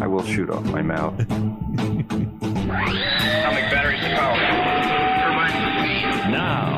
I 0.00 0.06
will 0.06 0.22
shoot 0.24 0.48
off 0.50 0.64
my 0.64 0.82
mouth. 0.82 1.18
Atomic 1.20 1.34
batteries 3.70 4.00
to 4.00 4.08
power. 4.14 4.36
Now, 6.30 6.77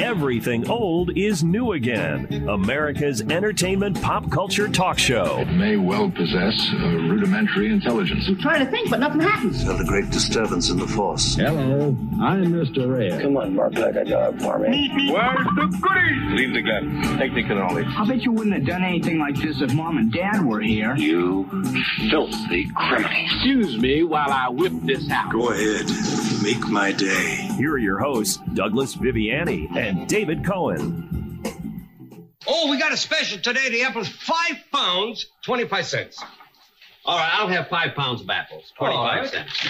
everything 0.00 0.68
old 0.70 1.16
is 1.16 1.42
new 1.44 1.72
again. 1.72 2.48
America's 2.48 3.22
entertainment 3.22 4.00
pop 4.00 4.30
culture 4.30 4.68
talk 4.68 4.98
show. 4.98 5.38
It 5.38 5.52
may 5.52 5.76
well 5.76 6.10
possess 6.10 6.70
a 6.72 6.88
rudimentary 7.08 7.70
intelligence. 7.70 8.26
I'm 8.28 8.38
trying 8.38 8.64
to 8.64 8.70
think, 8.70 8.90
but 8.90 9.00
nothing 9.00 9.20
happens. 9.20 9.64
Felt 9.64 9.80
a 9.80 9.84
great 9.84 10.10
disturbance 10.10 10.70
in 10.70 10.78
the 10.78 10.86
force. 10.86 11.34
Hello, 11.34 11.96
I'm 12.20 12.52
Mr. 12.52 12.90
Red. 12.96 13.22
Come 13.22 13.36
on, 13.36 13.56
bark 13.56 13.74
like 13.74 13.96
a 13.96 14.04
dog 14.04 14.40
for 14.40 14.58
me. 14.58 15.10
Where's 15.12 15.46
the 15.56 15.78
goodies? 15.80 16.32
Leave 16.32 16.52
the 16.54 16.62
gun. 16.62 17.18
Take 17.18 17.34
the 17.34 17.42
cannoli. 17.42 17.86
I 17.96 18.06
bet 18.06 18.22
you 18.22 18.32
wouldn't 18.32 18.54
have 18.54 18.66
done 18.66 18.82
anything 18.82 19.18
like 19.18 19.36
this 19.36 19.60
if 19.60 19.72
mom 19.74 19.98
and 19.98 20.12
dad 20.12 20.44
were 20.44 20.60
here. 20.60 20.96
You 20.96 21.48
filthy 22.10 22.70
criminal. 22.74 23.10
Excuse 23.24 23.78
me 23.78 24.02
while 24.02 24.30
I 24.30 24.48
whip 24.48 24.72
this 24.82 25.10
out. 25.10 25.32
Go 25.32 25.50
ahead. 25.50 25.86
Make 26.42 26.68
my 26.68 26.92
day. 26.92 27.51
Here 27.56 27.72
are 27.72 27.78
your 27.78 27.98
hosts, 27.98 28.38
Douglas 28.54 28.96
Viviani 28.96 29.74
and 29.76 30.08
David 30.08 30.44
Cohen. 30.44 31.42
Oh, 32.46 32.70
we 32.70 32.78
got 32.78 32.92
a 32.92 32.96
special 32.96 33.38
today. 33.38 33.68
The 33.70 33.82
apple's 33.82 34.08
five 34.08 34.56
pounds, 34.72 35.26
25 35.44 35.86
cents. 35.86 36.22
All 37.04 37.16
right, 37.16 37.30
I'll 37.34 37.48
have 37.48 37.68
five 37.68 37.94
pounds 37.94 38.20
of 38.22 38.30
apples. 38.30 38.72
All 38.78 38.88
25 38.88 39.20
right. 39.20 39.30
cents. 39.30 39.60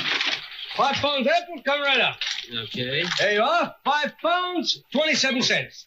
Five 0.76 0.94
pounds 0.94 1.26
apples, 1.26 1.60
come 1.66 1.82
right 1.82 2.00
up. 2.00 2.16
Okay. 2.64 3.04
There 3.18 3.32
you 3.34 3.42
are. 3.42 3.74
Five 3.84 4.14
pounds, 4.22 4.82
27 4.92 5.42
cents. 5.42 5.86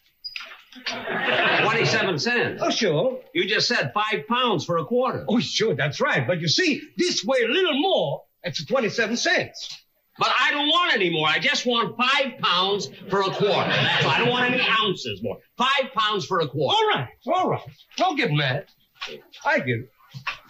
27 0.84 2.18
cents. 2.18 2.62
Oh, 2.62 2.70
sure. 2.70 3.20
You 3.34 3.48
just 3.48 3.66
said 3.68 3.92
five 3.94 4.26
pounds 4.28 4.64
for 4.64 4.78
a 4.78 4.84
quarter. 4.84 5.24
Oh, 5.28 5.40
sure, 5.40 5.74
that's 5.74 6.00
right. 6.00 6.26
But 6.26 6.40
you 6.40 6.48
see, 6.48 6.82
this 6.96 7.24
way 7.24 7.38
a 7.42 7.48
little 7.48 7.80
more, 7.80 8.24
it's 8.42 8.64
27 8.64 9.16
cents. 9.16 9.85
But 10.18 10.32
I 10.38 10.50
don't 10.50 10.68
want 10.68 10.94
any 10.94 11.10
more. 11.10 11.28
I 11.28 11.38
just 11.38 11.66
want 11.66 11.96
five 11.96 12.38
pounds 12.40 12.88
for 13.10 13.20
a 13.20 13.30
quarter. 13.30 13.70
That's 13.70 14.04
all. 14.04 14.10
I 14.10 14.18
don't 14.18 14.30
want 14.30 14.52
any 14.52 14.62
ounces 14.62 15.22
more. 15.22 15.36
Five 15.58 15.92
pounds 15.94 16.24
for 16.24 16.40
a 16.40 16.48
quarter. 16.48 16.76
All 16.76 16.88
right, 16.88 17.08
all 17.26 17.50
right. 17.50 17.60
Don't 17.96 18.16
get 18.16 18.32
mad. 18.32 18.66
I 19.44 19.58
get 19.58 19.80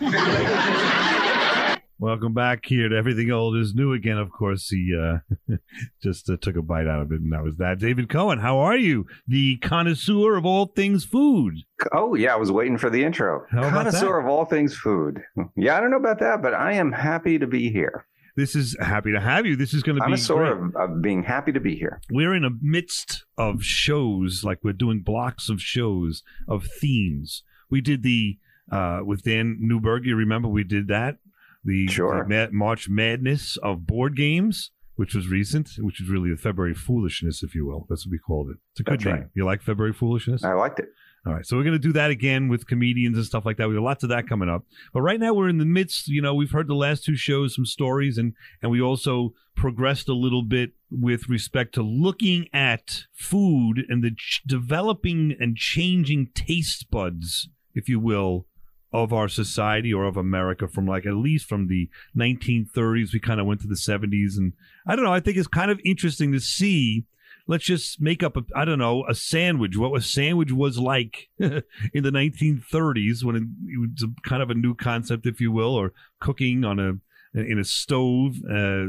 it. 0.00 1.80
Welcome 1.98 2.34
back 2.34 2.66
here 2.66 2.90
to 2.90 2.96
Everything 2.96 3.30
Old 3.30 3.56
is 3.56 3.74
New 3.74 3.94
again. 3.94 4.18
Of 4.18 4.30
course, 4.30 4.68
he 4.68 4.94
uh, 4.94 5.56
just 6.02 6.28
uh, 6.28 6.36
took 6.36 6.54
a 6.56 6.60
bite 6.62 6.86
out 6.86 7.00
of 7.00 7.10
it, 7.10 7.22
and 7.22 7.32
that 7.32 7.42
was 7.42 7.56
that. 7.56 7.78
David 7.78 8.10
Cohen, 8.10 8.38
how 8.38 8.58
are 8.58 8.76
you? 8.76 9.06
The 9.26 9.56
connoisseur 9.56 10.36
of 10.36 10.44
all 10.44 10.66
things 10.66 11.06
food. 11.06 11.54
Oh 11.92 12.14
yeah, 12.14 12.34
I 12.34 12.36
was 12.36 12.52
waiting 12.52 12.76
for 12.76 12.90
the 12.90 13.02
intro. 13.02 13.46
How 13.50 13.60
about 13.60 13.86
Connoisseur 13.86 14.20
of 14.20 14.26
all 14.26 14.44
things 14.44 14.76
food. 14.76 15.22
Yeah, 15.56 15.78
I 15.78 15.80
don't 15.80 15.90
know 15.90 15.96
about 15.96 16.18
that, 16.20 16.42
but 16.42 16.52
I 16.52 16.72
am 16.72 16.92
happy 16.92 17.38
to 17.38 17.46
be 17.46 17.70
here. 17.72 18.06
This 18.36 18.54
is 18.54 18.76
happy 18.80 19.12
to 19.12 19.20
have 19.20 19.46
you. 19.46 19.56
This 19.56 19.72
is 19.72 19.82
going 19.82 19.96
to 19.96 20.00
be 20.00 20.04
Connoisseur 20.04 20.54
great. 20.56 20.74
of, 20.82 20.90
of 20.90 21.02
being 21.02 21.22
happy 21.22 21.52
to 21.52 21.60
be 21.60 21.74
here. 21.74 22.00
We're 22.10 22.34
in 22.34 22.42
the 22.42 22.56
midst 22.60 23.24
of 23.38 23.62
shows, 23.64 24.42
like 24.44 24.58
we're 24.62 24.72
doing 24.74 25.00
blocks 25.00 25.48
of 25.48 25.60
shows 25.60 26.22
of 26.46 26.66
themes. 26.80 27.42
We 27.70 27.80
did 27.80 28.02
the 28.02 28.38
uh, 28.70 29.00
with 29.04 29.22
Dan 29.22 29.56
Newberg. 29.60 30.04
You 30.04 30.16
remember 30.16 30.48
we 30.48 30.64
did 30.64 30.88
that 30.88 31.16
the, 31.64 31.86
Sure. 31.88 32.24
the 32.28 32.48
Ma- 32.48 32.52
March 32.52 32.88
Madness 32.88 33.56
of 33.58 33.86
board 33.86 34.16
games, 34.16 34.70
which 34.96 35.14
was 35.14 35.28
recent, 35.28 35.70
which 35.78 36.00
is 36.00 36.08
really 36.08 36.30
the 36.30 36.36
February 36.36 36.74
Foolishness, 36.74 37.42
if 37.42 37.54
you 37.54 37.64
will. 37.66 37.86
That's 37.88 38.06
what 38.06 38.12
we 38.12 38.18
called 38.18 38.50
it. 38.50 38.56
It's 38.72 38.80
a 38.80 38.82
good 38.82 38.94
That's 39.00 39.04
name. 39.06 39.14
right. 39.14 39.26
You 39.34 39.44
like 39.46 39.62
February 39.62 39.92
Foolishness? 39.94 40.44
I 40.44 40.52
liked 40.52 40.78
it. 40.78 40.88
All 41.26 41.32
right, 41.32 41.44
so 41.44 41.56
we're 41.56 41.64
going 41.64 41.72
to 41.72 41.80
do 41.80 41.92
that 41.94 42.12
again 42.12 42.46
with 42.46 42.68
comedians 42.68 43.16
and 43.16 43.26
stuff 43.26 43.44
like 43.44 43.56
that. 43.56 43.68
We 43.68 43.74
have 43.74 43.82
lots 43.82 44.04
of 44.04 44.10
that 44.10 44.28
coming 44.28 44.48
up. 44.48 44.64
But 44.92 45.02
right 45.02 45.18
now 45.18 45.34
we're 45.34 45.48
in 45.48 45.58
the 45.58 45.64
midst. 45.64 46.06
You 46.06 46.22
know, 46.22 46.34
we've 46.34 46.52
heard 46.52 46.68
the 46.68 46.74
last 46.74 47.04
two 47.04 47.16
shows, 47.16 47.56
some 47.56 47.66
stories, 47.66 48.16
and 48.16 48.34
and 48.62 48.70
we 48.70 48.80
also 48.80 49.32
progressed 49.56 50.08
a 50.08 50.14
little 50.14 50.44
bit 50.44 50.74
with 50.88 51.28
respect 51.28 51.74
to 51.74 51.82
looking 51.82 52.46
at 52.52 53.06
food 53.12 53.82
and 53.88 54.04
the 54.04 54.12
ch- 54.12 54.42
developing 54.46 55.34
and 55.40 55.56
changing 55.56 56.28
taste 56.32 56.92
buds, 56.92 57.48
if 57.74 57.88
you 57.88 57.98
will, 57.98 58.46
of 58.92 59.12
our 59.12 59.28
society 59.28 59.92
or 59.92 60.04
of 60.04 60.16
America 60.16 60.68
from 60.68 60.86
like 60.86 61.06
at 61.06 61.14
least 61.14 61.48
from 61.48 61.66
the 61.66 61.90
1930s. 62.16 63.12
We 63.12 63.18
kind 63.18 63.40
of 63.40 63.46
went 63.46 63.62
to 63.62 63.66
the 63.66 63.74
70s, 63.74 64.36
and 64.36 64.52
I 64.86 64.94
don't 64.94 65.04
know. 65.04 65.12
I 65.12 65.20
think 65.20 65.38
it's 65.38 65.48
kind 65.48 65.72
of 65.72 65.80
interesting 65.84 66.30
to 66.32 66.40
see 66.40 67.04
let's 67.46 67.64
just 67.64 68.00
make 68.00 68.22
up 68.22 68.36
a 68.36 68.42
I 68.54 68.64
don't 68.64 68.78
know 68.78 69.04
a 69.08 69.14
sandwich. 69.14 69.76
What 69.76 69.96
a 69.96 70.02
sandwich 70.02 70.52
was 70.52 70.78
like 70.78 71.28
in 71.38 71.62
the 71.92 72.10
1930s 72.10 73.24
when 73.24 73.36
it, 73.36 73.42
it 73.68 73.80
was 73.80 74.02
a, 74.02 74.28
kind 74.28 74.42
of 74.42 74.50
a 74.50 74.54
new 74.54 74.74
concept, 74.74 75.26
if 75.26 75.40
you 75.40 75.52
will, 75.52 75.74
or 75.74 75.92
cooking 76.20 76.64
on 76.64 76.78
a 76.78 76.92
in 77.34 77.58
a 77.58 77.64
stove, 77.64 78.36
uh, 78.48 78.86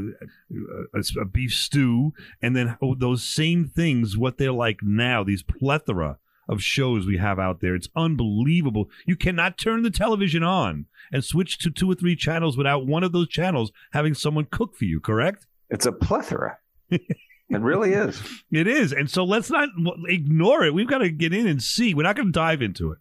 a, 0.94 1.20
a 1.20 1.24
beef 1.26 1.52
stew, 1.52 2.12
and 2.40 2.56
then 2.56 2.78
oh, 2.82 2.94
those 2.94 3.22
same 3.22 3.68
things. 3.68 4.16
What 4.16 4.38
they're 4.38 4.52
like 4.52 4.78
now, 4.82 5.22
these 5.22 5.42
plethora 5.42 6.18
of 6.48 6.62
shows 6.62 7.06
we 7.06 7.18
have 7.18 7.38
out 7.38 7.60
there. 7.60 7.74
It's 7.74 7.90
unbelievable. 7.94 8.88
You 9.06 9.16
cannot 9.16 9.58
turn 9.58 9.82
the 9.82 9.90
television 9.90 10.42
on 10.42 10.86
and 11.12 11.22
switch 11.22 11.58
to 11.58 11.70
two 11.70 11.90
or 11.90 11.94
three 11.94 12.16
channels 12.16 12.56
without 12.56 12.86
one 12.86 13.04
of 13.04 13.12
those 13.12 13.28
channels 13.28 13.70
having 13.92 14.14
someone 14.14 14.46
cook 14.50 14.74
for 14.74 14.86
you. 14.86 14.98
Correct? 14.98 15.46
It's 15.68 15.84
a 15.84 15.92
plethora. 15.92 16.58
it 17.50 17.60
really 17.60 17.92
is. 17.92 18.20
It 18.50 18.66
is. 18.66 18.92
And 18.92 19.10
so 19.10 19.24
let's 19.24 19.50
not 19.50 19.68
ignore 20.06 20.64
it. 20.64 20.74
We've 20.74 20.86
got 20.88 20.98
to 20.98 21.10
get 21.10 21.32
in 21.32 21.46
and 21.46 21.62
see. 21.62 21.94
We're 21.94 22.02
not 22.02 22.16
going 22.16 22.28
to 22.28 22.32
dive 22.32 22.62
into 22.62 22.92
it, 22.92 22.98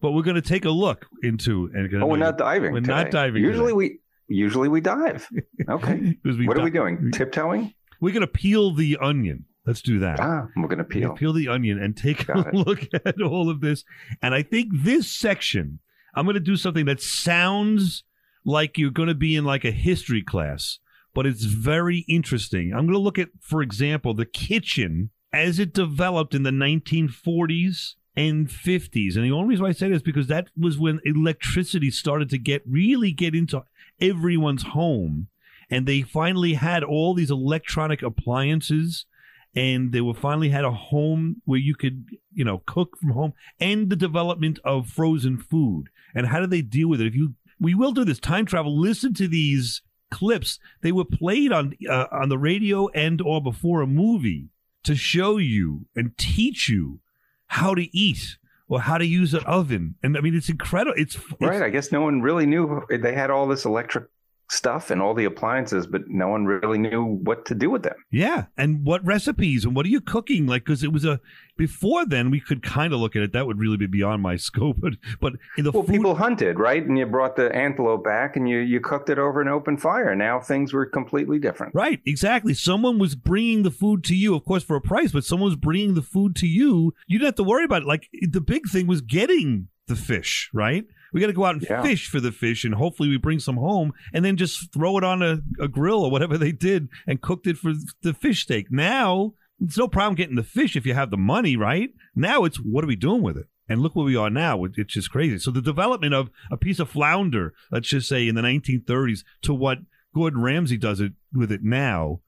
but 0.00 0.12
we're 0.12 0.22
going 0.22 0.36
to 0.36 0.42
take 0.42 0.64
a 0.64 0.70
look 0.70 1.06
into 1.22 1.70
and 1.74 2.02
Oh, 2.02 2.06
we're 2.06 2.16
not 2.16 2.38
diving. 2.38 2.72
We're 2.72 2.80
today. 2.80 2.94
not 2.94 3.10
diving. 3.10 3.42
Usually 3.42 3.72
today. 3.72 3.98
we 4.28 4.34
usually 4.36 4.68
we 4.68 4.80
dive. 4.80 5.28
Okay. 5.68 6.16
we 6.24 6.46
what 6.46 6.58
are 6.58 6.64
we 6.64 6.70
doing? 6.70 7.10
Tiptoeing? 7.12 7.74
We're 8.00 8.12
going 8.14 8.22
to 8.22 8.26
peel 8.26 8.72
the 8.74 8.96
onion. 9.00 9.44
Let's 9.66 9.82
do 9.82 9.98
that. 9.98 10.18
Ah, 10.18 10.46
we're 10.56 10.68
gonna 10.68 10.84
peel. 10.84 11.12
peel 11.12 11.34
the 11.34 11.48
onion 11.48 11.80
and 11.80 11.94
take 11.94 12.26
Got 12.26 12.46
a 12.46 12.48
it. 12.48 12.54
look 12.54 12.88
at 13.04 13.20
all 13.20 13.50
of 13.50 13.60
this. 13.60 13.84
And 14.22 14.34
I 14.34 14.42
think 14.42 14.70
this 14.72 15.12
section, 15.12 15.80
I'm 16.14 16.24
going 16.24 16.34
to 16.34 16.40
do 16.40 16.56
something 16.56 16.86
that 16.86 17.02
sounds 17.02 18.02
like 18.44 18.78
you're 18.78 18.90
going 18.90 19.08
to 19.10 19.14
be 19.14 19.36
in 19.36 19.44
like 19.44 19.64
a 19.66 19.70
history 19.70 20.22
class, 20.22 20.78
but 21.14 21.26
it's 21.26 21.44
very 21.44 22.04
interesting. 22.08 22.72
I'm 22.72 22.86
going 22.86 22.94
to 22.94 22.98
look 22.98 23.18
at, 23.18 23.28
for 23.40 23.62
example, 23.62 24.14
the 24.14 24.26
kitchen 24.26 25.10
as 25.32 25.58
it 25.58 25.72
developed 25.72 26.34
in 26.34 26.42
the 26.42 26.50
1940s 26.50 27.94
and 28.16 28.48
50s. 28.48 29.16
And 29.16 29.24
the 29.24 29.32
only 29.32 29.48
reason 29.48 29.62
why 29.62 29.70
I 29.70 29.72
say 29.72 29.88
this 29.88 29.96
is 29.96 30.02
because 30.02 30.26
that 30.26 30.48
was 30.56 30.78
when 30.78 31.00
electricity 31.04 31.90
started 31.90 32.28
to 32.30 32.38
get 32.38 32.62
really 32.66 33.12
get 33.12 33.34
into 33.34 33.64
everyone's 34.00 34.64
home. 34.64 35.28
And 35.70 35.86
they 35.86 36.02
finally 36.02 36.54
had 36.54 36.82
all 36.82 37.14
these 37.14 37.30
electronic 37.30 38.02
appliances 38.02 39.06
and 39.54 39.92
they 39.92 40.00
were 40.00 40.14
finally 40.14 40.50
had 40.50 40.64
a 40.64 40.72
home 40.72 41.42
where 41.44 41.58
you 41.58 41.74
could, 41.74 42.06
you 42.32 42.44
know, 42.44 42.62
cook 42.66 42.96
from 42.98 43.10
home 43.10 43.32
and 43.58 43.90
the 43.90 43.96
development 43.96 44.58
of 44.64 44.88
frozen 44.88 45.38
food. 45.38 45.88
And 46.14 46.26
how 46.26 46.40
do 46.40 46.46
they 46.46 46.62
deal 46.62 46.88
with 46.88 47.00
it? 47.00 47.08
If 47.08 47.14
you, 47.14 47.34
we 47.58 47.74
will 47.74 47.92
do 47.92 48.04
this 48.04 48.20
time 48.20 48.46
travel. 48.46 48.78
Listen 48.78 49.12
to 49.14 49.28
these 49.28 49.82
clips. 50.10 50.58
They 50.82 50.92
were 50.92 51.04
played 51.04 51.52
on 51.52 51.74
uh, 51.88 52.06
on 52.10 52.28
the 52.28 52.38
radio 52.38 52.88
and 52.88 53.20
or 53.20 53.42
before 53.42 53.80
a 53.82 53.86
movie 53.86 54.48
to 54.84 54.94
show 54.94 55.36
you 55.36 55.86
and 55.94 56.16
teach 56.16 56.68
you 56.68 57.00
how 57.46 57.74
to 57.74 57.96
eat 57.96 58.38
or 58.68 58.80
how 58.80 58.98
to 58.98 59.04
use 59.04 59.34
an 59.34 59.44
oven. 59.44 59.96
And 60.02 60.16
I 60.16 60.20
mean, 60.20 60.34
it's 60.34 60.48
incredible. 60.48 60.94
It's, 60.96 61.16
it's 61.16 61.40
Right. 61.40 61.62
I 61.62 61.70
guess 61.70 61.90
no 61.90 62.00
one 62.00 62.22
really 62.22 62.46
knew 62.46 62.82
they 62.88 63.12
had 63.14 63.30
all 63.30 63.46
this 63.46 63.64
electric 63.64 64.04
stuff 64.50 64.90
and 64.90 65.00
all 65.00 65.14
the 65.14 65.24
appliances, 65.24 65.86
but 65.86 66.02
no 66.08 66.28
one 66.28 66.44
really 66.44 66.78
knew 66.78 67.04
what 67.04 67.46
to 67.46 67.54
do 67.54 67.70
with 67.70 67.82
them. 67.84 67.94
Yeah, 68.10 68.46
and 68.56 68.84
what 68.84 69.04
recipes 69.04 69.64
and 69.64 69.74
what 69.74 69.86
are 69.86 69.90
you 69.90 70.00
cooking? 70.00 70.46
Like, 70.46 70.64
because 70.64 70.82
it 70.82 70.92
was 70.92 71.04
a 71.04 71.20
before 71.56 72.06
then 72.06 72.30
we 72.30 72.40
could 72.40 72.62
kind 72.62 72.92
of 72.92 73.00
look 73.00 73.14
at 73.14 73.22
it. 73.22 73.32
That 73.32 73.46
would 73.46 73.58
really 73.58 73.76
be 73.76 73.86
beyond 73.86 74.22
my 74.22 74.36
scope. 74.48 74.76
But 74.80 74.94
but 75.20 75.34
in 75.56 75.64
the 75.64 75.70
Well, 75.70 75.82
food, 75.82 75.92
people 75.92 76.14
hunted, 76.14 76.58
right? 76.58 76.84
And 76.84 76.98
you 76.98 77.06
brought 77.06 77.36
the 77.36 77.54
antelope 77.54 78.02
back 78.04 78.36
and 78.36 78.48
you, 78.48 78.58
you 78.58 78.80
cooked 78.80 79.08
it 79.08 79.18
over 79.18 79.40
an 79.40 79.48
open 79.48 79.76
fire. 79.76 80.14
Now 80.14 80.40
things 80.40 80.72
were 80.72 80.86
completely 80.86 81.38
different. 81.38 81.74
right, 81.74 82.00
exactly. 82.04 82.54
Someone 82.54 82.98
was 82.98 83.14
bringing 83.14 83.62
the 83.62 83.70
food 83.70 84.04
to 84.04 84.14
you, 84.14 84.34
of 84.34 84.44
course, 84.44 84.64
for 84.64 84.76
a 84.76 84.80
price, 84.80 85.12
but 85.12 85.24
someone 85.24 85.50
was 85.50 85.56
bringing 85.56 85.94
the 85.94 86.02
food 86.02 86.34
to 86.36 86.46
you. 86.46 86.94
You 87.06 87.18
didn't 87.18 87.28
have 87.28 87.34
to 87.36 87.44
worry 87.44 87.64
about 87.64 87.82
it. 87.82 87.88
Like 87.88 88.08
the 88.20 88.40
big 88.40 88.68
thing 88.68 88.86
was 88.86 89.00
getting 89.00 89.68
the 89.86 89.96
fish, 89.96 90.50
right? 90.52 90.84
We 91.12 91.20
got 91.20 91.26
to 91.28 91.32
go 91.32 91.44
out 91.44 91.54
and 91.56 91.66
Yeah. 91.68 91.82
fish 91.82 92.08
for 92.08 92.20
the 92.20 92.32
fish, 92.32 92.64
and 92.64 92.74
hopefully 92.74 93.08
we 93.08 93.16
bring 93.16 93.38
some 93.40 93.56
home, 93.56 93.92
and 94.12 94.24
then 94.24 94.36
just 94.36 94.72
throw 94.72 94.96
it 94.98 95.04
on 95.04 95.22
a, 95.22 95.40
a 95.58 95.68
grill 95.68 96.02
or 96.04 96.10
whatever 96.10 96.38
they 96.38 96.52
did, 96.52 96.88
and 97.06 97.20
cooked 97.20 97.46
it 97.46 97.58
for 97.58 97.72
the 98.02 98.14
fish 98.14 98.42
steak. 98.42 98.70
Now 98.70 99.34
it's 99.60 99.76
no 99.76 99.88
problem 99.88 100.14
getting 100.14 100.36
the 100.36 100.42
fish 100.42 100.74
if 100.76 100.86
you 100.86 100.94
have 100.94 101.10
the 101.10 101.16
money, 101.18 101.56
right? 101.56 101.90
Now 102.14 102.44
it's 102.44 102.56
what 102.58 102.82
are 102.82 102.86
we 102.86 102.96
doing 102.96 103.22
with 103.22 103.36
it? 103.36 103.46
And 103.68 103.80
look 103.82 103.94
where 103.94 104.04
we 104.06 104.16
are 104.16 104.30
now. 104.30 104.64
It's 104.64 104.94
just 104.94 105.10
crazy. 105.10 105.38
So 105.38 105.50
the 105.50 105.60
development 105.62 106.14
of 106.14 106.30
a 106.50 106.56
piece 106.56 106.80
of 106.80 106.88
flounder, 106.90 107.52
let's 107.70 107.88
just 107.88 108.08
say 108.08 108.26
in 108.26 108.34
the 108.34 108.40
1930s, 108.42 109.22
to 109.42 109.54
what 109.54 109.78
Gordon 110.14 110.40
Ramsay 110.40 110.76
does 110.78 110.98
it 111.00 111.12
with 111.32 111.52
it 111.52 111.62
now, 111.62 112.20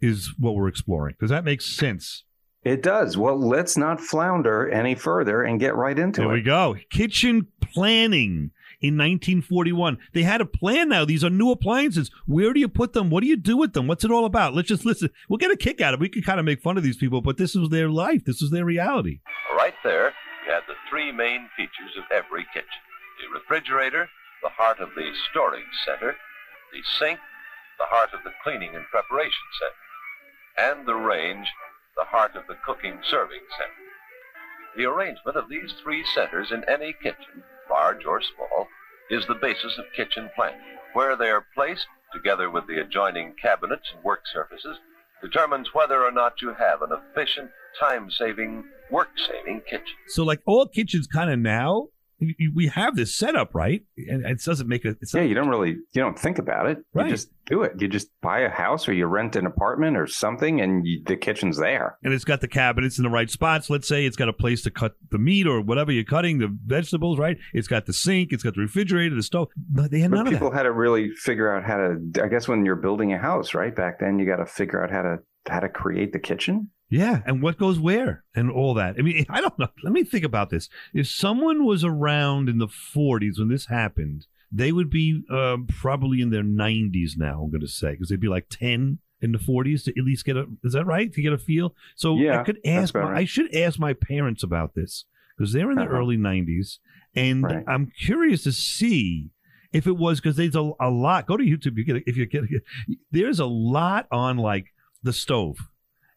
is 0.00 0.34
what 0.38 0.54
we're 0.54 0.68
exploring. 0.68 1.14
Does 1.20 1.30
that 1.30 1.44
make 1.44 1.62
sense? 1.62 2.24
It 2.62 2.82
does. 2.82 3.16
Well, 3.16 3.38
let's 3.38 3.76
not 3.76 4.00
flounder 4.00 4.68
any 4.68 4.94
further 4.94 5.42
and 5.42 5.58
get 5.58 5.74
right 5.74 5.98
into 5.98 6.20
There 6.20 6.26
it. 6.26 6.28
There 6.28 6.36
we 6.36 6.42
go. 6.42 6.76
Kitchen 6.90 7.46
planning 7.60 8.50
in 8.82 8.96
1941. 8.96 9.98
They 10.12 10.22
had 10.22 10.40
a 10.40 10.46
plan 10.46 10.88
now. 10.90 11.04
These 11.04 11.24
are 11.24 11.30
new 11.30 11.50
appliances. 11.50 12.10
Where 12.26 12.52
do 12.52 12.60
you 12.60 12.68
put 12.68 12.92
them? 12.92 13.08
What 13.10 13.22
do 13.22 13.28
you 13.28 13.36
do 13.36 13.56
with 13.56 13.72
them? 13.72 13.86
What's 13.86 14.04
it 14.04 14.10
all 14.10 14.26
about? 14.26 14.54
Let's 14.54 14.68
just 14.68 14.84
listen. 14.84 15.10
We'll 15.28 15.38
get 15.38 15.50
a 15.50 15.56
kick 15.56 15.80
out 15.80 15.94
of 15.94 16.00
it. 16.00 16.02
We 16.02 16.08
can 16.08 16.22
kind 16.22 16.38
of 16.38 16.44
make 16.44 16.60
fun 16.62 16.76
of 16.76 16.82
these 16.82 16.96
people, 16.96 17.22
but 17.22 17.38
this 17.38 17.54
was 17.54 17.70
their 17.70 17.88
life. 17.88 18.24
This 18.24 18.42
was 18.42 18.50
their 18.50 18.64
reality. 18.64 19.20
Right 19.56 19.74
there, 19.82 20.12
you 20.46 20.52
had 20.52 20.62
the 20.68 20.74
three 20.88 21.12
main 21.12 21.48
features 21.56 21.96
of 21.96 22.04
every 22.10 22.44
kitchen 22.52 22.68
the 23.20 23.38
refrigerator, 23.38 24.08
the 24.42 24.48
heart 24.48 24.80
of 24.80 24.88
the 24.96 25.12
storage 25.30 25.64
center, 25.84 26.16
the 26.72 26.80
sink, 26.98 27.18
the 27.78 27.84
heart 27.84 28.10
of 28.14 28.24
the 28.24 28.32
cleaning 28.42 28.74
and 28.74 28.84
preparation 28.90 29.46
center, 29.60 30.70
and 30.72 30.88
the 30.88 30.94
range, 30.94 31.46
the 31.96 32.04
heart 32.04 32.36
of 32.36 32.46
the 32.48 32.56
cooking 32.64 32.98
serving 33.08 33.40
center. 33.56 33.90
The 34.76 34.84
arrangement 34.84 35.36
of 35.36 35.48
these 35.48 35.72
three 35.82 36.04
centers 36.14 36.52
in 36.52 36.64
any 36.68 36.92
kitchen, 36.92 37.42
large 37.68 38.04
or 38.04 38.20
small, 38.22 38.68
is 39.10 39.26
the 39.26 39.34
basis 39.34 39.76
of 39.78 39.84
kitchen 39.96 40.30
planning. 40.34 40.60
Where 40.92 41.16
they 41.16 41.30
are 41.30 41.46
placed, 41.54 41.86
together 42.12 42.50
with 42.50 42.66
the 42.66 42.80
adjoining 42.80 43.34
cabinets 43.40 43.90
and 43.94 44.02
work 44.04 44.22
surfaces, 44.32 44.78
determines 45.22 45.74
whether 45.74 46.02
or 46.04 46.12
not 46.12 46.40
you 46.40 46.54
have 46.54 46.82
an 46.82 46.90
efficient, 46.92 47.50
time 47.78 48.10
saving, 48.10 48.64
work 48.90 49.10
saving 49.16 49.62
kitchen. 49.68 49.96
So, 50.08 50.24
like 50.24 50.40
all 50.46 50.66
kitchens, 50.66 51.06
kind 51.06 51.30
of 51.30 51.38
now, 51.38 51.88
we 52.54 52.68
have 52.68 52.96
this 52.96 53.14
setup, 53.16 53.54
right? 53.54 53.82
And 53.96 54.24
it 54.26 54.42
doesn't 54.44 54.68
make 54.68 54.84
a. 54.84 54.90
It's 55.00 55.14
Yeah, 55.14 55.22
you 55.22 55.34
don't 55.34 55.48
really 55.48 55.70
you 55.92 56.02
don't 56.02 56.18
think 56.18 56.38
about 56.38 56.66
it. 56.66 56.78
Right. 56.92 57.06
You 57.06 57.12
just 57.12 57.30
do 57.46 57.62
it. 57.62 57.72
You 57.78 57.88
just 57.88 58.08
buy 58.20 58.40
a 58.40 58.48
house 58.48 58.88
or 58.88 58.92
you 58.92 59.06
rent 59.06 59.36
an 59.36 59.46
apartment 59.46 59.96
or 59.96 60.06
something, 60.06 60.60
and 60.60 60.86
you, 60.86 61.02
the 61.06 61.16
kitchen's 61.16 61.58
there. 61.58 61.98
and 62.04 62.12
it's 62.12 62.24
got 62.24 62.40
the 62.40 62.48
cabinets 62.48 62.98
in 62.98 63.04
the 63.04 63.10
right 63.10 63.30
spots. 63.30 63.70
Let's 63.70 63.88
say 63.88 64.04
it's 64.06 64.16
got 64.16 64.28
a 64.28 64.32
place 64.32 64.62
to 64.62 64.70
cut 64.70 64.92
the 65.10 65.18
meat 65.18 65.46
or 65.46 65.60
whatever 65.60 65.90
you're 65.92 66.04
cutting, 66.04 66.38
the 66.38 66.56
vegetables, 66.66 67.18
right? 67.18 67.36
It's 67.52 67.68
got 67.68 67.86
the 67.86 67.92
sink, 67.92 68.32
it's 68.32 68.42
got 68.42 68.54
the 68.54 68.60
refrigerator, 68.60 69.14
the 69.14 69.22
stove. 69.22 69.48
But 69.56 69.90
They 69.90 70.00
had 70.00 70.10
But 70.10 70.18
none 70.18 70.26
of 70.28 70.32
people 70.32 70.50
that. 70.50 70.56
had 70.58 70.62
to 70.64 70.72
really 70.72 71.10
figure 71.10 71.54
out 71.54 71.64
how 71.64 71.76
to. 71.76 72.22
I 72.22 72.28
guess 72.28 72.46
when 72.48 72.64
you're 72.64 72.76
building 72.76 73.12
a 73.12 73.18
house, 73.18 73.54
right 73.54 73.74
back 73.74 73.98
then, 74.00 74.18
you 74.18 74.26
got 74.26 74.36
to 74.36 74.46
figure 74.46 74.82
out 74.82 74.90
how 74.90 75.02
to 75.02 75.16
how 75.48 75.60
to 75.60 75.68
create 75.68 76.12
the 76.12 76.18
kitchen. 76.18 76.68
Yeah, 76.90 77.22
and 77.24 77.40
what 77.42 77.56
goes 77.56 77.78
where 77.78 78.24
and 78.34 78.50
all 78.50 78.74
that. 78.74 78.96
I 78.98 79.02
mean, 79.02 79.24
I 79.30 79.40
don't 79.40 79.58
know. 79.58 79.68
Let 79.82 79.92
me 79.92 80.04
think 80.04 80.24
about 80.24 80.50
this. 80.50 80.68
If 80.92 81.08
someone 81.08 81.64
was 81.64 81.84
around 81.84 82.48
in 82.48 82.58
the 82.58 82.66
40s 82.68 83.38
when 83.38 83.48
this 83.48 83.66
happened, 83.66 84.26
they 84.52 84.72
would 84.72 84.90
be 84.90 85.22
um, 85.30 85.66
probably 85.68 86.20
in 86.20 86.30
their 86.30 86.42
90s 86.42 87.12
now. 87.16 87.42
I'm 87.44 87.50
going 87.50 87.60
to 87.60 87.68
say 87.68 87.92
because 87.92 88.08
they'd 88.08 88.18
be 88.20 88.28
like 88.28 88.48
10 88.50 88.98
in 89.22 89.32
the 89.32 89.38
40s 89.38 89.84
to 89.84 89.90
at 89.98 90.04
least 90.04 90.24
get 90.24 90.36
a. 90.36 90.46
Is 90.64 90.72
that 90.72 90.84
right? 90.86 91.12
To 91.12 91.22
get 91.22 91.32
a 91.32 91.38
feel. 91.38 91.74
So 91.94 92.16
Yeah, 92.16 92.40
I 92.40 92.42
could 92.44 92.58
ask. 92.64 92.94
My, 92.94 93.00
right. 93.00 93.18
I 93.20 93.24
should 93.24 93.54
ask 93.54 93.78
my 93.78 93.92
parents 93.92 94.42
about 94.42 94.74
this 94.74 95.04
because 95.38 95.52
they're 95.52 95.70
in 95.70 95.76
the 95.76 95.84
Uh-huh. 95.84 95.96
early 95.96 96.16
90s, 96.16 96.78
and 97.14 97.44
Right. 97.44 97.64
I'm 97.68 97.92
curious 98.04 98.42
to 98.44 98.52
see. 98.52 99.30
If 99.72 99.86
it 99.86 99.96
was 99.96 100.20
because 100.20 100.34
there's 100.34 100.56
a, 100.56 100.72
a 100.80 100.90
lot, 100.90 101.28
go 101.28 101.36
to 101.36 101.44
YouTube. 101.44 101.76
You 101.78 101.84
get 101.84 102.02
if 102.04 102.16
you 102.16 102.26
get 102.26 102.42
there's 103.12 103.38
a 103.38 103.46
lot 103.46 104.08
on 104.10 104.36
like 104.36 104.66
the 105.04 105.12
stove, 105.12 105.58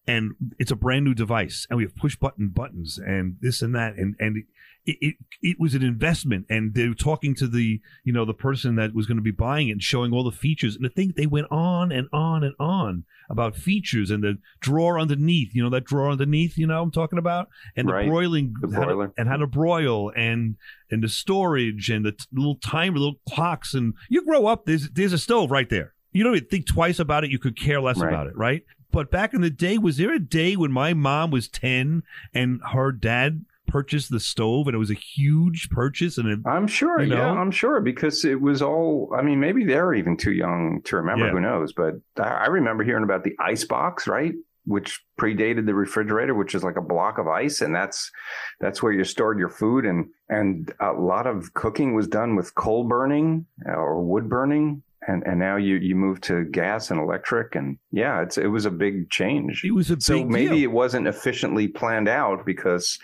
and 0.07 0.31
it's 0.59 0.71
a 0.71 0.75
brand 0.75 1.05
new 1.05 1.13
device 1.13 1.65
and 1.69 1.77
we 1.77 1.83
have 1.83 1.95
push 1.95 2.15
button 2.15 2.50
buttons 2.50 2.97
and 2.97 3.38
this 3.41 3.61
and 3.61 3.73
that 3.75 3.95
and 3.95 4.15
and 4.19 4.44
it, 4.85 4.97
it 5.01 5.15
it 5.41 5.55
was 5.59 5.73
an 5.75 5.81
investment 5.83 6.45
and 6.50 6.73
they 6.73 6.88
were 6.89 6.94
talking 6.94 7.33
to 7.35 7.47
the 7.47 7.79
you 8.03 8.11
know 8.11 8.25
the 8.25 8.33
person 8.33 8.75
that 8.75 8.94
was 8.94 9.05
going 9.05 9.15
to 9.17 9.23
be 9.23 9.31
buying 9.31 9.69
it 9.69 9.73
and 9.73 9.83
showing 9.83 10.11
all 10.11 10.23
the 10.25 10.31
features 10.31 10.75
and 10.75 10.85
I 10.85 10.89
think 10.89 11.15
they 11.15 11.25
went 11.25 11.47
on 11.51 11.91
and 11.94 12.07
on 12.11 12.44
and 12.44 12.53
on 12.59 13.05
about 13.29 13.55
features 13.55 14.11
and 14.11 14.23
the 14.23 14.38
drawer 14.59 15.00
underneath 15.00 15.55
you 15.55 15.63
know 15.63 15.69
that 15.69 15.85
drawer 15.85 16.11
underneath 16.11 16.57
you 16.57 16.67
know 16.67 16.81
I'm 16.81 16.91
talking 16.91 17.17
about? 17.17 17.47
And 17.77 17.88
the 17.88 17.94
Right. 17.94 18.09
broiling 18.09 18.53
The 18.61 18.75
how 18.75 18.83
to- 18.85 19.13
and 19.17 19.29
how 19.29 19.38
to 19.38 19.47
broil 19.47 20.11
and 20.17 20.57
and 20.91 21.01
the 21.01 21.07
storage 21.09 21.89
and 21.89 22.05
the 22.05 22.11
t- 22.11 22.25
little 22.33 22.55
timer 22.57 22.97
little 23.00 23.21
clocks 23.29 23.73
and 23.73 23.94
you 24.09 24.25
grow 24.25 24.47
up 24.47 24.65
there's 24.65 24.89
there's 24.89 25.13
a 25.13 25.17
stove 25.17 25.50
right 25.50 25.69
there 25.69 25.92
you 26.13 26.24
don't 26.24 26.36
even 26.36 26.48
think 26.48 26.65
twice 26.68 27.00
about 27.00 27.24
it 27.24 27.31
you 27.31 27.39
could 27.39 27.60
care 27.60 27.81
less 27.81 27.98
Right. 28.00 28.10
about 28.10 28.27
it 28.27 28.38
right 28.38 28.63
but 28.92 29.10
back 29.10 29.33
in 29.33 29.42
the 29.42 29.50
day, 29.50 29.80
was 29.80 29.98
there 29.98 30.13
a 30.13 30.19
day 30.19 30.56
when 30.56 30.71
my 30.71 30.94
mom 30.94 31.31
was 31.31 31.48
10 31.48 32.04
and 32.31 32.62
her 32.74 32.92
dad 32.92 33.44
purchased 33.65 34.12
the 34.12 34.19
stove 34.19 34.68
and 34.68 34.75
it 34.75 34.77
was 34.77 34.92
a 34.92 34.94
huge 34.94 35.69
purchase 35.71 36.19
and 36.19 36.27
it, 36.30 36.39
I'm 36.45 36.68
sure. 36.68 37.01
You 37.01 37.10
Yeah, 37.15 37.33
know? 37.33 37.39
I'm 37.42 37.50
sure 37.50 37.81
because 37.81 38.24
it 38.24 38.39
was 38.39 38.62
all. 38.62 39.10
I 39.18 39.24
mean, 39.24 39.39
maybe 39.39 39.65
they're 39.65 39.95
even 39.95 40.15
too 40.15 40.31
young 40.33 40.81
to 40.83 40.98
remember. 40.98 41.25
Yeah. 41.25 41.31
Who 41.31 41.39
knows? 41.39 41.74
But 41.74 41.95
I, 42.24 42.45
remember 42.45 42.83
hearing 42.83 43.04
about 43.04 43.24
the 43.24 43.36
ice 43.39 43.63
box, 43.63 44.07
right? 44.07 44.33
Which 44.65 45.01
predated 45.19 45.65
the 45.65 45.74
refrigerator, 45.74 46.36
which 46.36 46.54
is 46.54 46.63
like 46.63 46.77
a 46.77 46.81
block 46.81 47.18
of 47.18 47.27
ice, 47.27 47.62
and 47.62 47.74
that's 47.74 48.12
that's 48.60 48.83
where 48.83 48.92
you 48.94 49.04
stored 49.06 49.39
your 49.39 49.50
food. 49.50 49.86
and 49.86 50.06
And 50.30 50.71
a 50.80 50.92
lot 50.92 51.25
of 51.25 51.56
cooking 51.56 51.95
was 51.95 52.07
done 52.07 52.36
with 52.36 52.54
coal 52.54 52.83
burning 52.83 53.48
or 53.65 54.04
wood 54.04 54.30
burning. 54.30 54.83
And, 55.07 55.23
and 55.25 55.39
now 55.39 55.57
you, 55.57 55.75
you 55.75 55.95
move 55.95 56.21
to 56.21 56.45
gas 56.45 56.91
and 56.91 57.00
electric 57.00 57.55
and 57.55 57.77
yeah 57.91 58.21
it's 58.21 58.38
it 58.38 58.47
was 58.47 58.65
a 58.65 58.71
big 58.71 59.09
change 59.09 59.63
it 59.63 59.71
was 59.71 59.91
a 59.91 60.00
so 60.00 60.19
big 60.19 60.29
maybe 60.29 60.55
deal. 60.55 60.63
it 60.63 60.71
wasn't 60.71 61.07
efficiently 61.07 61.67
planned 61.67 62.07
out 62.07 62.45
because 62.45 62.97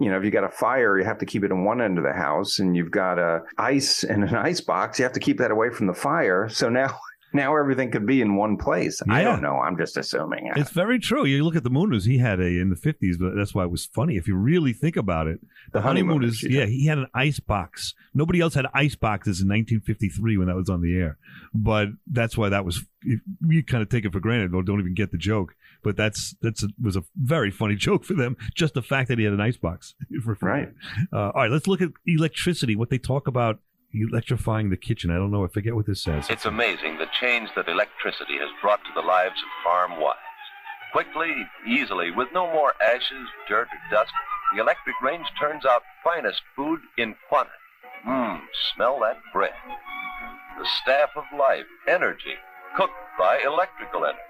you 0.00 0.10
know 0.10 0.18
if 0.18 0.24
you 0.24 0.30
got 0.30 0.44
a 0.44 0.48
fire 0.48 0.98
you 0.98 1.04
have 1.04 1.18
to 1.18 1.26
keep 1.26 1.44
it 1.44 1.50
in 1.50 1.64
one 1.64 1.80
end 1.80 1.98
of 1.98 2.04
the 2.04 2.12
house 2.12 2.58
and 2.58 2.76
you've 2.76 2.90
got 2.90 3.18
a 3.18 3.40
ice 3.58 4.04
in 4.04 4.22
an 4.22 4.34
ice 4.34 4.60
box 4.60 4.98
you 4.98 5.04
have 5.04 5.12
to 5.12 5.20
keep 5.20 5.38
that 5.38 5.50
away 5.50 5.70
from 5.70 5.86
the 5.86 5.94
fire 5.94 6.48
so 6.48 6.68
now 6.68 6.98
now 7.34 7.56
everything 7.56 7.90
could 7.90 8.06
be 8.06 8.20
in 8.20 8.36
one 8.36 8.56
place 8.56 9.02
i 9.10 9.22
don't 9.22 9.42
know 9.42 9.56
i'm 9.58 9.76
just 9.76 9.96
assuming 9.96 10.50
It's 10.56 10.70
very 10.70 10.98
true. 10.98 11.24
You 11.24 11.44
look 11.44 11.56
at 11.56 11.64
the 11.64 11.70
Mooners, 11.70 12.06
he 12.06 12.18
had 12.18 12.40
a 12.40 12.46
in 12.46 12.70
the 12.70 12.76
50s, 12.76 13.18
but 13.18 13.34
that's 13.34 13.54
why 13.54 13.64
it 13.64 13.70
was 13.70 13.86
funny. 13.86 14.16
If 14.16 14.28
you 14.28 14.36
really 14.36 14.72
think 14.72 14.96
about 14.96 15.26
it, 15.26 15.40
the, 15.72 15.78
The 15.78 15.80
Honeymooners, 15.82 16.40
Honeymooners, 16.40 16.42
yeah. 16.42 16.60
yeah. 16.60 16.66
he 16.66 16.86
had 16.86 16.98
an 16.98 17.06
ice 17.14 17.40
box. 17.40 17.94
Nobody 18.14 18.40
else 18.40 18.54
had 18.54 18.66
ice 18.74 18.94
boxes 18.94 19.40
in 19.40 19.48
1953 19.48 20.36
when 20.38 20.46
that 20.48 20.56
was 20.56 20.68
on 20.68 20.80
the 20.82 20.96
air. 20.96 21.18
But 21.52 21.88
that's 22.06 22.36
why 22.36 22.48
that 22.50 22.64
was, 22.64 22.84
you 23.02 23.64
kind 23.64 23.82
of 23.82 23.88
take 23.88 24.04
it 24.04 24.12
for 24.12 24.20
granted 24.20 24.54
or 24.54 24.62
don't 24.62 24.80
even 24.80 24.94
get 24.94 25.10
the 25.10 25.18
joke. 25.18 25.54
But 25.82 25.96
that's, 25.96 26.34
that's 26.40 26.62
a, 26.62 26.68
was 26.80 26.96
a 26.96 27.04
very 27.16 27.50
funny 27.50 27.74
joke 27.86 28.04
for 28.04 28.14
them. 28.14 28.36
Just 28.54 28.74
the 28.74 28.82
fact 28.82 29.08
that 29.08 29.18
he 29.18 29.24
had 29.24 29.34
an 29.34 29.40
ice 29.40 29.56
box. 29.56 29.94
Right. 30.40 30.68
Uh, 31.12 31.30
all 31.30 31.42
right, 31.42 31.50
let's 31.50 31.66
look 31.66 31.80
at 31.80 31.90
electricity, 32.06 32.76
what 32.76 32.90
they 32.90 32.98
talk 32.98 33.26
about 33.26 33.60
electrifying 33.94 34.70
the 34.70 34.76
kitchen. 34.76 35.10
I 35.10 35.16
don't 35.16 35.30
know. 35.30 35.44
I 35.44 35.48
forget 35.48 35.74
what 35.74 35.86
this 35.86 36.02
says. 36.02 36.26
It's 36.28 36.44
amazing 36.44 36.98
the 36.98 37.08
change 37.20 37.50
that 37.56 37.68
electricity 37.68 38.38
has 38.38 38.50
brought 38.60 38.82
to 38.84 38.90
the 38.94 39.06
lives 39.06 39.36
of 39.42 39.64
farm 39.64 40.00
wives. 40.00 40.18
Quickly, 40.92 41.32
easily, 41.66 42.10
with 42.10 42.28
no 42.32 42.46
more 42.52 42.74
ashes, 42.82 43.28
dirt, 43.48 43.66
or 43.66 43.90
dust, 43.90 44.12
the 44.54 44.60
electric 44.60 45.00
range 45.02 45.26
turns 45.40 45.64
out 45.64 45.82
finest 46.04 46.40
food 46.54 46.80
in 46.98 47.16
quantity. 47.28 47.56
Mmm, 48.06 48.40
smell 48.74 49.00
that 49.00 49.16
bread. 49.32 49.54
The 50.58 50.68
staff 50.82 51.10
of 51.16 51.24
life, 51.36 51.64
energy, 51.88 52.34
cooked 52.76 52.92
by 53.18 53.40
electrical 53.44 54.04
energy. 54.04 54.20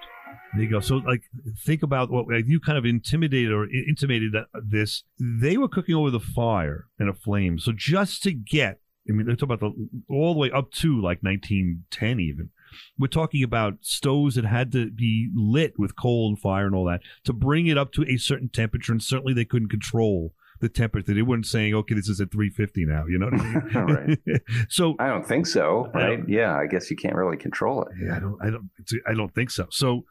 There 0.54 0.62
you 0.62 0.70
go. 0.70 0.80
So, 0.80 0.96
like, 0.96 1.24
think 1.64 1.82
about 1.82 2.10
what 2.10 2.28
like, 2.28 2.44
you 2.46 2.60
kind 2.60 2.78
of 2.78 2.84
intimidated 2.84 3.52
or 3.52 3.68
intimated 3.68 4.32
that 4.32 4.46
this. 4.62 5.02
They 5.18 5.56
were 5.56 5.68
cooking 5.68 5.94
over 5.94 6.10
the 6.10 6.20
fire 6.20 6.86
and 6.98 7.08
a 7.08 7.14
flame. 7.14 7.58
So, 7.58 7.72
just 7.72 8.22
to 8.22 8.32
get, 8.32 8.80
I 9.08 9.12
mean, 9.12 9.26
they're 9.26 9.36
talking 9.36 9.54
about 9.54 9.60
the 9.74 9.88
all 10.08 10.32
the 10.34 10.40
way 10.40 10.50
up 10.50 10.70
to 10.72 10.94
like 11.00 11.22
1910, 11.22 12.20
even. 12.20 12.50
We're 12.98 13.06
talking 13.08 13.42
about 13.42 13.74
stoves 13.82 14.34
that 14.34 14.44
had 14.44 14.72
to 14.72 14.90
be 14.90 15.30
lit 15.34 15.74
with 15.78 15.94
coal 15.96 16.28
and 16.28 16.38
fire 16.38 16.66
and 16.66 16.74
all 16.74 16.86
that 16.86 17.02
to 17.24 17.32
bring 17.32 17.66
it 17.66 17.78
up 17.78 17.92
to 17.92 18.04
a 18.08 18.16
certain 18.16 18.48
temperature. 18.48 18.92
And 18.92 19.02
certainly, 19.02 19.34
they 19.34 19.44
couldn't 19.44 19.68
control 19.68 20.32
the 20.60 20.68
temperature. 20.68 21.12
They 21.12 21.22
weren't 21.22 21.46
saying, 21.46 21.74
"Okay, 21.74 21.94
this 21.94 22.08
is 22.08 22.20
at 22.20 22.32
350 22.32 22.86
now." 22.86 23.04
You 23.06 23.18
know 23.18 23.26
what 23.26 23.40
I 23.40 24.06
mean? 24.06 24.40
so, 24.68 24.94
i 24.98 25.06
don't 25.08 25.26
think 25.26 25.46
so 25.46 25.90
I 25.94 25.98
right 25.98 26.16
don't- 26.16 26.28
yeah 26.28 26.56
i 26.56 26.66
guess 26.66 26.90
you 26.90 26.96
can't 26.96 27.14
really 27.14 27.36
control 27.36 27.82
it 27.82 27.88
yeah, 28.02 28.16
I 28.16 28.20
don't, 28.20 28.38
I 28.42 28.50
don't, 28.50 28.70
I 29.06 29.14
don't 29.14 29.34
think 29.34 29.50
so. 29.50 29.66
So, 29.70 30.04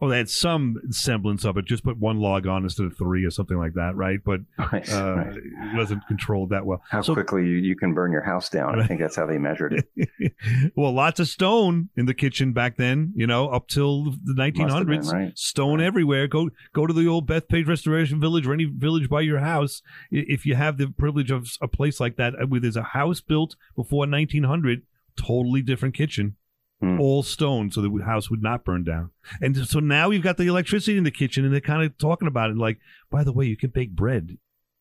oh, 0.00 0.08
they 0.08 0.18
had 0.18 0.28
some 0.28 0.76
semblance 0.90 1.44
of 1.44 1.56
it. 1.56 1.64
Just 1.64 1.84
put 1.84 1.98
one 1.98 2.18
log 2.18 2.46
on 2.46 2.64
instead 2.64 2.86
of 2.86 2.96
three 2.96 3.24
or 3.24 3.30
something 3.30 3.56
like 3.56 3.74
that, 3.74 3.96
right? 3.96 4.18
But 4.24 4.40
right, 4.58 4.92
uh, 4.92 5.14
right. 5.14 5.36
it 5.36 5.76
wasn't 5.76 6.06
controlled 6.06 6.50
that 6.50 6.66
well. 6.66 6.82
how 6.90 7.00
so, 7.02 7.14
quickly 7.14 7.42
you, 7.42 7.56
you 7.56 7.76
can 7.76 7.94
burn 7.94 8.12
your 8.12 8.22
house 8.22 8.48
down 8.48 8.80
i 8.80 8.86
think 8.86 9.00
that's 9.00 9.16
how 9.16 9.26
they 9.26 9.38
measured 9.38 9.72
it 9.72 9.84
well, 10.76 10.92
lots 10.92 11.20
of 11.20 11.28
stone 11.28 11.88
in 11.96 12.06
the 12.06 12.14
kitchen 12.14 12.52
back 12.52 12.76
then. 12.76 13.12
You 13.14 13.26
know, 13.26 13.48
up 13.48 13.68
till 13.68 14.04
the 14.04 14.34
Must 14.34 14.74
have 14.74 14.86
been, 14.86 15.00
1900s, 15.00 15.12
right. 15.12 15.38
stone 15.38 15.80
everywhere. 15.80 16.26
Go 16.26 16.50
go 16.72 16.86
to 16.86 16.92
the 16.92 17.06
old 17.06 17.28
Bethpage 17.28 17.66
Restoration 17.68 18.20
Village 18.20 18.46
or 18.46 18.52
any 18.52 18.64
village 18.64 19.08
by 19.08 19.20
your 19.20 19.38
house 19.40 19.82
if 20.10 20.46
you 20.46 20.54
have 20.54 20.78
the 20.78 20.88
privilege 20.88 21.30
of 21.30 21.48
a 21.60 21.68
place 21.68 22.00
like 22.00 22.16
that. 22.16 22.34
uh, 22.34 22.46
Where 22.46 22.60
there's 22.60 22.76
a 22.76 22.82
house 22.82 23.20
built 23.20 23.56
before 23.76 24.06
1900, 24.06 24.82
totally 25.16 25.62
different 25.62 25.94
kitchen. 25.94 26.36
Hmm. 26.84 27.00
all 27.00 27.22
stone 27.22 27.70
so 27.70 27.80
the 27.80 28.04
house 28.04 28.30
would 28.30 28.42
not 28.42 28.64
burn 28.64 28.84
down. 28.84 29.10
And 29.40 29.56
so 29.56 29.80
now 29.80 30.08
we've 30.08 30.22
got 30.22 30.36
the 30.36 30.46
electricity 30.46 30.96
in 30.98 31.04
the 31.04 31.10
kitchen 31.10 31.44
and 31.44 31.52
they're 31.52 31.60
kind 31.60 31.82
of 31.84 31.96
talking 31.98 32.28
about 32.28 32.50
it 32.50 32.56
like, 32.56 32.78
by 33.10 33.24
the 33.24 33.32
way, 33.32 33.46
you 33.46 33.56
can 33.56 33.70
bake 33.70 33.92
bread 33.94 34.36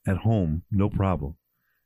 at 0.08 0.18
home, 0.18 0.64
no 0.72 0.90
problem. 0.90 1.36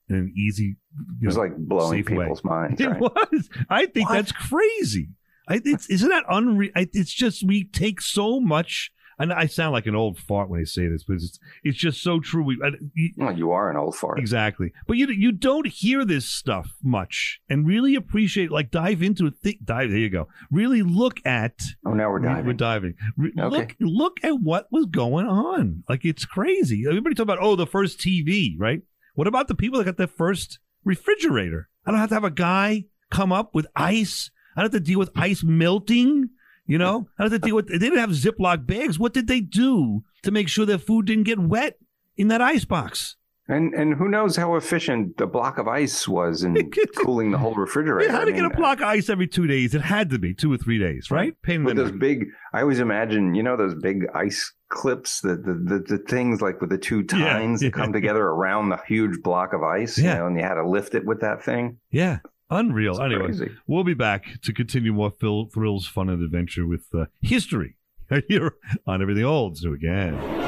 In 0.09 0.15
an 0.15 0.33
easy, 0.37 0.77
it 1.21 1.25
was 1.25 1.35
know, 1.35 1.41
like 1.43 1.57
blowing 1.57 2.03
safe 2.03 2.09
way. 2.15 2.23
people's 2.25 2.43
minds 2.43 2.79
It 2.81 2.97
was. 2.99 3.49
I 3.69 3.85
think 3.87 4.09
What? 4.09 4.15
that's 4.15 4.31
crazy. 4.31 5.09
I, 5.49 5.61
it's, 5.63 5.89
isn't 5.89 6.09
that 6.09 6.23
unreal? 6.29 6.71
It's 6.75 7.13
just 7.13 7.45
we 7.45 7.63
take 7.65 8.01
so 8.01 8.39
much 8.39 8.91
and 9.19 9.33
I 9.33 9.47
sound 9.47 9.73
like 9.73 9.87
an 9.87 9.95
old 9.95 10.17
fart 10.19 10.49
when 10.49 10.59
I 10.61 10.63
say 10.63 10.87
this, 10.87 11.03
but 11.03 11.15
it's 11.15 11.39
it's 11.63 11.77
just 11.77 12.01
so 12.01 12.19
true. 12.19 12.43
We, 12.43 12.59
I, 12.63 12.69
you, 12.93 13.11
Well, 13.17 13.37
you 13.37 13.51
are 13.51 13.69
an 13.71 13.77
old 13.77 13.95
fart. 13.95 14.19
Exactly. 14.19 14.71
But 14.87 14.97
you 14.97 15.07
you 15.07 15.31
don't 15.31 15.67
hear 15.67 16.05
this 16.05 16.25
stuff 16.29 16.71
much 16.83 17.39
and 17.49 17.65
really 17.67 17.95
appreciate 17.95 18.51
like 18.51 18.71
dive 18.71 19.01
into 19.01 19.25
it. 19.27 19.33
Th- 19.43 19.57
dive 19.63 19.89
there 19.89 19.99
you 19.99 20.09
go. 20.09 20.27
Really 20.51 20.81
look 20.83 21.19
at 21.25 21.59
Oh, 21.85 21.93
now 21.93 22.09
we're 22.09 22.19
diving. 22.19 22.45
We're 22.45 22.53
diving. 22.53 22.93
Re- 23.17 23.33
Okay. 23.39 23.55
Look 23.57 23.75
look 23.79 24.17
at 24.23 24.41
what 24.41 24.67
was 24.71 24.85
going 24.87 25.25
on. 25.27 25.83
Like 25.89 26.05
it's 26.05 26.25
crazy. 26.25 26.85
Everybody 26.87 27.15
talk 27.15 27.23
about 27.23 27.39
oh 27.41 27.55
the 27.55 27.67
first 27.67 27.99
TV, 27.99 28.55
right? 28.57 28.81
What 29.15 29.27
about 29.27 29.47
the 29.47 29.55
people 29.55 29.79
that 29.79 29.85
got 29.85 29.97
their 29.97 30.07
first 30.07 30.59
refrigerator? 30.83 31.69
I 31.85 31.91
don't 31.91 31.99
have 31.99 32.09
to 32.09 32.15
have 32.15 32.23
a 32.23 32.31
guy 32.31 32.85
come 33.09 33.31
up 33.31 33.55
with 33.55 33.67
ice. 33.75 34.29
I 34.55 34.61
don't 34.61 34.73
have 34.73 34.81
to 34.83 34.85
deal 34.85 34.99
with 34.99 35.11
ice 35.15 35.43
melting. 35.43 36.29
You 36.67 36.77
know, 36.77 37.07
don't 37.17 37.31
have 37.31 37.41
to 37.41 37.45
deal 37.47 37.55
with. 37.55 37.67
They 37.69 37.77
didn't 37.79 37.99
have 37.99 38.09
Ziploc 38.11 38.65
bags. 38.67 38.99
What 38.99 39.13
did 39.13 39.27
they 39.27 39.39
do 39.41 40.03
to 40.23 40.31
make 40.31 40.49
sure 40.49 40.65
their 40.65 40.77
food 40.77 41.05
didn't 41.05 41.23
get 41.23 41.39
wet 41.39 41.79
in 42.17 42.27
that 42.27 42.41
ice 42.41 42.65
box? 42.65 43.15
And 43.49 43.73
and 43.73 43.93
who 43.93 44.09
knows 44.09 44.35
how 44.35 44.55
efficient 44.55 45.15
the 45.15 45.25
block 45.25 45.57
of 45.57 45.69
ice 45.69 46.05
was 46.05 46.43
in 46.43 46.69
cooling 46.97 47.31
the 47.31 47.37
whole 47.37 47.55
refrigerator. 47.55 48.05
They 48.05 48.11
had 48.13 48.23
I 48.23 48.25
to 48.25 48.31
get 48.33 48.41
mean, 48.41 48.51
a 48.51 48.57
block 48.57 48.79
of 48.79 48.83
ice 48.87 49.09
every 49.09 49.27
two 49.27 49.47
days. 49.47 49.73
It 49.73 49.81
had 49.81 50.09
to 50.09 50.19
be 50.19 50.33
two 50.33 50.51
or 50.51 50.57
three 50.57 50.77
days, 50.77 51.09
right? 51.09 51.33
Pain 51.43 51.63
With 51.63 51.77
those 51.77 51.93
big, 51.93 52.25
I 52.53 52.59
always 52.59 52.79
imagine, 52.79 53.33
you 53.35 53.43
know, 53.43 53.55
those 53.55 53.75
big 53.75 54.05
ice 54.13 54.53
clips, 54.67 55.21
the 55.21 55.37
the, 55.37 55.53
the, 55.53 55.97
the 55.97 55.97
things 55.99 56.41
like 56.41 56.59
with 56.59 56.71
the 56.71 56.77
two 56.77 57.03
tines 57.03 57.63
yeah. 57.63 57.69
that 57.69 57.73
come 57.73 57.93
together 57.93 58.21
around 58.23 58.67
the 58.67 58.79
huge 58.85 59.21
block 59.23 59.53
of 59.53 59.63
ice, 59.63 59.97
you 59.97 60.03
Yeah. 60.03 60.17
know, 60.17 60.27
and 60.27 60.35
you 60.37 60.43
had 60.43 60.55
to 60.55 60.67
lift 60.67 60.93
it 60.93 61.05
with 61.05 61.21
that 61.21 61.41
thing. 61.41 61.77
Yeah, 61.89 62.17
unreal. 62.49 62.93
It's 62.93 63.01
anyway, 63.01 63.25
crazy. 63.25 63.51
we'll 63.67 63.83
be 63.83 63.93
back 63.93 64.41
to 64.43 64.53
continue 64.53 64.93
more 64.93 65.11
Phil, 65.11 65.45
thrills, 65.53 65.87
fun, 65.87 66.09
and 66.09 66.23
adventure 66.23 66.65
with 66.67 66.85
uh, 66.93 67.05
history 67.21 67.75
here 68.27 68.55
on 68.85 69.01
Everything 69.01 69.25
Old. 69.25 69.57
So 69.57 69.73
again. 69.73 70.46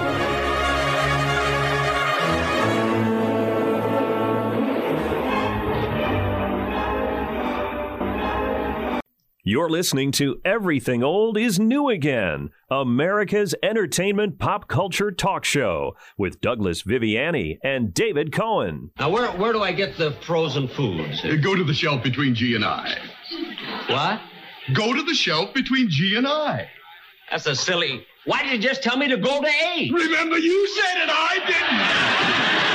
You're 9.50 9.68
listening 9.68 10.12
to 10.12 10.40
Everything 10.46 11.02
Old 11.04 11.36
is 11.36 11.60
New 11.60 11.90
Again, 11.90 12.52
America's 12.70 13.56
entertainment 13.64 14.38
pop 14.38 14.68
culture 14.68 15.10
talk 15.10 15.44
show 15.44 15.96
with 16.20 16.40
Douglas 16.40 16.84
Viviani 16.84 17.58
and 17.64 17.92
David 17.92 18.32
Cohen. 18.32 18.92
Now, 19.00 19.10
where, 19.10 19.32
where 19.32 19.52
do 19.52 19.64
I 19.64 19.72
get 19.72 19.98
the 19.98 20.12
frozen 20.22 20.68
foods? 20.68 21.26
Uh, 21.26 21.36
Go 21.42 21.56
to 21.56 21.64
the 21.64 21.74
shelf 21.74 22.04
between 22.04 22.36
G 22.36 22.54
and 22.54 22.64
I. 22.64 22.96
What? 23.88 24.22
Go 24.76 24.94
to 24.94 25.02
the 25.02 25.16
shelf 25.16 25.52
between 25.56 25.90
G 25.90 26.16
and 26.16 26.28
I. 26.28 26.70
That's 27.32 27.48
a 27.48 27.56
silly. 27.56 28.06
Why 28.26 28.44
did 28.44 28.52
you 28.52 28.60
just 28.60 28.84
tell 28.84 28.98
me 28.98 29.08
to 29.08 29.18
go 29.18 29.42
to 29.42 29.48
A? 29.48 29.90
Remember, 29.92 30.38
you 30.38 30.68
said 30.68 31.06
it, 31.06 31.10
I 31.12 31.40
didn't. 31.48 32.69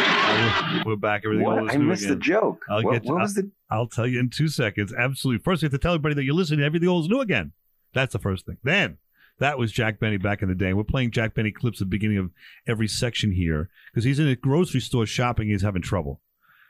We're 0.85 0.97
back. 0.97 1.23
Everything 1.25 1.45
What? 1.45 1.59
Old 1.61 1.71
is 1.71 1.75
I 1.75 1.79
missed 1.79 2.03
the 2.07 2.13
Again. 2.15 2.21
joke. 2.21 2.65
I'll 2.69 2.83
what 2.83 2.93
get 2.95 3.03
to- 3.05 3.09
what 3.13 3.21
was 3.23 3.35
the? 3.35 3.51
I'll 3.71 3.87
tell 3.89 4.07
you 4.07 4.21
in 4.21 4.31
two 4.31 4.49
seconds. 4.49 4.93
Absolutely. 4.93 5.43
First, 5.43 5.63
we 5.63 5.67
have 5.67 5.73
to 5.73 5.79
tell 5.79 5.95
everybody 5.95 6.15
that 6.15 6.25
you're 6.25 6.35
listening 6.35 6.65
Everything 6.65 6.89
Old 6.89 7.05
is 7.05 7.11
New 7.11 7.21
Again. 7.21 7.53
That's 7.93 8.13
the 8.13 8.19
first 8.19 8.47
thing. 8.47 8.59
Then, 8.63 8.99
that 9.41 9.59
was 9.59 9.73
Jack 9.73 9.99
Benny 10.01 10.17
back 10.17 10.43
in 10.43 10.49
the 10.49 10.55
day. 10.55 10.73
We're 10.73 10.85
playing 10.85 11.11
Jack 11.11 11.35
Benny 11.35 11.51
clips 11.53 11.81
at 11.81 11.87
the 11.87 11.91
beginning 11.91 12.19
of 12.19 12.31
every 12.67 12.89
section 12.89 13.33
here 13.33 13.69
because 13.93 14.05
he's 14.05 14.19
in 14.19 14.29
a 14.29 14.37
grocery 14.37 14.81
store 14.81 15.07
shopping. 15.07 15.49
He's 15.49 15.63
having 15.63 15.83
trouble. 15.83 16.21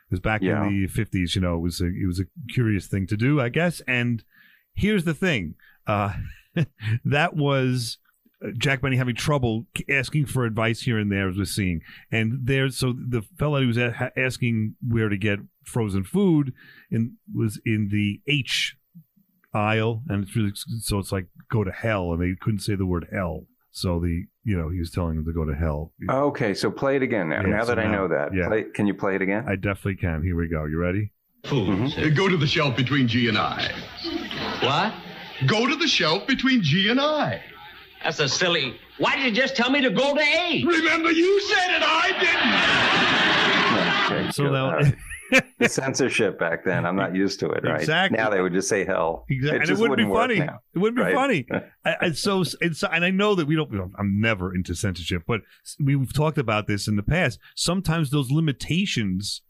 Because 0.08 0.20
back 0.20 0.42
Yeah. 0.42 0.66
in 0.66 0.82
the 0.82 0.86
50s, 0.88 1.34
you 1.34 1.40
know, 1.40 1.56
it 1.56 1.60
was 1.60 1.80
a, 1.80 1.86
it 1.86 2.06
was 2.06 2.20
a 2.20 2.24
curious 2.52 2.86
thing 2.86 3.06
to 3.08 3.16
do, 3.16 3.40
I 3.40 3.48
guess. 3.48 3.80
And 3.88 4.22
here's 4.74 5.04
the 5.04 5.14
thing 5.14 5.54
uh, 5.86 6.12
that 7.04 7.34
was 7.36 7.98
Jack 8.58 8.80
Benny 8.82 8.96
having 8.96 9.14
trouble 9.14 9.66
asking 9.88 10.26
for 10.26 10.44
advice 10.44 10.80
here 10.82 10.98
and 10.98 11.10
there, 11.10 11.28
as 11.28 11.36
we're 11.36 11.44
seeing. 11.44 11.80
And 12.12 12.40
there, 12.46 12.68
so 12.70 12.92
the 12.92 13.22
fellow 13.38 13.60
who 13.60 13.68
was 13.68 13.78
a- 13.78 14.12
asking 14.16 14.74
where 14.86 15.08
to 15.08 15.16
get 15.16 15.38
frozen 15.64 16.04
food 16.04 16.52
in 16.90 17.14
was 17.34 17.60
in 17.64 17.88
the 17.90 18.20
H 18.26 18.76
aisle, 19.54 20.02
and 20.08 20.24
it's 20.24 20.34
really 20.36 20.52
so 20.54 20.98
it's 20.98 21.12
like 21.12 21.26
go 21.50 21.64
to 21.64 21.70
hell, 21.72 22.12
and 22.12 22.20
they 22.20 22.34
couldn't 22.40 22.60
say 22.60 22.74
the 22.74 22.86
word 22.86 23.06
hell. 23.12 23.46
So 23.70 23.98
the 23.98 24.24
you 24.44 24.56
know 24.58 24.68
he 24.68 24.78
was 24.78 24.90
telling 24.90 25.16
them 25.16 25.24
to 25.24 25.32
go 25.32 25.44
to 25.44 25.54
hell. 25.54 25.92
Okay, 26.08 26.54
so 26.54 26.70
play 26.70 26.96
it 26.96 27.02
again 27.02 27.28
now. 27.30 27.40
Yeah, 27.42 27.48
now 27.48 27.60
so 27.64 27.74
that 27.74 27.78
I 27.78 27.90
know 27.90 28.08
that, 28.08 28.34
yeah. 28.34 28.46
play, 28.48 28.64
can 28.74 28.86
you 28.86 28.94
play 28.94 29.14
it 29.16 29.22
again? 29.22 29.44
I 29.48 29.56
definitely 29.56 29.96
can. 29.96 30.22
Here 30.22 30.36
we 30.36 30.48
go. 30.48 30.64
You 30.66 30.78
ready? 30.78 31.10
Foods. 31.44 31.96
Uh, 31.98 32.08
Go 32.14 32.28
to 32.28 32.36
the 32.36 32.46
shelf 32.46 32.76
between 32.76 33.06
G 33.08 33.28
and 33.28 33.36
I. 33.36 33.70
What? 34.62 34.94
Go 35.46 35.66
to 35.66 35.76
the 35.76 35.86
shelf 35.88 36.26
between 36.26 36.62
G 36.62 36.88
and 36.88 37.00
I. 37.00 37.42
That's 38.04 38.20
a 38.20 38.28
silly. 38.28 38.76
Why 38.99 39.16
did 39.16 39.25
you 39.25 39.32
just 39.42 39.56
tell 39.56 39.70
me 39.70 39.80
to 39.80 39.90
go 39.90 40.14
to 40.14 40.20
A? 40.20 40.62
Remember, 40.64 41.11
you 41.11 41.40
said 41.40 41.76
it, 41.76 41.82
I 41.84 42.12
didn't. 44.11 44.18
Okay, 44.23 44.30
So 44.32 44.44
good. 44.44 44.52
now- 44.52 44.92
the 45.58 45.68
censorship 45.68 46.38
back 46.38 46.64
then, 46.64 46.84
I'm 46.87 46.94
not 46.96 47.14
used 47.14 47.40
to 47.40 47.49
it. 47.50 47.64
Right 47.64 47.80
Exactly. 47.80 48.16
now, 48.18 48.28
they 48.30 48.40
would 48.42 48.52
just 48.52 48.68
say 48.68 48.84
hell. 48.84 49.25
Exactly, 49.30 49.56
and 49.56 49.64
it 49.64 49.66
just 49.66 49.80
wouldn't 49.80 49.96
be 49.96 50.04
funny. 50.04 50.38
now. 50.38 50.61
It 50.75 50.78
wouldn't 50.78 50.96
be 50.99 51.02
Right. 51.02 51.14
funny. 51.14 51.46
I- 51.84 51.96
and 52.02 52.16
so, 52.16 52.44
and 52.61 52.76
so, 52.76 52.88
and 52.92 53.04
I 53.04 53.11
know 53.11 53.34
that 53.34 53.46
we 53.46 53.56
don't. 53.56 53.73
You 53.73 53.78
know, 53.78 53.90
I'm 53.99 54.20
never 54.20 54.54
into 54.54 54.75
censorship, 54.75 55.23
but 55.26 55.40
we've 55.80 56.12
talked 56.12 56.37
about 56.38 56.66
this 56.66 56.87
in 56.87 56.96
the 56.96 57.02
past. 57.02 57.40
Sometimes 57.56 58.11
those 58.11 58.30
limitations 58.30 59.40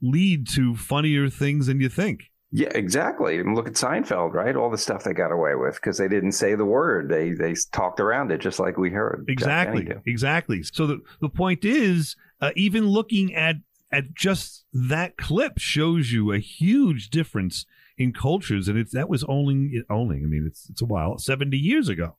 lead 0.00 0.46
to 0.48 0.76
funnier 0.76 1.28
things 1.30 1.66
than 1.66 1.80
you 1.80 1.88
think. 1.88 2.24
Yeah, 2.54 2.68
exactly. 2.74 3.38
And 3.38 3.54
look 3.54 3.66
at 3.66 3.74
Seinfeld, 3.74 4.34
right? 4.34 4.54
All 4.54 4.70
the 4.70 4.76
stuff 4.76 5.04
they 5.04 5.14
got 5.14 5.32
away 5.32 5.54
with 5.54 5.76
because 5.76 5.96
they 5.96 6.08
didn't 6.08 6.32
say 6.32 6.54
the 6.54 6.66
word. 6.66 7.08
They 7.08 7.30
they 7.32 7.54
talked 7.72 7.98
around 7.98 8.30
it 8.30 8.42
just 8.42 8.58
like 8.58 8.76
we 8.76 8.90
heard. 8.90 9.24
Exactly. 9.26 9.88
Exactly. 10.04 10.62
So 10.62 10.86
the 10.86 11.00
the 11.22 11.30
point 11.30 11.64
is, 11.64 12.14
uh, 12.42 12.50
even 12.54 12.86
looking 12.86 13.34
at 13.34 13.56
at 13.90 14.14
just 14.14 14.66
that 14.72 15.16
clip 15.16 15.58
shows 15.58 16.12
you 16.12 16.32
a 16.32 16.38
huge 16.38 17.08
difference 17.08 17.64
in 17.96 18.12
cultures, 18.12 18.68
and 18.68 18.78
it's 18.78 18.92
that 18.92 19.08
was 19.08 19.24
only 19.24 19.82
only. 19.88 20.16
I 20.16 20.26
mean, 20.26 20.44
it's 20.46 20.68
it's 20.68 20.82
a 20.82 20.86
while, 20.86 21.16
seventy 21.16 21.58
years 21.58 21.88
ago, 21.88 22.16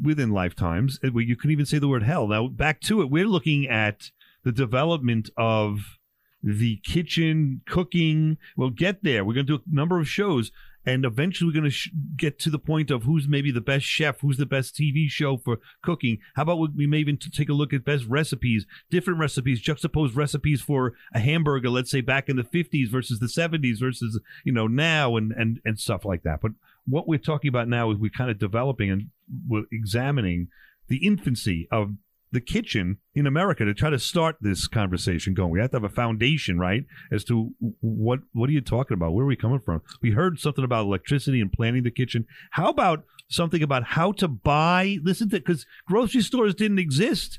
within 0.00 0.30
lifetimes, 0.30 1.00
where 1.10 1.24
you 1.24 1.36
can 1.36 1.50
even 1.50 1.66
say 1.66 1.78
the 1.78 1.88
word 1.88 2.04
hell. 2.04 2.28
Now 2.28 2.46
back 2.46 2.80
to 2.82 3.02
it, 3.02 3.10
we're 3.10 3.26
looking 3.26 3.66
at 3.66 4.12
the 4.44 4.52
development 4.52 5.30
of 5.36 5.98
the 6.42 6.76
kitchen 6.84 7.62
cooking. 7.66 8.38
We'll 8.56 8.70
get 8.70 9.02
there. 9.02 9.24
We're 9.24 9.34
going 9.34 9.46
to 9.46 9.58
do 9.58 9.62
a 9.70 9.74
number 9.74 10.00
of 10.00 10.08
shows, 10.08 10.50
and 10.84 11.04
eventually 11.04 11.48
we're 11.48 11.60
going 11.60 11.64
to 11.64 11.70
sh- 11.70 11.90
get 12.16 12.38
to 12.40 12.50
the 12.50 12.58
point 12.58 12.90
of 12.90 13.04
who's 13.04 13.28
maybe 13.28 13.50
the 13.52 13.60
best 13.60 13.84
chef, 13.84 14.20
who's 14.20 14.36
the 14.38 14.46
best 14.46 14.74
TV 14.74 15.08
show 15.08 15.36
for 15.36 15.58
cooking. 15.82 16.18
How 16.34 16.42
about 16.42 16.58
we- 16.74 16.86
may 16.86 16.98
even 16.98 17.16
t- 17.16 17.30
take 17.30 17.48
a 17.48 17.54
look 17.54 17.72
at 17.72 17.84
best 17.84 18.06
recipes, 18.06 18.66
different 18.90 19.20
recipes, 19.20 19.62
juxtapose 19.62 20.16
recipes 20.16 20.60
for 20.60 20.94
a 21.14 21.20
hamburger, 21.20 21.70
let's 21.70 21.90
say 21.90 22.00
back 22.00 22.28
in 22.28 22.36
the 22.36 22.42
50s 22.42 22.88
versus 22.88 23.20
the 23.20 23.26
70s 23.26 23.78
versus 23.78 24.20
you 24.44 24.52
know 24.52 24.66
now, 24.66 25.16
and 25.16 25.32
and 25.32 25.60
and 25.64 25.78
stuff 25.78 26.04
like 26.04 26.22
that. 26.24 26.40
But 26.40 26.52
what 26.86 27.06
we're 27.06 27.18
talking 27.18 27.48
about 27.48 27.68
now 27.68 27.90
is 27.92 27.98
we're 27.98 28.10
kind 28.10 28.30
of 28.30 28.38
developing 28.38 28.90
and 28.90 29.10
we're 29.46 29.64
examining 29.70 30.48
the 30.88 31.06
infancy 31.06 31.68
of 31.70 31.92
the 32.32 32.40
kitchen 32.40 32.96
in 33.14 33.26
America 33.26 33.64
to 33.64 33.74
try 33.74 33.90
to 33.90 33.98
start 33.98 34.36
this 34.40 34.66
conversation 34.66 35.34
going. 35.34 35.50
We 35.50 35.60
have 35.60 35.70
to 35.70 35.76
have 35.76 35.84
a 35.84 35.88
foundation, 35.88 36.58
right, 36.58 36.84
as 37.12 37.24
to 37.24 37.52
what 37.80 38.20
what 38.32 38.48
are 38.48 38.52
you 38.52 38.62
talking 38.62 38.94
about? 38.94 39.12
Where 39.12 39.24
are 39.24 39.28
we 39.28 39.36
coming 39.36 39.60
from? 39.60 39.82
We 40.00 40.12
heard 40.12 40.40
something 40.40 40.64
about 40.64 40.86
electricity 40.86 41.40
and 41.40 41.52
planning 41.52 41.82
the 41.82 41.90
kitchen. 41.90 42.26
How 42.52 42.68
about 42.68 43.04
something 43.28 43.62
about 43.62 43.84
how 43.84 44.12
to 44.12 44.28
buy? 44.28 44.98
Listen 45.02 45.28
to 45.30 45.38
because 45.38 45.66
grocery 45.86 46.22
stores 46.22 46.54
didn't 46.54 46.78
exist. 46.78 47.38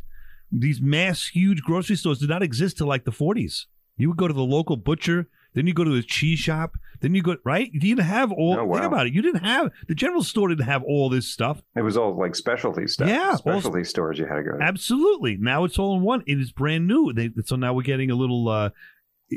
These 0.51 0.81
mass, 0.81 1.27
huge 1.27 1.63
grocery 1.63 1.95
stores 1.95 2.19
did 2.19 2.29
not 2.29 2.43
exist 2.43 2.77
till 2.77 2.87
like 2.87 3.05
the 3.05 3.11
40s. 3.11 3.65
You 3.97 4.09
would 4.09 4.17
go 4.17 4.27
to 4.27 4.33
the 4.33 4.43
local 4.43 4.77
butcher, 4.77 5.27
then 5.53 5.67
you 5.67 5.73
go 5.73 5.83
to 5.83 5.89
the 5.91 6.03
cheese 6.03 6.39
shop, 6.39 6.73
then 7.01 7.13
you 7.15 7.21
go 7.21 7.35
right. 7.43 7.69
You 7.73 7.79
didn't 7.79 8.05
have 8.05 8.31
all. 8.31 8.57
Oh, 8.59 8.65
wow. 8.65 8.75
Think 8.75 8.85
about 8.87 9.07
it. 9.07 9.13
You 9.13 9.21
didn't 9.21 9.43
have 9.43 9.71
the 9.87 9.95
general 9.95 10.23
store 10.23 10.49
didn't 10.49 10.65
have 10.65 10.83
all 10.83 11.09
this 11.09 11.27
stuff. 11.27 11.61
It 11.75 11.81
was 11.81 11.97
all 11.97 12.17
like 12.17 12.35
specialty 12.35 12.87
stuff. 12.87 13.09
Yeah, 13.09 13.31
all- 13.31 13.37
specialty 13.37 13.83
stores 13.83 14.17
you 14.19 14.25
had 14.25 14.35
to 14.35 14.43
go 14.43 14.57
to. 14.57 14.63
Absolutely. 14.63 15.37
Now 15.37 15.63
it's 15.63 15.77
all 15.77 15.95
in 15.97 16.01
one. 16.03 16.23
It 16.27 16.39
is 16.39 16.51
brand 16.51 16.87
new. 16.87 17.11
They, 17.13 17.29
so 17.45 17.55
now 17.55 17.73
we're 17.73 17.81
getting 17.83 18.09
a 18.09 18.15
little 18.15 18.47
uh, 18.47 18.69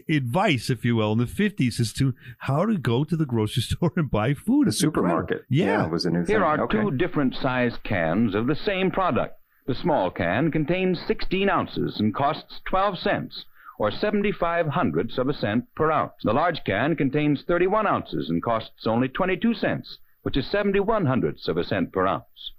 advice, 0.08 0.70
if 0.70 0.84
you 0.84 0.96
will, 0.96 1.12
in 1.12 1.18
the 1.18 1.24
50s 1.24 1.80
as 1.80 1.92
to 1.94 2.14
how 2.38 2.66
to 2.66 2.76
go 2.78 3.04
to 3.04 3.16
the 3.16 3.26
grocery 3.26 3.62
store 3.64 3.92
and 3.96 4.10
buy 4.10 4.34
food. 4.34 4.66
The 4.66 4.70
It's 4.70 4.78
supermarket. 4.78 5.42
Yeah. 5.48 5.86
it 5.86 5.90
was 5.90 6.04
a 6.06 6.10
new 6.10 6.24
thing. 6.24 6.36
Here 6.36 6.44
are 6.44 6.60
okay. 6.64 6.80
two 6.80 6.90
different 6.92 7.34
size 7.34 7.76
cans 7.84 8.34
of 8.34 8.46
the 8.46 8.56
same 8.56 8.90
product. 8.90 9.34
The 9.66 9.74
small 9.74 10.10
can 10.10 10.52
contains 10.52 11.00
16 11.08 11.48
ounces 11.48 11.98
and 11.98 12.14
costs 12.14 12.60
12 12.66 12.98
cents, 13.00 13.44
or 13.78 13.90
75 13.90 14.66
hundredths 14.68 15.18
of 15.18 15.28
a 15.28 15.34
cent 15.34 15.64
per 15.74 15.90
ounce. 15.90 16.14
The 16.22 16.32
large 16.32 16.64
can 16.64 16.96
contains 16.96 17.42
31 17.42 17.86
ounces 17.86 18.30
and 18.30 18.42
costs 18.42 18.86
only 18.86 19.08
22 19.08 19.54
cents, 19.54 19.98
which 20.22 20.36
is 20.36 20.50
71 20.50 21.06
hundredths 21.06 21.48
of 21.48 21.56
a 21.56 21.64
cent 21.64 21.92
per 21.92 22.06
ounce. 22.06 22.52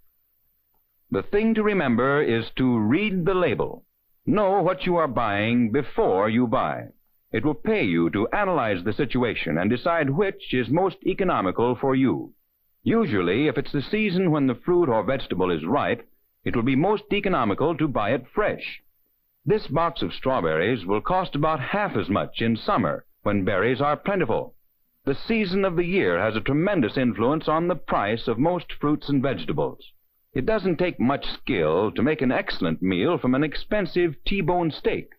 The 1.09 1.23
thing 1.23 1.53
to 1.53 1.63
remember 1.63 2.21
is 2.21 2.49
to 2.57 2.77
read 2.77 3.25
the 3.25 3.33
label. 3.33 3.85
Know 4.25 4.61
what 4.61 4.85
you 4.85 4.97
are 4.97 5.07
buying 5.07 5.71
before 5.71 6.29
you 6.29 6.47
buy. 6.47 6.89
It 7.31 7.45
will 7.45 7.55
pay 7.55 7.83
you 7.83 8.09
to 8.11 8.27
analyze 8.29 8.83
the 8.83 8.93
situation 8.93 9.57
and 9.57 9.69
decide 9.69 10.09
which 10.09 10.53
is 10.53 10.69
most 10.69 10.97
economical 11.05 11.75
for 11.75 11.95
you. 11.95 12.33
Usually, 12.83 13.47
if 13.47 13.57
it's 13.57 13.71
the 13.71 13.81
season 13.81 14.31
when 14.31 14.47
the 14.47 14.55
fruit 14.55 14.87
or 14.87 15.03
vegetable 15.03 15.51
is 15.51 15.65
ripe, 15.65 16.07
it 16.45 16.55
will 16.55 16.63
be 16.63 16.75
most 16.75 17.03
economical 17.11 17.75
to 17.75 17.87
buy 17.87 18.11
it 18.11 18.25
fresh. 18.33 18.81
This 19.47 19.65
box 19.67 20.01
of 20.01 20.13
strawberries 20.13 20.85
will 20.85 20.99
cost 20.99 21.33
about 21.33 21.61
half 21.61 21.95
as 21.95 22.09
much 22.09 22.41
in 22.41 22.57
summer 22.57 23.05
when 23.23 23.45
berries 23.45 23.79
are 23.79 23.95
plentiful. 23.95 24.55
The 25.05 25.15
season 25.15 25.63
of 25.63 25.77
the 25.77 25.85
year 25.85 26.19
has 26.19 26.35
a 26.35 26.41
tremendous 26.41 26.97
influence 26.97 27.47
on 27.47 27.69
the 27.69 27.77
price 27.77 28.27
of 28.27 28.37
most 28.37 28.73
fruits 28.73 29.07
and 29.07 29.21
vegetables. 29.21 29.93
It 30.33 30.45
doesn't 30.45 30.75
take 30.75 30.99
much 30.99 31.25
skill 31.25 31.93
to 31.93 32.03
make 32.03 32.21
an 32.21 32.29
excellent 32.29 32.81
meal 32.81 33.17
from 33.17 33.33
an 33.35 33.43
expensive 33.45 34.21
T-bone 34.25 34.69
steak. 34.69 35.13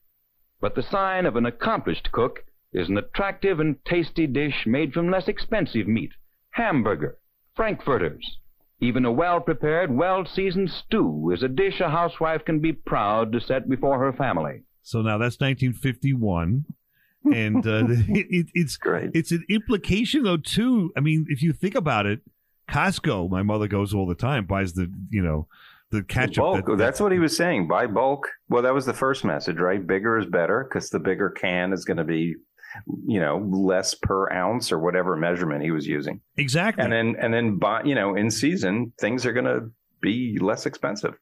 But 0.61 0.75
the 0.75 0.83
sign 0.83 1.25
of 1.25 1.37
an 1.37 1.47
accomplished 1.47 2.13
cook 2.13 2.45
is 2.71 2.91
an 2.91 2.99
attractive 2.99 3.61
and 3.61 3.83
tasty 3.87 4.27
dish 4.27 4.67
made 4.67 4.93
from 4.93 5.11
less 5.11 5.27
expensive 5.27 5.89
meat. 5.89 6.13
Hamburger, 6.51 7.17
frankfurters. 7.57 8.37
Even 8.81 9.05
a 9.05 9.11
well-prepared, 9.13 9.91
well-seasoned 9.95 10.71
stew 10.71 11.31
is 11.35 11.43
a 11.43 11.49
dish 11.49 11.81
a 11.81 11.89
housewife 11.91 12.45
can 12.45 12.61
be 12.61 12.73
proud 12.73 13.33
to 13.33 13.41
set 13.41 13.69
before 13.69 13.99
her 13.99 14.13
family. 14.13 14.63
So 14.83 15.03
now 15.03 15.19
that's 15.19 15.41
1951. 15.41 16.65
and 17.33 17.67
uh, 17.67 17.85
it, 17.89 18.27
it, 18.31 18.47
it's 18.55 18.77
great. 18.77 19.11
It's 19.15 19.33
an 19.33 19.45
implication, 19.49 20.23
though, 20.23 20.37
too. 20.37 20.93
I 20.97 21.01
mean, 21.01 21.27
if 21.29 21.43
you 21.43 21.53
think 21.53 21.75
about 21.75 22.07
it, 22.07 22.21
Costco, 22.71 23.29
my 23.31 23.43
mother 23.43 23.67
goes 23.67 23.93
all 23.95 24.07
the 24.07 24.15
time, 24.15 24.45
buys 24.47 24.75
the, 24.75 24.93
you 25.11 25.23
know, 25.23 25.49
the 25.91 26.03
ketchup. 26.05 26.37
bulk. 26.45 26.67
that- 26.67 26.77
That's 26.79 27.01
what 27.01 27.13
he 27.13 27.19
was 27.19 27.37
saying. 27.37 27.67
Buy 27.67 27.87
bulk. 27.87 28.29
Well, 28.49 28.63
that 28.63 28.75
was 28.75 28.87
the 28.87 28.95
first 28.95 29.25
message, 29.25 29.57
right? 29.57 29.85
Bigger 29.85 30.19
is 30.19 30.27
better 30.27 30.65
because 30.69 30.91
the 30.91 30.99
bigger 31.01 31.31
can 31.31 31.73
is 31.73 31.85
going 31.85 31.97
to 31.97 32.05
be, 32.05 32.37
you 33.07 33.21
know, 33.21 33.39
less 33.51 33.95
per 33.95 34.31
ounce 34.31 34.73
or 34.73 34.79
whatever 34.79 35.17
measurement 35.17 35.63
he 35.63 35.71
was 35.71 35.87
using. 35.87 36.21
Exactly. 36.37 36.85
And 36.85 36.93
then 36.93 37.17
and 37.21 37.33
then 37.33 37.59
buy, 37.59 37.83
you 37.85 37.95
know, 37.95 38.15
in 38.15 38.31
season 38.31 38.93
things 39.01 39.27
are 39.27 39.33
going 39.33 39.47
to 39.47 39.71
be 40.01 40.39
less 40.41 40.67
expensive. 40.67 41.15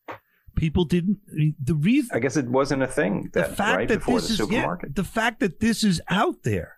People 0.57 0.85
didn't. 0.85 1.19
The 1.63 1.75
reason 1.75 2.11
I 2.15 2.19
guess 2.19 2.37
it 2.37 2.49
wasn't 2.49 2.83
a 2.83 2.87
thing 2.87 3.31
the 3.33 3.41
that, 3.41 3.57
fact 3.57 3.77
right 3.77 3.89
that 3.89 3.99
before 3.99 4.21
this 4.21 4.39
the 4.39 4.45
is 4.45 4.51
yeah, 4.51 4.75
the 4.95 5.05
fact 5.05 5.41
that 5.41 5.61
this 5.61 5.85
is 5.85 6.01
out 6.09 6.43
there 6.45 6.77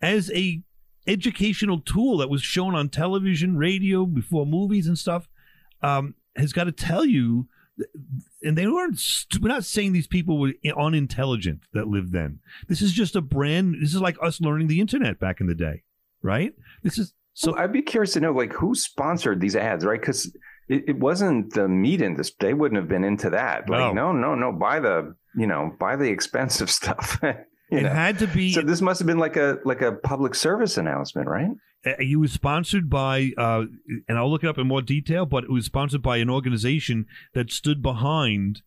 as 0.00 0.30
a 0.32 0.62
educational 1.06 1.80
tool 1.80 2.18
that 2.18 2.28
was 2.28 2.42
shown 2.42 2.74
on 2.74 2.88
television, 2.88 3.56
radio, 3.56 4.06
before 4.06 4.44
movies 4.44 4.88
and 4.88 4.98
stuff, 4.98 5.28
um, 5.82 6.14
has 6.36 6.52
got 6.52 6.64
to 6.64 6.72
tell 6.72 7.04
you. 7.04 7.48
And 8.42 8.56
they 8.56 8.66
weren't. 8.66 9.00
We're 9.40 9.48
not 9.48 9.64
saying 9.64 9.92
these 9.92 10.06
people 10.06 10.38
were 10.38 10.52
unintelligent 10.78 11.62
that 11.74 11.88
lived 11.88 12.12
then. 12.12 12.40
This 12.68 12.80
is 12.80 12.92
just 12.92 13.16
a 13.16 13.20
brand. 13.20 13.76
This 13.80 13.94
is 13.94 14.00
like 14.00 14.16
us 14.22 14.40
learning 14.40 14.68
the 14.68 14.80
internet 14.80 15.18
back 15.18 15.40
in 15.40 15.46
the 15.46 15.54
day, 15.54 15.82
right? 16.22 16.54
This 16.82 16.98
is 16.98 17.12
So 17.34 17.56
I'd 17.56 17.72
be 17.72 17.82
curious 17.82 18.14
to 18.14 18.20
know, 18.20 18.32
like, 18.32 18.52
who 18.52 18.74
sponsored 18.74 19.40
these 19.40 19.56
ads, 19.56 19.84
right? 19.84 20.00
Because 20.00 20.26
it, 20.68 20.84
it 20.88 20.98
wasn't 20.98 21.52
the 21.52 21.68
meat 21.68 22.00
industry; 22.00 22.36
they 22.40 22.54
wouldn't 22.54 22.80
have 22.80 22.88
been 22.88 23.04
into 23.04 23.30
that. 23.30 23.68
Like, 23.68 23.94
no, 23.94 24.12
no, 24.12 24.34
no, 24.34 24.52
buy 24.52 24.80
the, 24.80 25.14
you 25.34 25.46
know, 25.46 25.76
buy 25.78 25.96
the 25.96 26.08
expensive 26.10 26.70
stuff. 26.80 27.20
It 27.68 27.82
know? 27.82 27.88
had 27.88 28.20
to 28.20 28.28
be. 28.28 28.52
So 28.52 28.62
this 28.62 28.80
must 28.80 29.00
have 29.00 29.08
been 29.08 29.18
like 29.18 29.36
a 29.36 29.58
like 29.64 29.82
a 29.82 29.90
public 29.90 30.36
service 30.36 30.76
announcement, 30.76 31.28
right? 31.28 31.48
Uh, 31.86 31.92
It 31.98 32.18
was 32.18 32.32
sponsored 32.32 32.90
by, 32.90 33.32
uh, 33.38 33.64
and 34.08 34.18
I'll 34.18 34.30
look 34.30 34.44
it 34.44 34.48
up 34.48 34.58
in 34.58 34.66
more 34.66 34.82
detail, 34.82 35.24
but 35.26 35.44
it 35.44 35.50
was 35.50 35.66
sponsored 35.66 36.02
by 36.02 36.16
an 36.18 36.28
organization 36.30 37.06
that 37.34 37.50
stood 37.50 37.82
behind. 37.82 38.62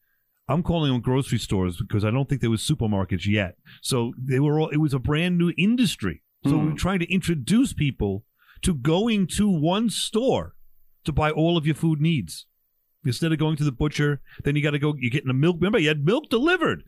I'm 0.47 0.63
calling 0.63 0.91
them 0.91 1.01
grocery 1.01 1.37
stores 1.37 1.77
because 1.77 2.03
I 2.03 2.09
don't 2.11 2.27
think 2.27 2.41
there 2.41 2.49
was 2.49 2.61
supermarkets 2.61 3.27
yet. 3.27 3.55
So 3.81 4.13
they 4.17 4.39
were 4.39 4.59
all. 4.59 4.69
It 4.69 4.77
was 4.77 4.93
a 4.93 4.99
brand 4.99 5.37
new 5.37 5.53
industry. 5.57 6.23
So 6.45 6.57
we 6.57 6.69
were 6.69 6.77
trying 6.77 6.99
to 6.99 7.13
introduce 7.13 7.73
people 7.73 8.23
to 8.61 8.73
going 8.73 9.27
to 9.27 9.49
one 9.49 9.89
store 9.89 10.55
to 11.03 11.11
buy 11.11 11.31
all 11.31 11.57
of 11.57 11.65
your 11.65 11.75
food 11.75 11.99
needs 11.99 12.45
instead 13.05 13.31
of 13.33 13.37
going 13.39 13.57
to 13.57 13.63
the 13.63 13.71
butcher. 13.73 14.21
Then 14.43 14.55
you 14.55 14.63
got 14.63 14.71
to 14.71 14.79
go. 14.79 14.95
You're 14.97 15.11
getting 15.11 15.27
the 15.27 15.33
milk. 15.33 15.57
Remember, 15.57 15.79
you 15.79 15.89
had 15.89 16.05
milk 16.05 16.29
delivered. 16.29 16.85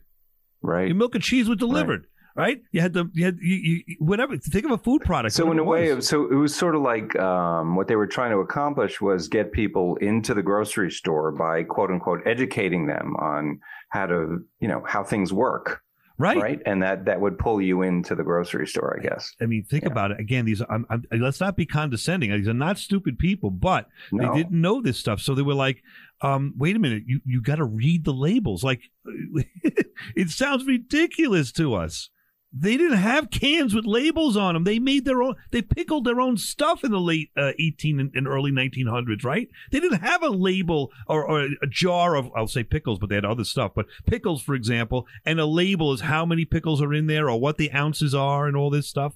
Right. 0.62 0.88
Your 0.88 0.96
milk 0.96 1.14
and 1.14 1.22
cheese 1.22 1.48
was 1.48 1.58
delivered. 1.58 2.06
Right. 2.34 2.62
You 2.72 2.80
had 2.80 2.92
the. 2.92 3.10
You 3.12 3.24
had 3.26 3.38
you, 3.40 3.82
you, 3.86 3.96
whatever. 3.98 4.36
Think 4.36 4.64
of 4.64 4.70
a 4.70 4.78
food 4.78 5.02
product. 5.02 5.34
So 5.34 5.50
in 5.52 5.58
a 5.58 5.64
way, 5.64 5.90
of, 5.90 6.02
so 6.02 6.30
it 6.30 6.34
was 6.34 6.54
sort 6.54 6.74
of 6.74 6.82
like 6.82 7.14
um, 7.18 7.76
what 7.76 7.88
they 7.88 7.96
were 7.96 8.06
trying 8.06 8.30
to 8.30 8.38
accomplish 8.38 9.00
was 9.00 9.28
get 9.28 9.52
people 9.52 9.96
into 9.96 10.32
the 10.32 10.42
grocery 10.42 10.90
store 10.90 11.30
by 11.32 11.62
quote 11.64 11.90
unquote 11.90 12.20
educating 12.26 12.86
them 12.86 13.14
on 13.18 13.60
how 13.90 14.06
to, 14.06 14.44
you 14.60 14.68
know, 14.68 14.82
how 14.86 15.04
things 15.04 15.32
work. 15.32 15.82
Right. 16.18 16.36
Right. 16.36 16.62
And 16.66 16.82
that 16.82 17.06
that 17.06 17.20
would 17.20 17.38
pull 17.38 17.60
you 17.60 17.82
into 17.82 18.14
the 18.14 18.22
grocery 18.22 18.66
store, 18.66 18.96
I 18.98 19.02
guess. 19.02 19.32
I 19.40 19.46
mean, 19.46 19.64
think 19.64 19.84
about 19.84 20.12
it 20.12 20.20
again. 20.20 20.44
These, 20.44 20.62
I'm, 20.70 20.86
I'm, 20.88 21.04
let's 21.18 21.40
not 21.40 21.56
be 21.56 21.66
condescending. 21.66 22.30
These 22.30 22.46
are 22.48 22.54
not 22.54 22.78
stupid 22.78 23.18
people, 23.18 23.50
but 23.50 23.88
No. 24.12 24.28
they 24.32 24.42
didn't 24.42 24.60
know 24.60 24.80
this 24.80 24.98
stuff, 24.98 25.20
so 25.20 25.34
they 25.34 25.42
were 25.42 25.54
like, 25.54 25.82
um, 26.20 26.54
"Wait 26.56 26.76
a 26.76 26.78
minute, 26.78 27.04
you 27.06 27.20
you 27.24 27.42
got 27.42 27.56
to 27.56 27.64
read 27.64 28.04
the 28.04 28.12
labels." 28.12 28.62
Like, 28.62 28.82
it 30.14 30.30
sounds 30.30 30.64
ridiculous 30.64 31.50
to 31.52 31.74
us. 31.74 32.10
They 32.54 32.76
didn't 32.76 32.98
have 32.98 33.30
cans 33.30 33.74
with 33.74 33.86
labels 33.86 34.36
on 34.36 34.52
them. 34.52 34.64
They 34.64 34.78
made 34.78 35.06
their 35.06 35.22
own. 35.22 35.36
They 35.50 35.62
pickled 35.62 36.04
their 36.04 36.20
own 36.20 36.36
stuff 36.36 36.84
in 36.84 36.90
the 36.90 37.00
late 37.00 37.30
uh, 37.36 37.52
18 37.58 37.98
and, 37.98 38.10
and 38.14 38.28
early 38.28 38.50
1900s, 38.50 39.24
right? 39.24 39.48
They 39.70 39.80
didn't 39.80 40.00
have 40.00 40.22
a 40.22 40.28
label 40.28 40.90
or, 41.06 41.24
or 41.24 41.48
a 41.62 41.66
jar 41.66 42.14
of, 42.14 42.30
I'll 42.36 42.46
say 42.46 42.62
pickles, 42.62 42.98
but 42.98 43.08
they 43.08 43.14
had 43.14 43.24
other 43.24 43.44
stuff. 43.44 43.72
But 43.74 43.86
pickles, 44.06 44.42
for 44.42 44.54
example, 44.54 45.06
and 45.24 45.40
a 45.40 45.46
label 45.46 45.94
is 45.94 46.02
how 46.02 46.26
many 46.26 46.44
pickles 46.44 46.82
are 46.82 46.92
in 46.92 47.06
there 47.06 47.30
or 47.30 47.40
what 47.40 47.56
the 47.56 47.72
ounces 47.72 48.14
are 48.14 48.46
and 48.46 48.56
all 48.56 48.68
this 48.68 48.86
stuff. 48.86 49.14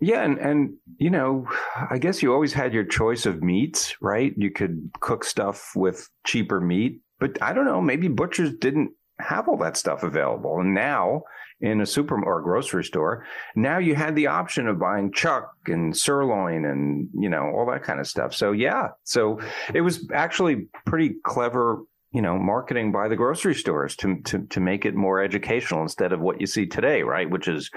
Yeah, 0.00 0.24
and 0.24 0.38
and 0.38 0.74
you 0.96 1.10
know, 1.10 1.46
I 1.88 1.98
guess 1.98 2.24
you 2.24 2.32
always 2.32 2.52
had 2.52 2.74
your 2.74 2.84
choice 2.84 3.24
of 3.24 3.40
meats, 3.40 3.94
right? 4.00 4.32
You 4.36 4.50
could 4.50 4.90
cook 4.98 5.22
stuff 5.22 5.70
with 5.76 6.08
cheaper 6.26 6.60
meat, 6.60 7.00
but 7.20 7.40
I 7.40 7.52
don't 7.52 7.66
know, 7.66 7.80
maybe 7.80 8.08
butchers 8.08 8.52
didn't 8.54 8.90
have 9.20 9.48
all 9.48 9.56
that 9.58 9.76
stuff 9.76 10.02
available. 10.02 10.58
And 10.58 10.74
now 10.74 11.22
in 11.62 11.80
a 11.80 11.86
super 11.86 12.22
or 12.22 12.42
grocery 12.42 12.84
store, 12.84 13.24
now 13.54 13.78
you 13.78 13.94
had 13.94 14.14
the 14.14 14.26
option 14.26 14.66
of 14.66 14.78
buying 14.78 15.12
chuck 15.12 15.54
and 15.66 15.96
sirloin 15.96 16.64
and 16.64 17.08
you 17.14 17.30
know 17.30 17.50
all 17.54 17.66
that 17.70 17.84
kind 17.84 18.00
of 18.00 18.06
stuff. 18.06 18.34
So 18.34 18.52
yeah, 18.52 18.88
so 19.04 19.40
it 19.72 19.80
was 19.80 20.10
actually 20.12 20.66
pretty 20.84 21.14
clever 21.24 21.82
you 22.12 22.20
know 22.20 22.38
marketing 22.38 22.92
by 22.92 23.08
the 23.08 23.16
grocery 23.16 23.54
stores 23.54 23.96
to 23.96 24.20
to 24.22 24.46
to 24.48 24.60
make 24.60 24.84
it 24.84 24.94
more 24.94 25.22
educational 25.22 25.82
instead 25.82 26.12
of 26.12 26.20
what 26.20 26.40
you 26.40 26.46
see 26.46 26.66
today 26.66 27.02
right 27.02 27.30
which 27.30 27.48
is 27.48 27.70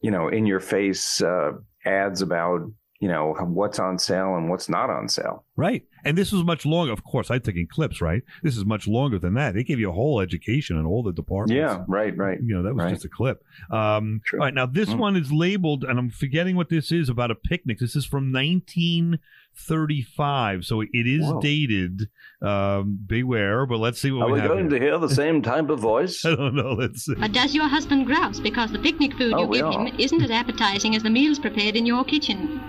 you 0.00 0.12
know 0.12 0.28
in 0.28 0.46
your 0.46 0.60
face 0.60 1.20
uh, 1.20 1.50
ads 1.84 2.22
about 2.22 2.60
you 3.02 3.08
know 3.08 3.34
what's 3.60 3.80
on 3.80 3.98
sale 3.98 4.36
and 4.36 4.48
what's 4.48 4.68
not 4.68 4.88
on 4.88 5.08
sale 5.08 5.44
Right. 5.54 5.82
And 6.04 6.16
this 6.16 6.32
was 6.32 6.42
much 6.44 6.64
longer. 6.64 6.92
Of 6.94 7.04
course, 7.04 7.30
I'm 7.30 7.40
taking 7.40 7.66
clips, 7.66 8.00
right? 8.00 8.22
This 8.42 8.56
is 8.56 8.64
much 8.64 8.88
longer 8.88 9.18
than 9.18 9.34
that. 9.34 9.52
They 9.54 9.64
gave 9.64 9.78
you 9.78 9.90
a 9.90 9.92
whole 9.92 10.18
education 10.20 10.78
in 10.78 10.86
all 10.86 11.02
the 11.02 11.12
departments. 11.12 11.58
yeah 11.60 11.84
right 11.88 12.16
right 12.16 12.38
You 12.42 12.54
know, 12.56 12.62
that 12.62 12.74
was 12.74 12.84
Right. 12.84 12.94
just 12.94 13.04
a 13.04 13.08
clip. 13.10 13.44
Um, 13.70 14.22
all 14.32 14.38
right. 14.38 14.54
Now, 14.54 14.64
this 14.66 14.88
Mm. 14.88 14.98
one 14.98 15.16
is 15.16 15.30
labeled, 15.30 15.84
and 15.84 15.98
I'm 15.98 16.08
forgetting 16.10 16.56
what 16.56 16.70
this 16.70 16.90
is 16.90 17.08
about 17.10 17.30
a 17.30 17.34
picnic. 17.34 17.78
This 17.80 17.94
is 17.94 18.06
from 18.06 18.32
1935. 18.32 20.64
So 20.64 20.80
it 20.80 20.88
is 21.06 21.22
Whoa. 21.22 21.40
dated. 21.40 22.08
Um, 22.40 22.98
beware, 23.06 23.66
but 23.66 23.78
let's 23.78 24.00
see 24.00 24.10
what 24.10 24.22
Are 24.22 24.26
we 24.26 24.32
we 24.34 24.40
have 24.40 24.48
going 24.50 24.68
here. 24.70 24.78
to 24.80 24.84
hear 24.84 24.98
the 24.98 25.08
same 25.08 25.42
type 25.52 25.68
of 25.70 25.78
voice? 25.78 26.24
I 26.24 26.34
don't 26.34 26.54
know. 26.56 26.72
Let's 26.72 27.04
see. 27.04 27.14
But 27.14 27.32
does 27.32 27.54
your 27.54 27.68
husband 27.68 28.06
grouse 28.06 28.40
because 28.40 28.72
the 28.72 28.78
picnic 28.80 29.14
food 29.14 29.34
Oh, 29.34 29.46
you 29.46 29.52
give 29.60 29.66
are. 29.66 29.86
him 29.86 29.94
isn't 29.98 30.22
as 30.22 30.30
appetizing 30.30 30.96
as 30.96 31.02
the 31.04 31.10
meals 31.10 31.38
prepared 31.38 31.76
in 31.76 31.86
your 31.86 32.02
kitchen? 32.04 32.60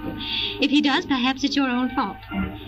If 0.61 0.71
he 0.71 0.81
does, 0.81 1.05
perhaps 1.05 1.43
it's 1.43 1.55
your 1.55 1.69
own 1.69 1.89
fault. 1.91 2.17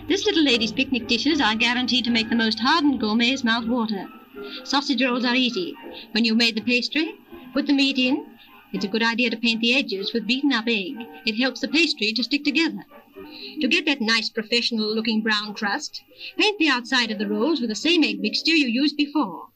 This 0.07 0.25
little 0.25 0.43
lady's 0.43 0.71
picnic 0.71 1.07
dishes 1.07 1.39
are 1.39 1.55
guaranteed 1.55 2.05
to 2.05 2.11
make 2.11 2.29
the 2.29 2.35
most 2.35 2.59
hardened 2.59 2.99
gourmet's 2.99 3.43
mouth 3.43 3.65
water. 3.65 4.07
Sausage 4.63 5.03
rolls 5.03 5.25
are 5.25 5.35
easy. 5.35 5.73
When 6.11 6.25
you've 6.25 6.37
made 6.37 6.55
the 6.55 6.61
pastry, 6.61 7.15
put 7.53 7.67
the 7.67 7.73
meat 7.73 7.97
in. 7.97 8.25
It's 8.73 8.85
a 8.85 8.89
good 8.89 9.03
idea 9.03 9.29
to 9.29 9.37
paint 9.37 9.61
the 9.61 9.73
edges 9.73 10.13
with 10.13 10.27
beaten 10.27 10.51
up 10.51 10.65
egg. 10.67 10.95
It 11.25 11.39
helps 11.39 11.61
the 11.61 11.67
pastry 11.67 12.11
to 12.13 12.23
stick 12.23 12.43
together. 12.43 12.85
To 13.61 13.67
get 13.67 13.85
that 13.85 14.01
nice 14.01 14.29
professional 14.29 14.93
looking 14.93 15.21
brown 15.21 15.53
crust, 15.53 16.03
paint 16.37 16.59
the 16.59 16.67
outside 16.67 17.11
of 17.11 17.17
the 17.17 17.27
rolls 17.27 17.61
with 17.61 17.69
the 17.69 17.75
same 17.75 18.03
egg 18.03 18.19
mixture 18.19 18.55
you 18.55 18.67
used 18.67 18.97
before. 18.97 19.49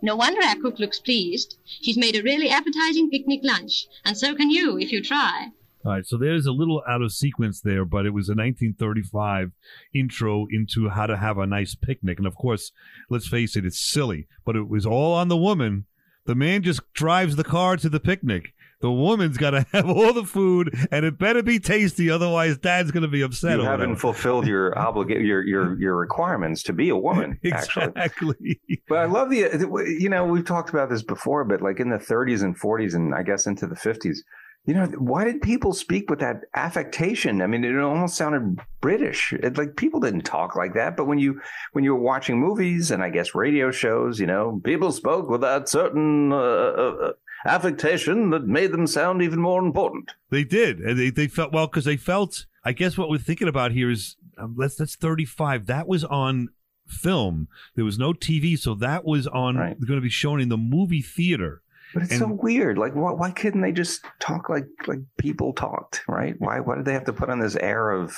No 0.00 0.16
wonder 0.16 0.42
our 0.42 0.56
cook 0.56 0.78
looks 0.78 1.00
pleased. 1.00 1.58
She's 1.82 1.98
made 1.98 2.16
a 2.16 2.22
really 2.22 2.48
appetizing 2.48 3.10
picnic 3.10 3.40
lunch, 3.42 3.86
and 4.04 4.16
so 4.16 4.34
can 4.34 4.50
you 4.50 4.78
if 4.78 4.92
you 4.92 5.02
try. 5.02 5.52
All 5.86 5.92
right, 5.92 6.04
so 6.04 6.16
there's 6.18 6.46
a 6.46 6.52
little 6.52 6.82
out 6.88 7.00
of 7.00 7.12
sequence 7.12 7.60
there, 7.60 7.84
but 7.84 8.06
it 8.06 8.10
was 8.10 8.28
a 8.28 8.32
1935 8.34 9.52
intro 9.94 10.46
into 10.50 10.88
how 10.88 11.06
to 11.06 11.16
have 11.16 11.38
a 11.38 11.46
nice 11.46 11.76
picnic. 11.76 12.18
And 12.18 12.26
of 12.26 12.34
course, 12.34 12.72
let's 13.08 13.28
face 13.28 13.54
it, 13.54 13.64
it's 13.64 13.78
silly, 13.78 14.26
but 14.44 14.56
it 14.56 14.68
was 14.68 14.84
all 14.84 15.14
on 15.14 15.28
the 15.28 15.36
woman. 15.36 15.86
The 16.24 16.34
man 16.34 16.62
just 16.64 16.80
drives 16.92 17.36
the 17.36 17.44
car 17.44 17.76
to 17.76 17.88
the 17.88 18.00
picnic. 18.00 18.52
The 18.80 18.90
woman's 18.90 19.38
got 19.38 19.50
to 19.50 19.64
have 19.72 19.88
all 19.88 20.12
the 20.12 20.24
food, 20.24 20.74
and 20.90 21.04
it 21.06 21.18
better 21.18 21.40
be 21.42 21.60
tasty, 21.60 22.10
otherwise, 22.10 22.58
Dad's 22.58 22.90
going 22.90 23.04
to 23.04 23.08
be 23.08 23.22
upset. 23.22 23.58
you 23.58 23.64
haven't 23.64 23.90
whatever. 23.90 23.94
fulfilled 24.00 24.46
your 24.48 24.72
obliga- 24.72 25.24
your 25.24 25.42
your 25.46 25.80
your 25.80 25.96
requirements 25.96 26.64
to 26.64 26.72
be 26.72 26.88
a 26.88 26.96
woman 26.96 27.38
actually 27.52 27.86
exactly. 27.94 28.60
but 28.88 28.98
i 28.98 29.04
love 29.04 29.30
the 29.30 29.94
you 29.98 30.08
know 30.08 30.24
we've 30.26 30.44
talked 30.44 30.68
about 30.68 30.90
this 30.90 31.02
before 31.02 31.44
but 31.44 31.62
like 31.62 31.80
in 31.80 31.88
the 31.90 31.96
30s 31.96 32.42
and 32.42 32.58
40s 32.60 32.94
and 32.94 33.14
i 33.14 33.22
guess 33.22 33.46
into 33.46 33.66
the 33.66 33.74
50s 33.76 34.18
You 34.66 34.74
know, 34.74 34.86
why 34.98 35.22
did 35.24 35.42
people 35.42 35.72
speak 35.72 36.10
with 36.10 36.18
that 36.18 36.42
affectation? 36.54 37.40
I 37.40 37.46
mean, 37.46 37.62
it 37.64 37.78
almost 37.78 38.16
sounded 38.16 38.58
British. 38.80 39.32
It, 39.32 39.56
like 39.56 39.76
people 39.76 40.00
didn't 40.00 40.22
talk 40.22 40.56
like 40.56 40.74
that. 40.74 40.96
But 40.96 41.06
when 41.06 41.18
you 41.20 41.40
when 41.72 41.84
you 41.84 41.94
were 41.94 42.00
watching 42.00 42.40
movies 42.40 42.90
and 42.90 43.00
I 43.02 43.10
guess 43.10 43.34
radio 43.34 43.70
shows, 43.70 44.18
you 44.18 44.26
know, 44.26 44.60
people 44.64 44.90
spoke 44.90 45.28
with 45.30 45.40
that 45.42 45.68
certain 45.68 46.32
uh, 46.32 46.36
uh, 46.36 47.12
affectation 47.46 48.30
that 48.30 48.46
made 48.46 48.72
them 48.72 48.86
sound 48.86 49.22
even 49.22 49.40
more 49.40 49.62
important. 49.64 50.12
They 50.30 50.44
did, 50.44 50.80
and 50.80 50.98
they, 50.98 51.10
they 51.10 51.28
felt 51.28 51.52
well 51.52 51.66
because 51.68 51.84
they 51.84 51.96
felt. 51.96 52.46
I 52.64 52.72
guess 52.72 52.98
what 52.98 53.08
we're 53.08 53.18
thinking 53.18 53.46
about 53.48 53.70
here 53.70 53.90
is 53.90 54.16
um, 54.36 54.56
that's 54.58 54.74
that's 54.76 54.96
thirty 54.96 55.24
five. 55.24 55.66
That 55.66 55.86
was 55.86 56.02
on 56.04 56.48
film. 56.88 57.48
There 57.76 57.84
was 57.84 57.98
no 57.98 58.12
TV, 58.12 58.58
so 58.58 58.74
that 58.74 59.04
was 59.04 59.26
on 59.28 59.56
Right. 59.56 59.80
going 59.80 59.98
to 59.98 60.02
be 60.02 60.08
shown 60.08 60.40
in 60.40 60.48
the 60.48 60.56
movie 60.56 61.02
theater. 61.02 61.62
But 61.94 62.02
it's 62.04 62.12
And- 62.12 62.20
so 62.20 62.26
weird. 62.28 62.78
Like, 62.78 62.94
why, 62.94 63.12
why 63.12 63.30
couldn't 63.30 63.60
they 63.60 63.72
just 63.72 64.04
talk 64.18 64.48
like 64.48 64.66
like 64.86 65.00
people 65.18 65.52
talked, 65.52 66.02
right? 66.08 66.34
Why 66.38 66.60
why 66.60 66.76
did 66.76 66.84
they 66.84 66.92
have 66.92 67.04
to 67.04 67.12
put 67.12 67.30
on 67.30 67.38
this 67.38 67.56
air 67.56 67.90
of, 67.90 68.16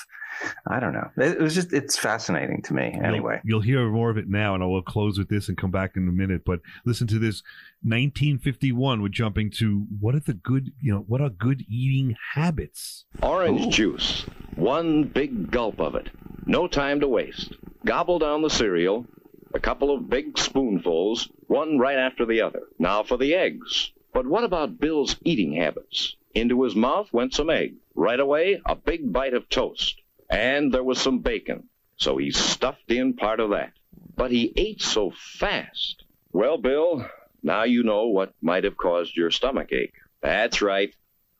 I 0.66 0.80
don't 0.80 0.92
know. 0.92 1.10
It, 1.16 1.32
it 1.38 1.40
was 1.40 1.54
just 1.54 1.72
it's 1.72 1.96
fascinating 1.98 2.62
to 2.62 2.74
me. 2.74 2.98
Anyway, 3.02 3.40
You'll, 3.44 3.64
you'll 3.64 3.80
hear 3.82 3.88
more 3.90 4.10
of 4.10 4.16
it 4.18 4.28
now, 4.28 4.54
and 4.54 4.62
I 4.62 4.66
will 4.66 4.82
close 4.82 5.18
with 5.18 5.28
this 5.28 5.48
and 5.48 5.56
come 5.58 5.70
back 5.70 5.96
in 5.96 6.08
a 6.08 6.12
minute. 6.12 6.42
But 6.44 6.60
listen 6.84 7.06
to 7.08 7.18
this: 7.18 7.42
1951. 7.82 9.02
We're 9.02 9.08
jumping 9.08 9.50
to 9.58 9.86
what 10.00 10.14
are 10.14 10.20
the 10.20 10.34
good, 10.34 10.72
you 10.80 10.92
know, 10.92 11.04
what 11.06 11.20
are 11.20 11.30
good 11.30 11.64
eating 11.68 12.16
habits? 12.34 13.04
Orange 13.22 13.74
juice. 13.74 14.24
One 14.56 15.04
big 15.04 15.50
gulp 15.50 15.80
of 15.80 15.94
it. 15.94 16.08
No 16.46 16.66
time 16.66 17.00
to 17.00 17.08
waste. 17.08 17.52
Gobble 17.84 18.18
down 18.18 18.42
the 18.42 18.50
cereal. 18.50 19.06
A 19.54 19.60
couple 19.60 19.94
of 19.94 20.10
big 20.10 20.38
spoonfuls, 20.38 21.30
one 21.46 21.78
right 21.78 21.96
after 21.96 22.26
the 22.26 22.42
other. 22.42 22.64
Now 22.78 23.02
for 23.02 23.16
the 23.16 23.34
eggs. 23.34 23.92
But 24.12 24.26
what 24.26 24.44
about 24.44 24.78
Bill's 24.78 25.16
eating 25.24 25.54
habits? 25.54 26.16
Into 26.34 26.62
his 26.62 26.76
mouth 26.76 27.12
went 27.12 27.34
some 27.34 27.48
egg. 27.50 27.76
Right 27.94 28.20
away, 28.20 28.60
a 28.66 28.76
big 28.76 29.12
bite 29.12 29.34
of 29.34 29.48
toast. 29.48 30.00
And 30.28 30.72
there 30.72 30.84
was 30.84 31.00
some 31.00 31.20
bacon. 31.20 31.68
So 31.96 32.16
he 32.16 32.30
stuffed 32.30 32.90
in 32.90 33.14
part 33.14 33.40
of 33.40 33.50
that. 33.50 33.72
But 34.16 34.30
he 34.30 34.52
ate 34.56 34.82
so 34.82 35.10
fast. 35.10 36.04
Well, 36.32 36.58
Bill, 36.58 37.08
now 37.42 37.62
you 37.62 37.82
know 37.82 38.08
what 38.08 38.34
might 38.42 38.64
have 38.64 38.76
caused 38.76 39.16
your 39.16 39.30
stomach 39.30 39.72
ache. 39.72 39.94
That's 40.20 40.60
right. 40.60 40.94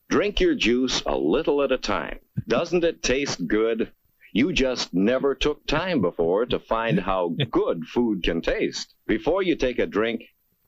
Drink 0.08 0.40
your 0.40 0.54
juice 0.54 1.02
a 1.04 1.16
little 1.16 1.62
at 1.62 1.72
a 1.72 1.78
time. 1.78 2.20
Doesn't 2.46 2.84
it 2.84 3.02
taste 3.02 3.46
good? 3.46 3.92
You 4.32 4.52
just 4.52 4.92
never 4.92 5.34
took 5.34 5.66
time 5.66 6.00
before 6.00 6.46
to 6.46 6.58
find 6.58 7.00
how 7.00 7.34
good 7.50 7.84
food 7.86 8.22
can 8.22 8.40
taste. 8.42 8.94
Before 9.06 9.42
you 9.42 9.56
take 9.56 9.78
a 9.78 9.86
drink, 9.86 10.22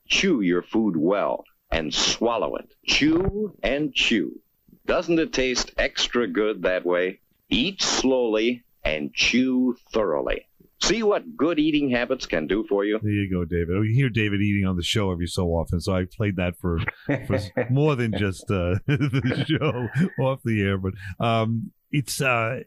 chew 0.07 0.41
your 0.41 0.63
food 0.63 0.95
well 0.97 1.43
and 1.71 1.93
swallow 1.93 2.55
it. 2.55 2.73
Chew 2.85 3.55
and 3.63 3.93
chew. 3.93 4.39
Doesn't 4.85 5.19
it 5.19 5.31
taste 5.31 5.71
extra 5.77 6.27
good 6.27 6.63
that 6.63 6.85
way? 6.85 7.19
Eat 7.49 7.81
slowly 7.81 8.63
and 8.83 9.13
chew 9.13 9.75
thoroughly. 9.93 10.47
See 10.81 11.03
what 11.03 11.37
good 11.37 11.59
eating 11.59 11.91
habits 11.91 12.25
can 12.25 12.47
do 12.47 12.65
for 12.67 12.83
you? 12.83 12.99
There 13.01 13.11
you 13.11 13.29
go, 13.29 13.45
David. 13.45 13.79
We 13.79 13.93
hear 13.93 14.09
David 14.09 14.41
eating 14.41 14.65
on 14.65 14.75
the 14.75 14.83
show 14.83 15.11
every 15.11 15.27
so 15.27 15.49
often, 15.49 15.79
so 15.79 15.93
I 15.93 16.05
played 16.05 16.37
that 16.37 16.57
for, 16.57 16.79
for 17.27 17.39
more 17.69 17.95
than 17.95 18.17
just 18.17 18.49
uh, 18.49 18.75
the 18.87 19.45
show 19.47 20.23
off 20.23 20.39
the 20.43 20.59
air. 20.61 20.79
But 20.79 20.93
um, 21.19 21.71
it's 21.91 22.19
uh, 22.19 22.61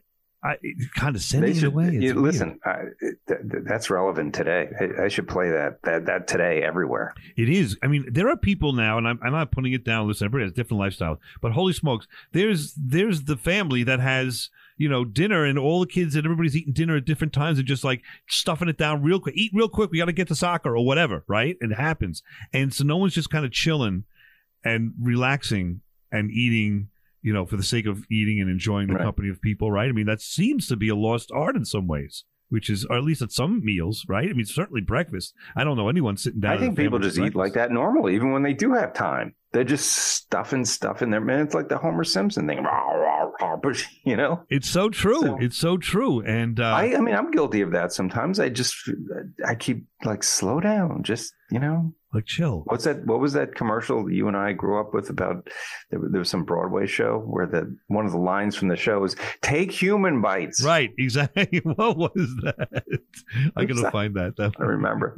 I, 0.45 0.57
condescending 0.95 1.53
They 1.53 1.59
in 1.59 1.65
a 1.65 1.69
way. 1.71 1.89
You- 1.91 2.13
listen. 2.13 2.59
I, 2.63 2.83
th- 2.99 3.15
th- 3.27 3.63
that's 3.67 3.89
relevant 3.89 4.35
today. 4.35 4.69
I, 4.79 5.05
I 5.05 5.07
should 5.07 5.27
play 5.27 5.49
that 5.49 5.81
that 5.83 6.05
that 6.05 6.27
today 6.27 6.61
everywhere. 6.61 7.15
It 7.35 7.49
is. 7.49 7.77
I 7.81 7.87
mean, 7.87 8.05
there 8.11 8.29
are 8.29 8.37
people 8.37 8.73
now, 8.73 8.97
and 8.99 9.07
I'm, 9.07 9.19
I'm 9.23 9.31
not 9.31 9.51
putting 9.51 9.73
it 9.73 9.83
down. 9.83 10.07
Listen, 10.07 10.25
everybody 10.25 10.45
has 10.45 10.53
different 10.53 10.81
lifestyles, 10.81 11.17
but 11.41 11.53
holy 11.53 11.73
smokes, 11.73 12.07
there's 12.31 12.73
there's 12.77 13.23
the 13.23 13.37
family 13.37 13.83
that 13.83 13.99
has 13.99 14.49
you 14.77 14.87
know 14.87 15.03
dinner, 15.03 15.45
and 15.45 15.57
all 15.57 15.79
the 15.79 15.87
kids 15.87 16.15
and 16.15 16.25
everybody's 16.25 16.55
eating 16.55 16.73
dinner 16.73 16.97
at 16.97 17.05
different 17.05 17.33
times, 17.33 17.57
and 17.57 17.67
just 17.67 17.83
like 17.83 18.03
stuffing 18.27 18.69
it 18.69 18.77
down 18.77 19.01
real 19.01 19.19
quick. 19.19 19.35
Eat 19.35 19.51
real 19.53 19.69
quick. 19.69 19.89
We 19.89 19.97
got 19.97 20.05
to 20.05 20.13
get 20.13 20.27
to 20.27 20.35
soccer 20.35 20.77
or 20.77 20.85
whatever, 20.85 21.23
right? 21.27 21.57
It 21.59 21.73
happens, 21.73 22.21
and 22.53 22.71
so 22.71 22.83
no 22.83 22.97
one's 22.97 23.15
just 23.15 23.31
kind 23.31 23.45
of 23.45 23.51
chilling 23.51 24.03
and 24.63 24.93
relaxing 25.01 25.81
and 26.11 26.29
eating. 26.29 26.89
You 27.25 27.33
know, 27.33 27.45
for 27.45 27.57
the 27.57 27.63
sake 27.63 27.87
of 27.87 28.05
eating 28.11 28.39
and 28.39 28.49
enjoying 28.49 28.87
the 28.87 28.93
Right. 28.95 29.03
company 29.03 29.29
of 29.29 29.41
people, 29.41 29.71
right? 29.71 29.89
I 29.89 29.93
mean, 29.93 30.05
that 30.05 30.21
seems 30.21 30.67
to 30.67 30.75
be 30.75 30.89
a 30.89 30.95
lost 30.95 31.31
art 31.33 31.55
in 31.55 31.65
some 31.65 31.87
ways, 31.87 32.23
which 32.49 32.69
is, 32.69 32.85
or 32.85 32.97
at 32.97 33.03
least 33.03 33.21
at 33.23 33.31
some 33.31 33.65
meals, 33.65 34.05
right? 34.07 34.29
I 34.29 34.33
mean, 34.33 34.45
certainly 34.45 34.81
breakfast. 34.81 35.33
I 35.55 35.63
don't 35.63 35.75
know 35.75 35.89
anyone 35.89 36.17
sitting 36.17 36.39
down. 36.41 36.55
I 36.55 36.59
think 36.59 36.77
people 36.77 36.99
just 36.99 37.17
eat 37.17 37.33
like 37.35 37.53
that 37.53 37.71
normally, 37.71 38.13
even 38.15 38.31
when 38.31 38.43
they 38.43 38.53
do 38.53 38.73
have 38.73 38.93
time. 38.93 39.33
They're 39.53 39.63
just 39.63 39.89
stuffing 39.89 40.65
stuff 40.65 41.01
in 41.01 41.09
there. 41.09 41.21
Man, 41.21 41.39
it's 41.39 41.55
like 41.55 41.67
the 41.69 41.77
Homer 41.79 42.03
Simpson 42.03 42.45
thing. 42.47 42.59
You 44.05 44.15
know, 44.15 44.43
It's 44.49 44.69
so 44.69 44.89
true. 44.89 45.37
it's 45.41 45.57
so 45.57 45.77
true. 45.77 46.21
And 46.21 46.59
uh, 46.59 46.65
I, 46.65 46.95
I 46.95 46.99
mean, 47.01 47.15
I'm 47.15 47.31
guilty 47.31 47.61
of 47.61 47.71
that 47.71 47.91
sometimes. 47.91 48.39
I 48.39 48.49
just, 48.49 48.75
I 49.45 49.55
keep 49.55 49.85
like, 50.03 50.23
slow 50.23 50.59
down. 50.59 51.03
Just, 51.03 51.33
you 51.51 51.59
know, 51.59 51.93
like 52.15 52.25
chill. 52.25 52.63
What's 52.65 52.85
that? 52.85 53.05
What 53.05 53.19
was 53.19 53.33
that 53.33 53.53
commercial 53.55 54.09
you 54.09 54.27
and 54.27 54.35
I 54.35 54.53
grew 54.53 54.79
up 54.79 54.93
with 54.93 55.09
about? 55.09 55.47
There, 55.91 55.99
was- 55.99 56.11
there 56.11 56.19
was 56.19 56.29
some 56.29 56.43
Broadway 56.45 56.87
show 56.87 57.19
where 57.19 57.45
the 57.45 57.75
one 57.87 58.05
of 58.05 58.11
the 58.11 58.17
lines 58.17 58.55
from 58.55 58.69
the 58.69 58.75
show 58.75 58.99
was 58.99 59.15
"Take 59.41 59.71
human 59.71 60.21
bites." 60.21 60.63
Right, 60.63 60.91
exactly. 60.97 61.61
What 61.65 61.97
was 61.97 62.11
that? 62.43 62.83
I'm 63.55 63.67
gonna 63.67 63.91
find 63.91 64.15
that. 64.15 64.35
that 64.37 64.53
I 64.59 64.63
remember, 64.63 65.15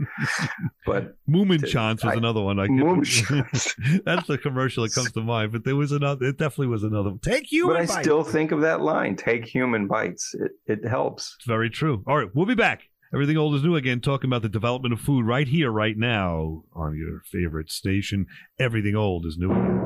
but 0.86 1.15
Moomin 1.29 1.65
Chance 1.67 2.03
was 2.03 2.13
I- 2.13 2.17
another 2.17 2.41
one. 2.41 2.60
I 2.60 2.67
Moomin 2.67 4.01
That's 4.05 4.27
the 4.27 4.38
commercial 4.38 4.83
that 4.83 4.93
comes 4.93 5.12
to 5.13 5.21
mind. 5.21 5.51
But 5.51 5.63
there 5.63 5.75
was 5.75 5.91
another. 5.91 6.25
It 6.27 6.38
definitely 6.38 6.67
was 6.67 6.83
another. 6.83 7.10
one. 7.12 7.19
Take 7.19 7.51
you. 7.51 7.67
but 7.67 7.77
I 7.77 7.86
still 7.86 8.23
think 8.23 8.51
of 8.51 8.62
that 8.62 8.81
line: 8.81 9.15
"Take 9.15 9.45
human 9.45 9.88
bites." 9.88 10.33
It, 10.33 10.51
it 10.83 10.88
helps. 10.88 11.36
It's 11.38 11.47
very 11.47 11.69
true. 11.69 12.03
All 12.07 12.17
right, 12.17 12.29
we'll 12.33 12.45
be 12.45 12.55
back. 12.55 12.81
Everything 13.13 13.38
old 13.38 13.56
is 13.56 13.63
new 13.63 13.76
again, 13.76 14.02
talking 14.02 14.30
about 14.30 14.41
the 14.41 14.50
development 14.50 14.93
of 14.93 15.00
food 15.00 15.26
right 15.26 15.48
here, 15.48 15.72
right 15.72 15.98
now, 15.98 16.63
on 16.74 16.98
your 16.98 17.22
favorite 17.22 17.72
station. 17.72 18.26
Everything 18.60 18.98
old 18.98 19.26
is 19.26 19.38
new 19.38 19.50
again. 19.50 19.84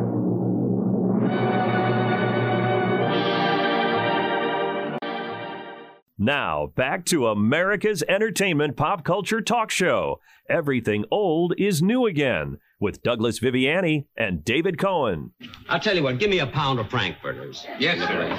Now, 6.18 6.72
back 6.76 7.06
to 7.06 7.28
America's 7.28 8.04
entertainment 8.08 8.76
pop 8.76 9.04
culture 9.04 9.42
talk 9.42 9.70
show. 9.70 10.20
Everything 10.50 11.06
old 11.12 11.54
is 11.60 11.82
new 11.82 12.08
again 12.08 12.58
with 12.80 13.04
Douglas 13.04 13.40
Viviani 13.40 14.06
and 14.18 14.44
David 14.44 14.80
Cohen. 14.80 15.32
I'll 15.70 15.80
tell 15.80 15.96
you 15.96 16.04
what, 16.04 16.18
give 16.18 16.32
me 16.32 16.40
a 16.40 16.48
pound 16.48 16.80
of 16.80 16.90
Frankfurters. 16.90 17.68
Yes, 17.80 18.00
sir. 18.00 18.30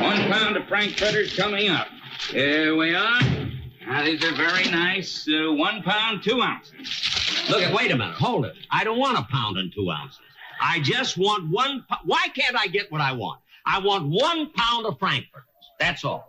One 0.00 0.30
pound 0.30 0.56
of 0.56 0.66
Frankfurters 0.68 1.36
coming 1.36 1.68
up. 1.68 1.88
Here 2.30 2.76
we 2.76 2.94
are. 2.94 3.47
Now, 3.88 4.04
these 4.04 4.22
are 4.22 4.34
very 4.34 4.70
nice. 4.70 5.26
Uh, 5.28 5.52
one 5.54 5.82
pound, 5.82 6.22
two 6.22 6.40
ounces. 6.42 7.46
Look, 7.48 7.72
wait 7.72 7.90
a 7.90 7.96
minute, 7.96 8.14
hold 8.14 8.44
it. 8.44 8.54
I 8.70 8.84
don't 8.84 8.98
want 8.98 9.18
a 9.18 9.22
pound 9.22 9.56
and 9.56 9.72
two 9.72 9.90
ounces. 9.90 10.20
I 10.60 10.80
just 10.80 11.16
want 11.16 11.48
one. 11.50 11.84
pou- 11.88 11.96
Why 12.04 12.26
can't 12.34 12.54
I 12.58 12.66
get 12.66 12.92
what 12.92 13.00
I 13.00 13.12
want? 13.12 13.40
I 13.64 13.78
want 13.78 14.06
one 14.08 14.50
pound 14.52 14.84
of 14.86 14.98
Frankfurters. 14.98 15.44
That's 15.80 16.04
all. 16.04 16.28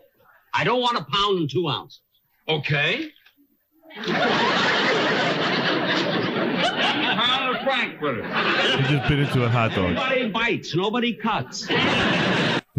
I 0.54 0.64
don't 0.64 0.80
want 0.82 0.98
a 0.98 1.04
pound 1.04 1.40
and 1.40 1.50
two 1.50 1.68
ounces. 1.68 2.00
Okay? 2.48 3.12
One 3.96 4.06
pound 7.18 7.56
of 7.58 7.64
Frankfurters. 7.64 8.26
You 8.26 8.98
just 8.98 9.10
bit 9.10 9.20
into 9.20 9.44
a 9.44 9.50
hot 9.50 9.74
dog. 9.76 9.94
Nobody 9.96 10.30
bites, 10.30 10.76
nobody 10.76 11.14
cuts. 11.14 11.68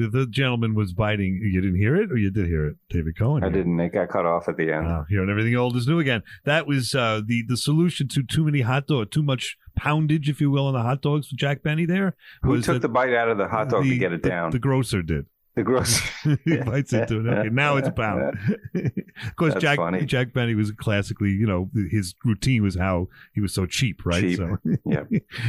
The, 0.00 0.08
the 0.08 0.26
gentleman 0.26 0.74
was 0.74 0.92
biting. 0.92 1.40
You 1.42 1.60
didn't 1.60 1.78
hear 1.78 1.96
it, 1.96 2.10
or 2.10 2.16
you 2.16 2.30
did 2.30 2.46
hear 2.46 2.66
it, 2.66 2.76
David 2.88 3.18
Cohen? 3.18 3.44
I 3.44 3.48
didn't. 3.50 3.78
It 3.80 3.92
got 3.92 4.08
cut 4.08 4.24
off 4.26 4.48
at 4.48 4.56
the 4.56 4.72
end. 4.72 4.86
Wow, 4.86 5.04
hearing 5.08 5.28
everything 5.30 5.54
old 5.56 5.76
is 5.76 5.86
new 5.86 5.98
again. 5.98 6.22
That 6.44 6.66
was 6.66 6.94
uh, 6.94 7.20
the 7.24 7.44
the 7.46 7.56
solution 7.56 8.08
to 8.08 8.22
too 8.22 8.44
many 8.44 8.62
hot 8.62 8.86
dog, 8.86 9.10
too 9.10 9.22
much 9.22 9.56
poundage, 9.78 10.28
if 10.28 10.40
you 10.40 10.50
will, 10.50 10.66
on 10.66 10.74
the 10.74 10.82
hot 10.82 11.02
dogs 11.02 11.28
for 11.28 11.36
Jack 11.36 11.62
Benny. 11.62 11.86
There 11.86 12.14
Who 12.42 12.60
took 12.60 12.74
that 12.74 12.82
the 12.82 12.88
bite 12.88 13.14
out 13.14 13.28
of 13.28 13.38
the 13.38 13.48
hot 13.48 13.68
dog 13.68 13.84
the- 13.84 13.90
to 13.90 13.98
get 13.98 14.12
it 14.12 14.22
the- 14.22 14.28
down? 14.28 14.50
The 14.50 14.58
grocer 14.58 15.02
did. 15.02 15.26
The 15.56 15.64
gross 15.64 15.98
he 16.44 16.58
bites 16.58 16.92
into 16.92 17.20
it. 17.20 17.26
Okay, 17.26 17.48
now 17.50 17.76
it's 17.76 17.88
a 17.88 17.92
pound. 17.92 18.38
of 18.74 19.36
course, 19.36 19.54
That's 19.54 19.62
Jack 19.62 19.78
funny. 19.78 20.06
Jack 20.06 20.32
Benny 20.32 20.54
was 20.54 20.70
classically, 20.70 21.30
you 21.30 21.46
know, 21.46 21.68
his 21.90 22.14
routine 22.24 22.62
was 22.62 22.76
how 22.76 23.08
he 23.34 23.40
was 23.40 23.52
so 23.52 23.66
cheap, 23.66 24.06
right? 24.06 24.20
Cheap. 24.20 24.36
So, 24.36 24.58
yeah. 24.86 25.02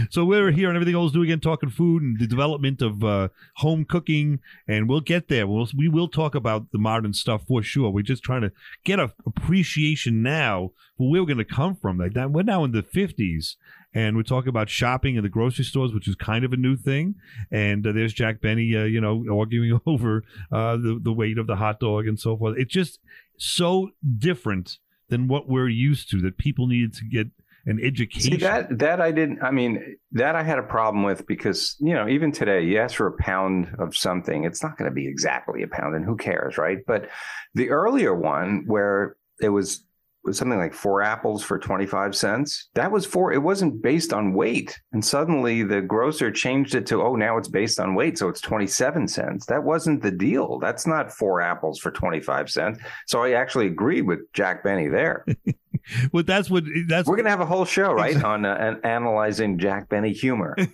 so 0.09 0.25
we're 0.25 0.49
here 0.49 0.69
and 0.69 0.75
everything 0.75 0.95
else 0.95 1.11
do 1.11 1.21
again, 1.21 1.39
talking 1.39 1.69
food 1.69 2.01
and 2.01 2.19
the 2.19 2.25
development 2.25 2.81
of 2.81 3.03
uh, 3.03 3.29
home 3.57 3.85
cooking, 3.85 4.39
and 4.67 4.89
we'll 4.89 5.01
get 5.01 5.27
there. 5.27 5.45
We'll, 5.45 5.67
we 5.77 5.87
will 5.87 6.07
talk 6.07 6.33
about 6.33 6.71
the 6.71 6.79
modern 6.79 7.13
stuff 7.13 7.43
for 7.47 7.61
sure. 7.61 7.91
We're 7.91 8.01
just 8.01 8.23
trying 8.23 8.41
to 8.41 8.51
get 8.83 8.99
a 8.99 9.13
appreciation 9.27 10.23
now 10.23 10.71
for 11.01 11.09
where 11.09 11.21
we're 11.21 11.25
going 11.25 11.37
to 11.39 11.45
come 11.45 11.75
from. 11.75 11.97
Like 11.97 12.13
that, 12.13 12.29
we're 12.29 12.43
now 12.43 12.63
in 12.63 12.73
the 12.73 12.83
fifties, 12.83 13.57
and 13.91 14.15
we're 14.15 14.21
talking 14.21 14.49
about 14.49 14.69
shopping 14.69 15.15
in 15.15 15.23
the 15.23 15.29
grocery 15.29 15.65
stores, 15.65 15.93
which 15.93 16.07
is 16.07 16.13
kind 16.13 16.45
of 16.45 16.53
a 16.53 16.57
new 16.57 16.77
thing. 16.77 17.15
And 17.49 17.85
uh, 17.87 17.91
there's 17.91 18.13
Jack 18.13 18.39
Benny, 18.39 18.75
uh, 18.75 18.83
you 18.83 19.01
know, 19.01 19.25
arguing 19.39 19.79
over 19.87 20.23
uh, 20.51 20.77
the 20.77 20.99
the 21.01 21.11
weight 21.11 21.39
of 21.39 21.47
the 21.47 21.55
hot 21.55 21.79
dog 21.79 22.05
and 22.05 22.19
so 22.19 22.37
forth. 22.37 22.55
It's 22.59 22.71
just 22.71 22.99
so 23.37 23.89
different 24.19 24.77
than 25.09 25.27
what 25.27 25.49
we're 25.49 25.69
used 25.69 26.11
to 26.11 26.21
that 26.21 26.37
people 26.37 26.67
needed 26.67 26.93
to 26.93 27.05
get 27.05 27.27
an 27.65 27.79
education. 27.83 28.31
See 28.33 28.37
that 28.37 28.77
that 28.77 29.01
I 29.01 29.11
didn't. 29.11 29.41
I 29.41 29.49
mean, 29.49 29.97
that 30.11 30.35
I 30.35 30.43
had 30.43 30.59
a 30.59 30.63
problem 30.63 31.03
with 31.03 31.25
because 31.25 31.77
you 31.79 31.95
know 31.95 32.07
even 32.07 32.31
today, 32.31 32.63
you 32.63 32.77
ask 32.77 32.95
for 32.95 33.07
a 33.07 33.17
pound 33.17 33.75
of 33.79 33.97
something, 33.97 34.43
it's 34.43 34.61
not 34.61 34.77
going 34.77 34.89
to 34.89 34.93
be 34.93 35.07
exactly 35.07 35.63
a 35.63 35.67
pound, 35.67 35.95
and 35.95 36.05
who 36.05 36.15
cares, 36.15 36.59
right? 36.59 36.77
But 36.85 37.09
the 37.55 37.71
earlier 37.71 38.13
one 38.13 38.65
where 38.67 39.15
it 39.41 39.49
was 39.49 39.83
was 40.23 40.37
something 40.37 40.59
like 40.59 40.73
four 40.73 41.01
apples 41.01 41.43
for 41.43 41.57
25 41.57 42.15
cents. 42.15 42.69
That 42.75 42.91
was 42.91 43.05
for, 43.05 43.33
it 43.33 43.41
wasn't 43.41 43.81
based 43.81 44.13
on 44.13 44.33
weight. 44.33 44.79
And 44.91 45.03
suddenly 45.03 45.63
the 45.63 45.81
grocer 45.81 46.31
changed 46.31 46.75
it 46.75 46.85
to, 46.87 47.01
oh, 47.01 47.15
now 47.15 47.37
it's 47.37 47.47
based 47.47 47.79
on 47.79 47.95
weight. 47.95 48.17
So 48.17 48.29
it's 48.29 48.41
27 48.41 49.07
cents. 49.07 49.45
That 49.47 49.63
wasn't 49.63 50.03
the 50.03 50.11
deal. 50.11 50.59
That's 50.59 50.85
not 50.85 51.11
four 51.11 51.41
apples 51.41 51.79
for 51.79 51.91
25 51.91 52.49
cents. 52.49 52.79
So 53.07 53.23
I 53.23 53.31
actually 53.31 53.67
agreed 53.67 54.03
with 54.03 54.19
Jack 54.33 54.63
Benny 54.63 54.87
there. 54.87 55.25
well, 56.11 56.23
that's 56.23 56.49
what, 56.49 56.63
that's, 56.87 57.07
we're 57.07 57.15
going 57.15 57.25
to 57.25 57.31
have 57.31 57.41
a 57.41 57.45
whole 57.45 57.65
show, 57.65 57.93
right? 57.93 58.21
on 58.23 58.45
uh, 58.45 58.55
an 58.59 58.79
analyzing 58.83 59.57
Jack 59.57 59.89
Benny 59.89 60.13
humor. 60.13 60.55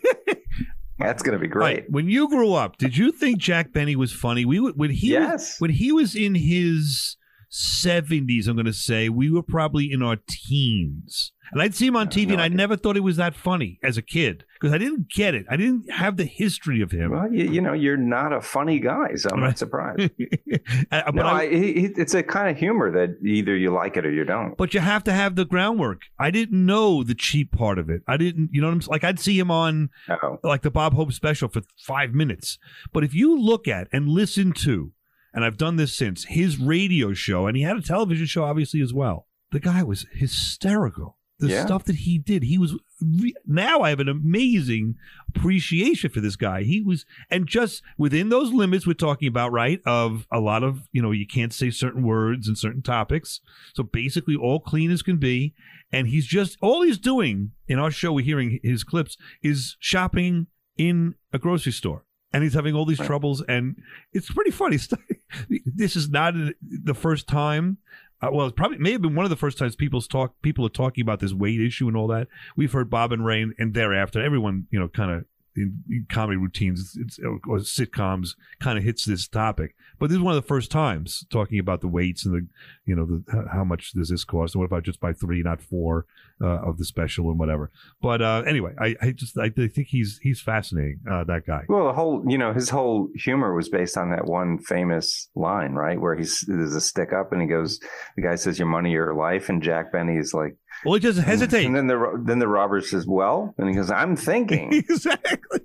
That's 0.99 1.21
going 1.21 1.38
to 1.38 1.39
be 1.39 1.47
great. 1.47 1.62
Right. 1.62 1.91
When 1.91 2.10
you 2.10 2.27
grew 2.27 2.53
up, 2.53 2.77
did 2.77 2.97
you 2.97 3.12
think 3.12 3.38
Jack 3.38 3.71
Benny 3.71 3.95
was 3.95 4.12
funny? 4.12 4.45
We 4.45 4.60
would 4.60 4.77
when 4.77 4.89
he 4.89 5.12
yes. 5.12 5.31
was, 5.31 5.55
when 5.60 5.69
he 5.69 5.91
was 5.91 6.15
in 6.15 6.33
his 6.33 7.17
70s, 7.58 8.48
I'm 8.48 8.56
going 8.56 8.65
to 8.65 8.74
say, 8.74 9.10
we 9.10 9.32
were 9.32 9.43
probably 9.43 9.91
in 9.91 10.04
our 10.04 10.17
teens. 10.28 11.32
And 11.52 11.62
I'd 11.62 11.76
see 11.76 11.88
him 11.88 11.96
on 11.96 12.10
TV, 12.10 12.34
and 12.34 12.41
I 12.41 12.50
never 12.50 12.76
thought 12.76 12.96
he 12.96 13.00
was 13.00 13.15
that 13.17 13.34
funny 13.34 13.80
as 13.82 13.98
a 13.98 14.02
kid 14.02 14.43
because 14.60 14.74
I 14.74 14.78
didn't 14.78 15.10
get 15.10 15.34
it. 15.34 15.46
I 15.50 15.56
didn't 15.56 15.89
have 15.89 16.17
the 16.17 16.26
history 16.26 16.82
of 16.82 16.91
him. 16.91 17.12
Well, 17.12 17.32
you, 17.32 17.50
you 17.50 17.62
know, 17.62 17.74
you're 17.74 17.96
not 17.96 18.34
a 18.34 18.41
funny 18.41 18.80
guy, 18.80 19.15
so 19.15 19.30
I'm 19.32 19.39
not 19.39 19.58
surprised. 19.58 20.02
uh, 20.91 21.12
no, 21.13 21.24
I, 21.24 21.43
I, 21.43 21.48
it's 21.52 22.13
a 22.13 22.22
kind 22.24 22.50
of 22.50 22.58
humor 22.58 22.91
that 22.91 23.26
either 23.26 23.56
you 23.56 23.72
like 23.72 23.96
it 23.96 24.06
or 24.06 24.12
you 24.12 24.26
don't. 24.26 24.58
But 24.58 24.74
you 24.74 24.82
have 24.82 25.06
to 25.06 25.13
have 25.13 25.36
the 25.36 25.46
groundwork. 25.46 26.02
I 26.20 26.32
didn't 26.32 26.65
know 26.65 27.04
the 27.04 27.15
cheap 27.15 27.54
part 27.54 27.80
of 27.80 27.89
it. 27.89 28.02
I 28.08 28.17
didn't, 28.17 28.50
you 28.52 28.62
know 28.62 28.67
what 28.67 28.86
I'm 28.86 28.91
Like, 28.91 29.06
I'd 29.06 29.20
see 29.20 29.39
him 29.39 29.50
on 29.50 29.89
Uh-oh. 30.10 30.39
like 30.43 30.63
the 30.63 30.72
Bob 30.72 30.96
Hope 30.96 31.13
special 31.13 31.48
for 31.48 31.62
five 31.78 32.13
minutes. 32.13 32.58
But 32.91 33.06
if 33.06 33.13
you 33.13 33.39
look 33.39 33.70
at 33.70 33.88
and 33.93 34.10
listen 34.10 34.52
to 34.63 34.91
and 35.38 35.45
I've 35.45 35.56
done 35.56 35.76
this 35.76 35.95
since 35.95 36.23
his 36.23 36.58
radio 36.58 37.13
show, 37.13 37.45
and 37.45 37.56
he 37.56 37.62
had 37.62 37.78
a 37.78 37.82
television 37.84 38.26
show, 38.26 38.43
obviously, 38.43 38.82
as 38.82 38.91
well. 38.91 39.28
The 39.52 39.60
guy 39.60 39.84
was 39.84 40.08
hysterical. 40.12 41.19
The 41.38 41.50
yeah. 41.50 41.63
stuff 41.63 41.84
that 41.84 41.97
he 41.97 42.17
did, 42.17 42.41
he 42.41 42.58
was. 42.58 42.73
Re- 43.00 43.36
now 43.45 43.82
I 43.82 43.89
have 43.89 44.00
an 44.00 44.10
amazing 44.10 44.95
appreciation 45.30 46.10
for 46.10 46.21
this 46.21 46.36
guy. 46.36 46.63
He 46.63 46.82
was, 46.82 47.06
and 47.30 47.45
just 47.45 47.84
within 48.00 48.30
those 48.30 48.52
limits 48.52 48.88
we're 48.88 48.93
talking 48.93 49.28
about, 49.28 49.52
right? 49.52 49.80
Of 49.86 50.26
a 50.32 50.39
lot 50.39 50.63
of, 50.63 50.89
you 50.91 51.04
know, 51.04 51.12
you 51.12 51.28
can't 51.28 51.54
say 51.54 51.69
certain 51.69 52.02
words 52.02 52.47
and 52.47 52.58
certain 52.58 52.82
topics. 52.82 53.39
So 53.76 53.84
basically, 53.84 54.36
all 54.36 54.60
clean 54.60 54.89
as 54.89 55.04
can 55.04 55.17
be. 55.17 55.54
And 55.91 56.08
he's 56.08 56.26
just, 56.26 56.58
all 56.62 56.82
he's 56.82 56.97
doing 56.97 57.52
in 57.67 57.78
our 57.78 57.91
show, 57.91 58.12
we're 58.12 58.26
hearing 58.26 58.60
his 58.63 58.84
clips, 58.84 59.17
is 59.43 59.78
shopping 59.80 60.47
in 60.78 61.13
a 61.32 61.38
grocery 61.38 61.73
store 61.73 62.07
and 62.34 62.44
he's 62.44 62.54
having 62.54 62.76
all 62.76 62.86
these 62.86 63.00
right. 63.00 63.08
troubles 63.08 63.42
and 63.48 63.76
it's 64.13 64.32
pretty 64.32 64.52
funny 64.52 64.78
this 65.66 65.96
is 65.96 66.10
not 66.10 66.34
the 66.62 66.94
first 66.94 67.28
time 67.28 67.78
uh, 68.22 68.30
well, 68.32 68.48
it 68.48 68.56
probably 68.56 68.80
may 68.80 68.94
have 68.94 69.02
been 69.02 69.16
one 69.16 69.26
of 69.26 69.30
the 69.30 69.36
first 69.36 69.58
times 69.58 69.76
people's 69.76 70.08
talk 70.08 70.34
people 70.42 70.66
are 70.66 70.70
talking 70.70 71.04
about 71.04 71.20
this 71.20 71.34
weight 71.34 71.62
issue 71.62 71.88
and 71.88 71.96
all 71.96 72.08
that. 72.08 72.28
We've 72.56 72.72
heard 72.72 72.90
Bob 72.90 73.12
and 73.12 73.24
Ray, 73.24 73.46
and 73.58 73.74
thereafter, 73.74 74.24
everyone 74.24 74.66
you 74.72 74.80
know, 74.80 74.88
kind 74.88 75.12
of 75.12 75.26
comedy 76.10 76.38
routines 76.38 76.98
it's, 77.00 77.20
or 77.20 77.60
sitcoms 77.60 78.30
kind 78.60 78.78
of 78.78 78.84
hits 78.84 79.06
this 79.06 79.28
topic. 79.28 79.76
But 80.00 80.10
this 80.10 80.17
is 80.17 80.22
one 80.22 80.36
of 80.36 80.41
the 80.41 80.48
first 80.48 80.72
times 80.72 81.26
talking 81.32 81.60
about 81.60 81.82
the 81.82 81.88
weights 81.88 82.26
and 82.26 82.36
the, 82.36 82.48
you 82.86 82.96
know, 82.96 83.06
the 83.06 83.48
how 83.52 83.63
much 83.63 83.91
does 83.93 84.10
this 84.10 84.24
cost? 84.24 84.54
And 84.54 84.60
what 84.60 84.67
if 84.67 84.74
I 84.74 84.80
just 84.80 85.00
buy 85.00 85.13
three, 85.13 85.41
not 85.41 85.62
four 85.62 86.06
uh, 86.39 86.60
of 86.60 86.78
the 86.78 86.86
special 86.86 87.30
and 87.30 87.39
whatever? 87.39 87.72
But 88.02 88.22
uh, 88.22 88.43
anyway, 88.46 88.74
I, 88.80 88.96
I 89.02 89.12
just 89.12 89.38
I 89.38 89.50
think 89.50 89.88
he's 89.88 90.20
he's 90.22 90.39
fascinating 90.39 91.00
uh, 91.10 91.24
that 91.26 91.46
guy. 91.48 91.63
Well, 91.67 91.88
the 91.88 91.93
whole 91.93 92.24
you 92.28 92.38
know 92.38 92.54
his 92.54 92.70
whole 92.70 93.10
humor 93.15 93.56
was 93.56 93.70
based 93.70 93.98
on 93.98 94.12
that 94.12 94.26
one 94.26 94.60
famous 94.60 95.30
line, 95.36 95.74
right? 95.74 96.00
Where 96.00 96.15
he's 96.15 96.46
there's 96.48 96.76
a 96.76 96.82
stick 96.82 97.13
up 97.13 97.32
and 97.32 97.41
he 97.41 97.48
goes, 97.48 97.80
the 98.15 98.22
guy 98.22 98.36
says, 98.36 98.60
"Your 98.60 98.67
money, 98.67 98.91
your 98.91 99.15
life," 99.15 99.50
and 99.50 99.63
Jack 99.63 99.91
Benny 99.91 100.17
is 100.17 100.34
like. 100.34 100.56
Well, 100.86 100.96
he 100.96 101.00
just 101.00 101.20
hesitates. 101.20 101.66
And 101.66 101.76
then 101.76 101.88
the 101.88 102.22
then 102.24 102.40
the 102.40 102.48
robber 102.48 102.82
says, 102.82 103.06
"Well," 103.08 103.54
and 103.58 103.70
he 103.70 103.76
goes, 103.76 103.92
"I'm 103.92 104.16
thinking." 104.16 104.74
exactly. 104.90 105.62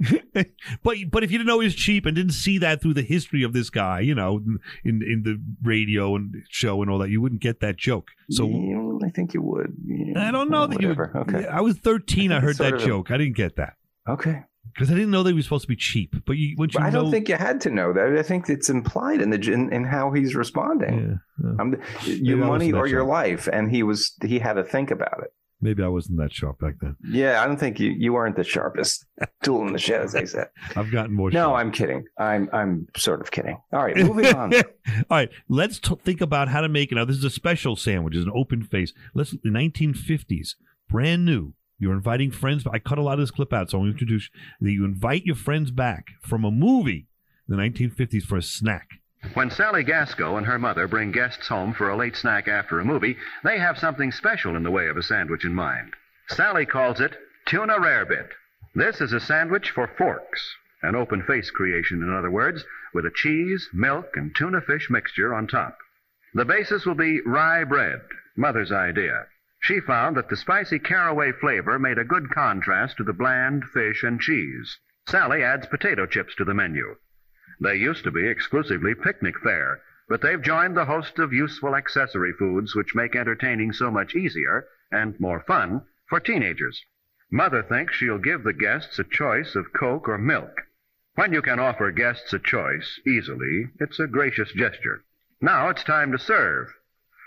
but 0.82 0.96
but 1.10 1.24
if 1.24 1.30
you 1.30 1.38
didn't 1.38 1.46
know 1.46 1.60
he 1.60 1.66
was 1.66 1.74
cheap 1.74 2.06
and 2.06 2.16
didn't 2.16 2.32
see 2.32 2.58
that 2.58 2.82
through 2.82 2.94
the 2.94 3.02
history 3.02 3.42
of 3.42 3.52
this 3.52 3.70
guy, 3.70 4.00
you 4.00 4.14
know, 4.14 4.40
in 4.84 5.02
in 5.02 5.22
the 5.24 5.40
radio 5.62 6.16
and 6.16 6.34
show 6.50 6.82
and 6.82 6.90
all 6.90 6.98
that, 6.98 7.10
you 7.10 7.20
wouldn't 7.20 7.40
get 7.40 7.60
that 7.60 7.76
joke. 7.76 8.08
So 8.30 8.48
yeah, 8.48 9.06
I 9.06 9.10
think 9.10 9.34
you 9.34 9.42
would. 9.42 9.74
Yeah, 9.86 10.28
I 10.28 10.30
don't 10.30 10.50
know 10.50 10.66
that 10.66 10.76
whatever. 10.76 11.10
you. 11.14 11.20
Would, 11.20 11.34
okay. 11.34 11.46
I 11.46 11.60
was 11.60 11.76
thirteen. 11.76 12.32
I, 12.32 12.38
I 12.38 12.40
heard 12.40 12.58
that 12.58 12.78
joke. 12.78 13.10
I 13.10 13.16
didn't 13.16 13.36
get 13.36 13.56
that. 13.56 13.74
Okay. 14.08 14.42
Because 14.72 14.90
I 14.90 14.94
didn't 14.94 15.10
know 15.10 15.22
they 15.22 15.32
were 15.32 15.42
supposed 15.42 15.62
to 15.62 15.68
be 15.68 15.76
cheap, 15.76 16.16
but 16.26 16.36
you, 16.36 16.56
once 16.58 16.74
you 16.74 16.80
I 16.80 16.90
know, 16.90 17.02
don't 17.02 17.10
think 17.10 17.28
you 17.28 17.36
had 17.36 17.60
to 17.62 17.70
know 17.70 17.92
that. 17.92 18.16
I 18.18 18.22
think 18.22 18.48
it's 18.48 18.68
implied 18.68 19.20
in 19.22 19.30
the 19.30 19.52
in, 19.52 19.72
in 19.72 19.84
how 19.84 20.10
he's 20.10 20.34
responding. 20.34 21.20
Yeah, 21.40 21.48
yeah. 21.48 21.62
Um, 21.62 21.76
your 22.04 22.38
money 22.38 22.72
or 22.72 22.86
your 22.86 23.04
life, 23.04 23.48
and 23.52 23.70
he 23.70 23.82
was 23.82 24.14
he 24.24 24.38
had 24.40 24.54
to 24.54 24.64
think 24.64 24.90
about 24.90 25.22
it. 25.22 25.32
Maybe 25.60 25.82
I 25.82 25.88
wasn't 25.88 26.18
that 26.18 26.30
sharp 26.32 26.58
back 26.58 26.74
then. 26.80 26.96
Yeah, 27.08 27.42
I 27.42 27.46
don't 27.46 27.56
think 27.56 27.80
you, 27.80 27.90
you 27.90 28.12
weren't 28.12 28.36
the 28.36 28.44
sharpest 28.44 29.06
tool 29.42 29.66
in 29.66 29.72
the 29.72 29.78
shed, 29.78 30.02
as 30.02 30.12
they 30.12 30.26
said. 30.26 30.48
I've 30.76 30.90
gotten 30.90 31.14
more. 31.14 31.30
No, 31.30 31.48
sharp. 31.50 31.58
I'm 31.58 31.72
kidding. 31.72 32.04
I'm 32.18 32.50
I'm 32.52 32.88
sort 32.96 33.20
of 33.20 33.30
kidding. 33.30 33.58
All 33.72 33.82
right, 33.82 33.96
moving 33.96 34.26
on. 34.34 34.52
All 34.54 34.62
right, 35.10 35.30
let's 35.48 35.78
t- 35.78 35.94
think 36.04 36.20
about 36.20 36.48
how 36.48 36.60
to 36.60 36.68
make 36.68 36.92
it. 36.92 36.96
Now, 36.96 37.04
this 37.04 37.16
is 37.16 37.24
a 37.24 37.30
special 37.30 37.76
sandwich. 37.76 38.14
It's 38.14 38.26
an 38.26 38.32
open 38.34 38.62
face. 38.64 38.92
Let's 39.14 39.30
the 39.30 39.50
1950s, 39.50 40.56
brand 40.88 41.24
new. 41.24 41.54
You're 41.78 41.94
inviting 41.94 42.30
friends. 42.30 42.64
I 42.70 42.78
cut 42.78 42.98
a 42.98 43.02
lot 43.02 43.14
of 43.14 43.20
this 43.20 43.30
clip 43.30 43.52
out, 43.52 43.70
so 43.70 43.80
I'll 43.80 43.86
introduce 43.86 44.30
that 44.60 44.72
you 44.72 44.84
invite 44.84 45.24
your 45.24 45.36
friends 45.36 45.70
back 45.70 46.12
from 46.22 46.44
a 46.44 46.50
movie 46.50 47.06
in 47.48 47.56
the 47.56 47.62
1950s 47.62 48.22
for 48.22 48.36
a 48.36 48.42
snack. 48.42 48.88
When 49.34 49.50
Sally 49.50 49.84
Gasco 49.84 50.36
and 50.36 50.46
her 50.46 50.58
mother 50.58 50.86
bring 50.86 51.10
guests 51.10 51.48
home 51.48 51.72
for 51.72 51.88
a 51.88 51.96
late 51.96 52.14
snack 52.14 52.46
after 52.46 52.78
a 52.78 52.84
movie, 52.84 53.16
they 53.42 53.58
have 53.58 53.78
something 53.78 54.12
special 54.12 54.54
in 54.54 54.62
the 54.62 54.70
way 54.70 54.88
of 54.88 54.96
a 54.96 55.02
sandwich 55.02 55.44
in 55.44 55.54
mind. 55.54 55.94
Sally 56.28 56.66
calls 56.66 57.00
it 57.00 57.16
tuna 57.46 57.78
rarebit. 57.78 58.28
This 58.74 59.00
is 59.00 59.12
a 59.12 59.20
sandwich 59.20 59.70
for 59.70 59.86
forks, 59.86 60.54
an 60.82 60.94
open 60.94 61.22
face 61.22 61.50
creation, 61.50 62.02
in 62.02 62.12
other 62.12 62.30
words, 62.30 62.64
with 62.92 63.06
a 63.06 63.12
cheese, 63.14 63.68
milk, 63.72 64.16
and 64.16 64.34
tuna 64.36 64.60
fish 64.60 64.90
mixture 64.90 65.34
on 65.34 65.46
top. 65.46 65.78
The 66.34 66.44
basis 66.44 66.84
will 66.84 66.94
be 66.94 67.20
rye 67.22 67.64
bread, 67.64 68.00
Mother's 68.36 68.72
idea. 68.72 69.26
She 69.64 69.80
found 69.80 70.14
that 70.18 70.28
the 70.28 70.36
spicy 70.36 70.78
caraway 70.78 71.32
flavor 71.32 71.78
made 71.78 71.96
a 71.96 72.04
good 72.04 72.28
contrast 72.28 72.98
to 72.98 73.02
the 73.02 73.14
bland 73.14 73.64
fish 73.64 74.02
and 74.02 74.20
cheese. 74.20 74.78
Sally 75.08 75.42
adds 75.42 75.66
potato 75.66 76.04
chips 76.04 76.34
to 76.34 76.44
the 76.44 76.52
menu. 76.52 76.96
They 77.62 77.76
used 77.76 78.04
to 78.04 78.10
be 78.10 78.28
exclusively 78.28 78.94
picnic 78.94 79.40
fare, 79.40 79.80
but 80.06 80.20
they've 80.20 80.42
joined 80.42 80.76
the 80.76 80.84
host 80.84 81.18
of 81.18 81.32
useful 81.32 81.74
accessory 81.74 82.34
foods 82.34 82.74
which 82.74 82.94
make 82.94 83.16
entertaining 83.16 83.72
so 83.72 83.90
much 83.90 84.14
easier 84.14 84.68
and 84.92 85.18
more 85.18 85.40
fun 85.40 85.80
for 86.10 86.20
teenagers. 86.20 86.84
Mother 87.30 87.62
thinks 87.62 87.94
she'll 87.94 88.18
give 88.18 88.42
the 88.42 88.52
guests 88.52 88.98
a 88.98 89.04
choice 89.04 89.54
of 89.54 89.72
Coke 89.72 90.10
or 90.10 90.18
milk. 90.18 90.60
When 91.14 91.32
you 91.32 91.40
can 91.40 91.58
offer 91.58 91.90
guests 91.90 92.34
a 92.34 92.38
choice 92.38 93.00
easily, 93.06 93.70
it's 93.80 93.98
a 93.98 94.08
gracious 94.08 94.52
gesture. 94.52 95.04
Now 95.40 95.70
it's 95.70 95.84
time 95.84 96.12
to 96.12 96.18
serve. 96.18 96.70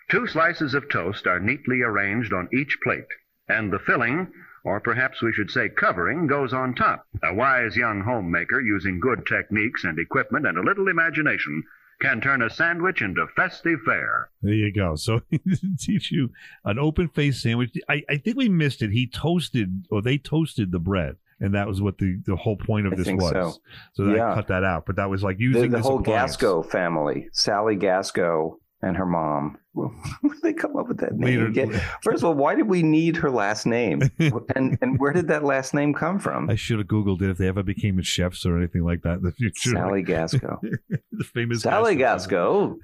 Two 0.09 0.27
slices 0.27 0.73
of 0.73 0.89
toast 0.89 1.27
are 1.27 1.39
neatly 1.39 1.81
arranged 1.81 2.33
on 2.33 2.49
each 2.53 2.77
plate, 2.83 3.07
and 3.47 3.71
the 3.71 3.79
filling 3.79 4.31
or 4.67 4.81
perhaps 4.81 5.21
we 5.21 5.31
should 5.31 5.49
say 5.49 5.69
covering, 5.69 6.27
goes 6.27 6.51
on 6.51 6.75
top. 6.75 7.07
A 7.23 7.33
wise 7.33 7.77
young 7.77 8.01
homemaker 8.01 8.59
using 8.59 8.99
good 8.99 9.25
techniques 9.25 9.85
and 9.85 9.97
equipment 9.97 10.45
and 10.45 10.57
a 10.57 10.61
little 10.61 10.89
imagination 10.89 11.63
can 12.01 12.19
turn 12.19 12.41
a 12.41 12.49
sandwich 12.49 13.01
into 13.01 13.25
festive 13.35 13.79
fare. 13.85 14.29
There 14.41 14.53
you 14.53 14.73
go. 14.73 14.95
So 14.95 15.21
teach 15.79 16.11
you 16.11 16.31
an 16.65 16.77
open 16.77 17.07
face 17.07 17.41
sandwich. 17.41 17.71
I, 17.87 18.03
I 18.09 18.17
think 18.17 18.35
we 18.35 18.49
missed 18.49 18.81
it. 18.81 18.91
He 18.91 19.07
toasted 19.07 19.85
or 19.89 20.01
they 20.01 20.17
toasted 20.17 20.71
the 20.71 20.79
bread. 20.79 21.15
And 21.39 21.53
that 21.53 21.67
was 21.67 21.81
what 21.81 21.97
the, 21.97 22.19
the 22.25 22.35
whole 22.35 22.57
point 22.57 22.87
of 22.87 22.93
I 22.93 22.95
this 22.97 23.07
was. 23.07 23.31
So, 23.31 23.53
so 23.93 24.13
yeah. 24.13 24.31
I 24.31 24.35
cut 24.35 24.47
that 24.49 24.63
out. 24.63 24.85
But 24.85 24.97
that 24.97 25.09
was 25.09 25.23
like 25.23 25.39
using 25.39 25.71
the, 25.71 25.77
the 25.77 25.83
whole 25.83 25.99
appliance. 25.99 26.35
Gasco 26.35 26.69
family, 26.69 27.29
Sally 27.31 27.77
Gasco 27.77 28.57
and 28.81 28.97
her 28.97 29.05
mom 29.05 29.57
where 30.21 30.34
did 30.34 30.41
they 30.41 30.53
come 30.53 30.75
up 30.75 30.88
with 30.88 30.97
that 30.97 31.13
name 31.13 31.45
again? 31.45 31.80
First 32.01 32.23
of 32.23 32.30
all, 32.30 32.34
why 32.34 32.56
did 32.56 32.67
we 32.67 32.82
need 32.82 33.15
her 33.17 33.30
last 33.30 33.65
name? 33.65 34.01
and 34.56 34.77
and 34.82 34.99
where 34.99 35.13
did 35.13 35.27
that 35.27 35.43
last 35.43 35.73
name 35.73 35.93
come 35.93 36.19
from? 36.19 36.49
I 36.49 36.56
should 36.56 36.80
have 36.80 36.88
googled 36.88 37.21
it 37.21 37.30
if 37.30 37.38
they 37.38 37.47
ever 37.47 37.63
became 37.63 38.01
chefs 38.01 38.45
or 38.45 38.58
anything 38.58 38.84
like 38.84 39.03
that 39.03 39.17
in 39.17 39.23
the 39.23 39.32
future. 39.32 39.71
Sally 39.71 40.03
Gasco, 40.03 40.60
the 41.12 41.23
famous 41.23 41.62
Sally 41.62 41.95
Gasco. 41.95 42.75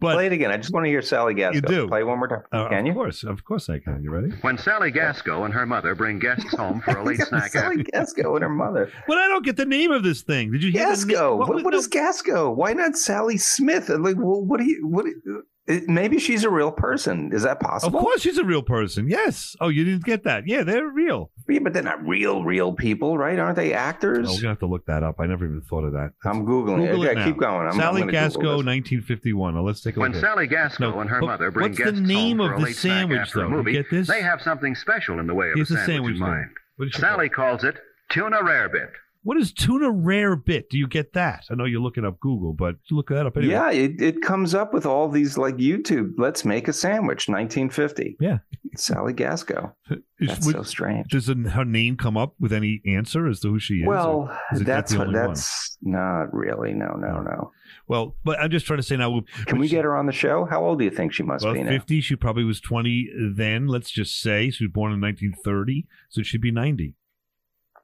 But 0.00 0.14
Play 0.14 0.26
it 0.26 0.32
again. 0.32 0.50
I 0.50 0.56
just 0.56 0.72
want 0.72 0.86
to 0.86 0.90
hear 0.90 1.02
Sally 1.02 1.34
Gasco. 1.34 1.54
You 1.54 1.60
do. 1.60 1.88
Play 1.88 2.02
one 2.02 2.18
more 2.18 2.28
time. 2.28 2.42
Uh, 2.52 2.68
can 2.68 2.80
of 2.80 2.86
you? 2.86 2.92
Of 2.92 2.96
course, 2.96 3.24
of 3.24 3.44
course 3.44 3.68
I 3.68 3.78
can. 3.78 4.02
You 4.02 4.10
ready? 4.10 4.30
When 4.40 4.56
Sally 4.56 4.90
Gasco 4.90 5.44
and 5.44 5.52
her 5.52 5.66
mother 5.66 5.94
bring 5.94 6.18
guests 6.18 6.54
home 6.56 6.80
for 6.80 6.96
a 6.96 7.04
late 7.04 7.20
snack. 7.20 7.52
Sally 7.52 7.84
Gasco 7.84 8.34
and 8.34 8.42
her 8.42 8.48
mother. 8.48 8.90
But 9.06 9.18
I 9.18 9.28
don't 9.28 9.44
get 9.44 9.56
the 9.56 9.66
name 9.66 9.90
of 9.90 10.02
this 10.02 10.22
thing. 10.22 10.52
Did 10.52 10.62
you 10.62 10.72
hear 10.72 10.86
Gasco? 10.86 11.36
What, 11.36 11.48
what, 11.48 11.64
what 11.64 11.74
is 11.74 11.88
Gasco? 11.88 12.54
Why 12.54 12.72
not 12.72 12.96
Sally 12.96 13.36
Smith? 13.36 13.88
Like, 13.90 14.16
well, 14.16 14.42
what 14.42 14.60
do 14.60 14.64
you? 14.64 14.86
What? 14.86 15.04
Do 15.04 15.10
you, 15.10 15.38
It, 15.38 15.44
maybe 15.86 16.18
she's 16.18 16.44
a 16.44 16.50
real 16.50 16.72
person. 16.72 17.30
Is 17.32 17.42
that 17.42 17.60
possible? 17.60 17.98
Of 17.98 18.04
course, 18.04 18.20
she's 18.22 18.38
a 18.38 18.44
real 18.44 18.62
person. 18.62 19.08
Yes. 19.08 19.54
Oh, 19.60 19.68
you 19.68 19.84
didn't 19.84 20.04
get 20.04 20.24
that? 20.24 20.46
Yeah, 20.46 20.62
they're 20.62 20.88
real. 20.88 21.30
Yeah, 21.48 21.60
but 21.62 21.72
they're 21.72 21.82
not 21.82 22.06
real, 22.06 22.44
real 22.44 22.72
people, 22.72 23.16
right? 23.18 23.38
Aren't 23.38 23.56
they 23.56 23.72
actors? 23.72 24.26
Oh, 24.28 24.34
we're 24.34 24.40
gonna 24.40 24.48
have 24.48 24.58
to 24.60 24.66
look 24.66 24.86
that 24.86 25.02
up. 25.02 25.16
I 25.18 25.26
never 25.26 25.44
even 25.44 25.60
thought 25.62 25.84
of 25.84 25.92
that. 25.92 26.12
I'm 26.24 26.44
googling 26.46 26.80
Google 26.80 26.82
it. 26.82 26.90
it 26.90 26.94
Okay, 27.10 27.14
now. 27.14 27.24
keep 27.24 27.36
going. 27.38 27.66
I'm, 27.68 27.74
Sally 27.74 28.02
I'm 28.02 28.08
Gasco, 28.08 28.64
1951. 28.64 29.54
Now 29.54 29.62
let's 29.62 29.80
take 29.80 29.96
a 29.96 30.00
When 30.00 30.12
look. 30.12 30.22
at. 30.22 30.28
Sally 30.28 30.48
Gasco 30.48 30.80
No, 30.80 31.00
and 31.00 31.08
her 31.10 31.20
but 31.20 31.26
mother 31.26 31.50
bring 31.50 31.70
what's 31.70 31.78
the 31.78 31.84
guests 31.84 32.00
name 32.00 32.38
home 32.38 32.46
of 32.46 32.50
for 32.50 32.54
a 32.54 32.58
the 32.58 32.64
late 32.66 32.76
snack 32.76 32.92
sandwich, 33.00 33.18
after 33.20 33.38
a 33.38 33.42
though? 33.42 33.48
You 33.48 33.56
movie, 33.56 33.72
get 33.72 33.90
this? 33.90 34.08
they 34.08 34.22
have 34.22 34.42
something 34.42 34.74
special 34.74 35.18
in 35.20 35.26
the 35.26 35.34
way 35.34 35.48
of 35.50 35.54
Here's 35.56 35.70
a 35.70 35.74
the 35.74 35.78
sandwich, 35.84 35.96
sandwich 35.96 36.14
in 36.16 36.20
mind. 36.20 36.50
What 36.76 36.84
did 36.86 36.94
she 36.94 37.00
Sally 37.00 37.28
calls 37.28 37.64
it 37.64 37.76
tuna 38.10 38.38
rarebit. 38.38 38.90
What 39.22 39.36
is 39.36 39.52
tuna 39.52 39.90
rare 39.90 40.36
bit? 40.36 40.70
Do 40.70 40.78
you 40.78 40.86
get 40.86 41.12
that? 41.14 41.44
I 41.50 41.54
know 41.54 41.64
you're 41.64 41.80
looking 41.80 42.04
up 42.04 42.20
Google, 42.20 42.52
but 42.52 42.76
look 42.90 43.08
that 43.08 43.26
up 43.26 43.36
anyway. 43.36 43.52
Yeah, 43.52 43.70
it, 43.70 44.00
it 44.00 44.22
comes 44.22 44.54
up 44.54 44.72
with 44.72 44.86
all 44.86 45.08
these 45.08 45.36
like 45.36 45.56
YouTube. 45.56 46.12
Let's 46.16 46.44
make 46.44 46.68
a 46.68 46.72
sandwich, 46.72 47.28
1950. 47.28 48.16
Yeah. 48.20 48.38
Sally 48.76 49.12
Gasco. 49.12 49.72
Is- 49.90 50.28
That's 50.28 50.46
would- 50.46 50.54
so 50.54 50.62
strange. 50.62 51.08
Does 51.10 51.26
her 51.26 51.64
name 51.64 51.96
come 51.96 52.16
up 52.16 52.34
with 52.38 52.52
any 52.52 52.80
answer 52.86 53.26
as 53.26 53.40
to 53.40 53.48
who 53.50 53.58
she 53.58 53.74
is? 53.80 53.86
Well, 53.88 54.36
is 54.52 54.62
that's 54.62 54.92
the 54.92 55.00
only 55.00 55.18
one? 55.18 55.28
that's 55.28 55.76
not 55.82 56.32
really. 56.32 56.72
No, 56.72 56.94
no, 56.94 57.20
no. 57.20 57.52
Well, 57.86 58.16
but 58.24 58.38
I'm 58.40 58.50
just 58.50 58.66
trying 58.66 58.78
to 58.78 58.82
say 58.82 58.96
now. 58.96 59.20
Can 59.46 59.58
we 59.58 59.68
get 59.68 59.84
her 59.84 59.96
on 59.96 60.06
the 60.06 60.12
show? 60.12 60.44
How 60.44 60.64
old 60.64 60.78
do 60.78 60.84
you 60.84 60.90
think 60.90 61.12
she 61.12 61.22
must 61.22 61.44
Well, 61.44 61.54
be 61.54 61.62
now? 61.62 61.70
50. 61.70 62.00
She 62.00 62.16
probably 62.16 62.44
was 62.44 62.60
20 62.60 63.10
then. 63.34 63.66
Let's 63.66 63.90
just 63.90 64.20
say 64.20 64.50
she 64.50 64.64
was 64.64 64.72
born 64.72 64.92
in 64.92 65.00
1930, 65.00 65.86
so 66.08 66.22
she'd 66.22 66.40
be 66.40 66.50
90. 66.50 66.94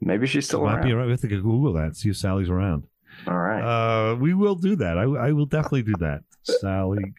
Maybe 0.05 0.27
she's 0.27 0.47
still 0.47 0.63
Might 0.65 0.75
around. 0.77 0.85
be 0.87 0.93
around. 0.93 1.07
We 1.07 1.13
have 1.13 1.21
to 1.23 1.29
Google 1.29 1.73
that. 1.75 1.97
See 1.97 2.11
if 2.11 2.17
Sally's 2.17 2.49
around. 2.51 2.85
All 3.27 3.37
right. 3.39 3.63
Uh, 3.63 4.17
we 4.17 4.35
will 4.35 4.55
do 4.57 4.77
that. 4.77 4.99
I, 4.99 5.03
I 5.03 5.33
will 5.33 5.47
definitely 5.47 5.83
do 5.83 5.95
that. 6.01 6.21
Sally 6.43 7.15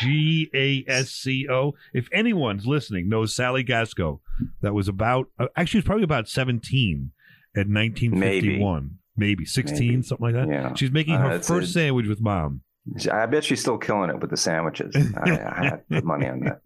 G 0.00 0.50
A 0.54 0.84
S 0.90 1.10
C 1.10 1.46
O. 1.50 1.74
If 1.92 2.08
anyone's 2.12 2.66
listening 2.66 3.08
knows 3.08 3.34
Sally 3.34 3.62
Gasco, 3.64 4.20
that 4.62 4.74
was 4.74 4.88
about 4.88 5.26
uh, 5.38 5.46
actually 5.56 5.78
it's 5.78 5.86
probably 5.86 6.04
about 6.04 6.28
17 6.28 7.12
at 7.56 7.68
1951. 7.68 8.98
Maybe, 9.16 9.44
16, 9.44 9.78
Maybe. 9.88 10.02
something 10.02 10.24
like 10.26 10.34
that. 10.34 10.48
Yeah. 10.48 10.74
She's 10.74 10.90
making 10.90 11.14
Uh, 11.14 11.28
her 11.28 11.38
first 11.38 11.70
a- 11.70 11.72
sandwich 11.72 12.08
with 12.08 12.20
mom. 12.20 12.62
I 13.10 13.24
bet 13.26 13.44
she's 13.44 13.60
still 13.60 13.78
killing 13.78 14.10
it 14.10 14.20
with 14.20 14.28
the 14.28 14.36
sandwiches. 14.36 14.94
I, 15.16 15.30
I 15.30 15.64
had 15.64 15.88
put 15.88 16.04
money 16.04 16.28
on 16.28 16.40
that. 16.40 16.60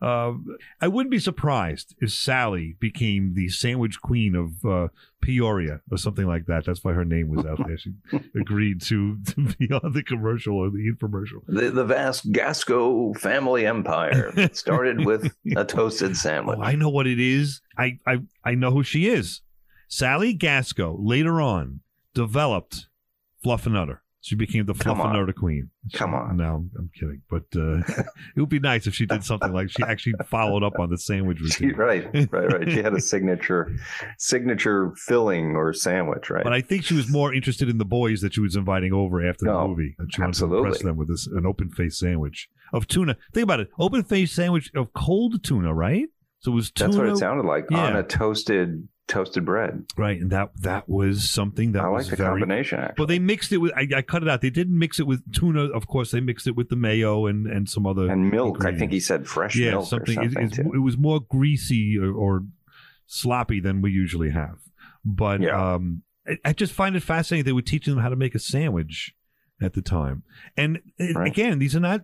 um, 0.06 0.56
I 0.80 0.86
wouldn't 0.86 1.10
be 1.10 1.18
surprised 1.18 1.94
if 2.00 2.12
Sally 2.12 2.76
became 2.78 3.34
the 3.34 3.48
sandwich 3.48 4.00
queen 4.00 4.36
of 4.36 4.64
uh, 4.64 4.88
Peoria 5.20 5.80
or 5.90 5.98
something 5.98 6.26
like 6.26 6.46
that. 6.46 6.64
That's 6.64 6.84
why 6.84 6.92
her 6.92 7.04
name 7.04 7.28
was 7.28 7.44
out 7.44 7.58
there. 7.66 7.76
She 7.76 7.94
agreed 8.40 8.80
to, 8.82 9.18
to 9.24 9.54
be 9.58 9.72
on 9.72 9.92
the 9.92 10.04
commercial 10.04 10.56
or 10.56 10.70
the 10.70 10.88
infomercial. 10.88 11.42
The, 11.48 11.70
the 11.70 11.84
vast 11.84 12.30
Gasco 12.30 13.16
family 13.18 13.66
empire 13.66 14.32
started 14.52 15.04
with 15.04 15.34
a 15.56 15.64
toasted 15.64 16.16
sandwich. 16.16 16.58
Oh, 16.60 16.64
I 16.64 16.76
know 16.76 16.90
what 16.90 17.08
it 17.08 17.18
is. 17.18 17.60
I, 17.76 17.98
I 18.06 18.18
I 18.44 18.54
know 18.54 18.70
who 18.70 18.84
she 18.84 19.08
is. 19.08 19.40
Sally 19.88 20.36
Gasco 20.36 20.96
later 20.98 21.40
on 21.40 21.80
developed 22.14 22.86
Fluffernutter. 23.44 23.98
She 24.24 24.36
became 24.36 24.64
the. 24.64 24.72
Fluffernutter 24.72 25.34
queen. 25.34 25.68
Come 25.92 26.14
on. 26.14 26.38
No, 26.38 26.64
I'm, 26.78 26.90
kidding. 26.98 27.20
But 27.28 27.42
uh, 27.54 27.80
it 28.34 28.40
would 28.40 28.48
be 28.48 28.58
nice 28.58 28.86
if 28.86 28.94
she 28.94 29.04
did 29.04 29.22
something 29.22 29.52
like 29.52 29.68
she 29.70 29.82
actually 29.82 30.14
followed 30.26 30.62
up 30.62 30.78
on 30.78 30.88
the 30.88 30.96
sandwich 30.96 31.38
She, 31.52 31.66
routine. 31.66 31.78
right, 31.78 32.06
right, 32.32 32.52
right. 32.52 32.70
She 32.70 32.82
had 32.82 32.94
a 32.94 33.00
signature, 33.12 33.70
signature 34.18 34.92
filling 34.96 35.56
or 35.56 35.74
sandwich, 35.74 36.30
right? 36.30 36.42
But 36.42 36.54
I 36.54 36.62
think 36.62 36.84
she 36.84 36.94
was 36.94 37.08
more 37.10 37.34
interested 37.34 37.68
in 37.68 37.76
the 37.76 37.84
boys 37.84 38.22
that 38.22 38.32
she 38.34 38.40
was 38.40 38.56
inviting 38.56 38.94
over 38.94 39.26
after 39.28 39.44
the 39.44 39.52
No, 39.52 39.68
movie. 39.68 39.94
And 39.98 40.12
she 40.12 40.20
wanted 40.22 40.32
to 40.36 40.44
absolutely. 40.44 40.66
impress 40.68 40.82
them 40.82 40.96
with 40.96 41.08
this 41.08 41.26
an 41.26 41.44
open 41.44 41.68
faced 41.70 41.98
sandwich 41.98 42.48
of 42.72 42.86
tuna. 42.88 43.16
Think 43.34 43.44
about 43.44 43.60
it, 43.60 43.68
open 43.78 44.04
faced 44.04 44.34
sandwich 44.34 44.70
of 44.74 44.92
cold 44.94 45.44
tuna, 45.44 45.74
right? 45.74 46.06
So 46.40 46.52
it 46.52 46.54
was 46.54 46.70
tuna. 46.70 46.88
That's 46.88 46.98
what 46.98 47.08
it 47.08 47.16
sounded 47.18 47.44
like 47.46 47.66
Yeah. 47.70 47.84
on 47.88 47.96
a 47.96 48.02
toasted 48.02 48.88
toasted 49.06 49.44
bread. 49.44 49.84
Right, 49.96 50.20
and 50.20 50.30
that 50.30 50.50
that 50.62 50.88
was 50.88 51.28
something 51.28 51.72
that 51.72 51.82
I 51.84 51.88
was 51.88 52.06
like 52.06 52.10
the 52.18 52.24
very, 52.24 52.40
combination. 52.40 52.80
Actually. 52.80 52.94
But 52.96 53.08
they 53.08 53.18
mixed 53.18 53.52
it 53.52 53.58
with. 53.58 53.72
I, 53.76 53.86
I 53.96 54.02
cut 54.02 54.22
it 54.22 54.28
out. 54.28 54.40
They 54.40 54.50
didn't 54.50 54.78
mix 54.78 54.98
it 54.98 55.06
with 55.06 55.22
tuna. 55.32 55.64
Of 55.64 55.86
course, 55.86 56.10
they 56.10 56.20
mixed 56.20 56.46
it 56.46 56.56
with 56.56 56.68
the 56.68 56.76
mayo 56.76 57.26
and 57.26 57.46
and 57.46 57.68
some 57.68 57.86
other 57.86 58.10
and 58.10 58.30
milk. 58.30 58.64
I 58.64 58.74
think 58.76 58.92
he 58.92 59.00
said 59.00 59.26
fresh 59.26 59.56
yeah, 59.56 59.72
milk 59.72 59.86
something. 59.88 60.22
it- 60.22 60.32
something 60.32 60.50
too. 60.50 60.72
it 60.74 60.78
was 60.78 60.96
more 60.96 61.20
greasy 61.20 61.98
or, 61.98 62.12
or 62.12 62.44
sloppy 63.06 63.60
than 63.60 63.82
we 63.82 63.90
usually 63.90 64.30
have. 64.30 64.58
But 65.04 65.40
Yeah. 65.42 65.74
um, 65.74 66.02
I, 66.26 66.38
I 66.44 66.52
just 66.54 66.72
find 66.72 66.96
it 66.96 67.02
fascinating. 67.02 67.44
They 67.44 67.52
were 67.52 67.62
teaching 67.62 67.94
them 67.94 68.02
how 68.02 68.08
to 68.08 68.16
make 68.16 68.34
a 68.34 68.38
sandwich 68.38 69.14
at 69.60 69.74
the 69.74 69.82
time, 69.82 70.22
and 70.56 70.80
uh, 71.00 71.12
Right. 71.14 71.28
again, 71.30 71.58
these 71.58 71.76
are 71.76 71.80
not. 71.80 72.02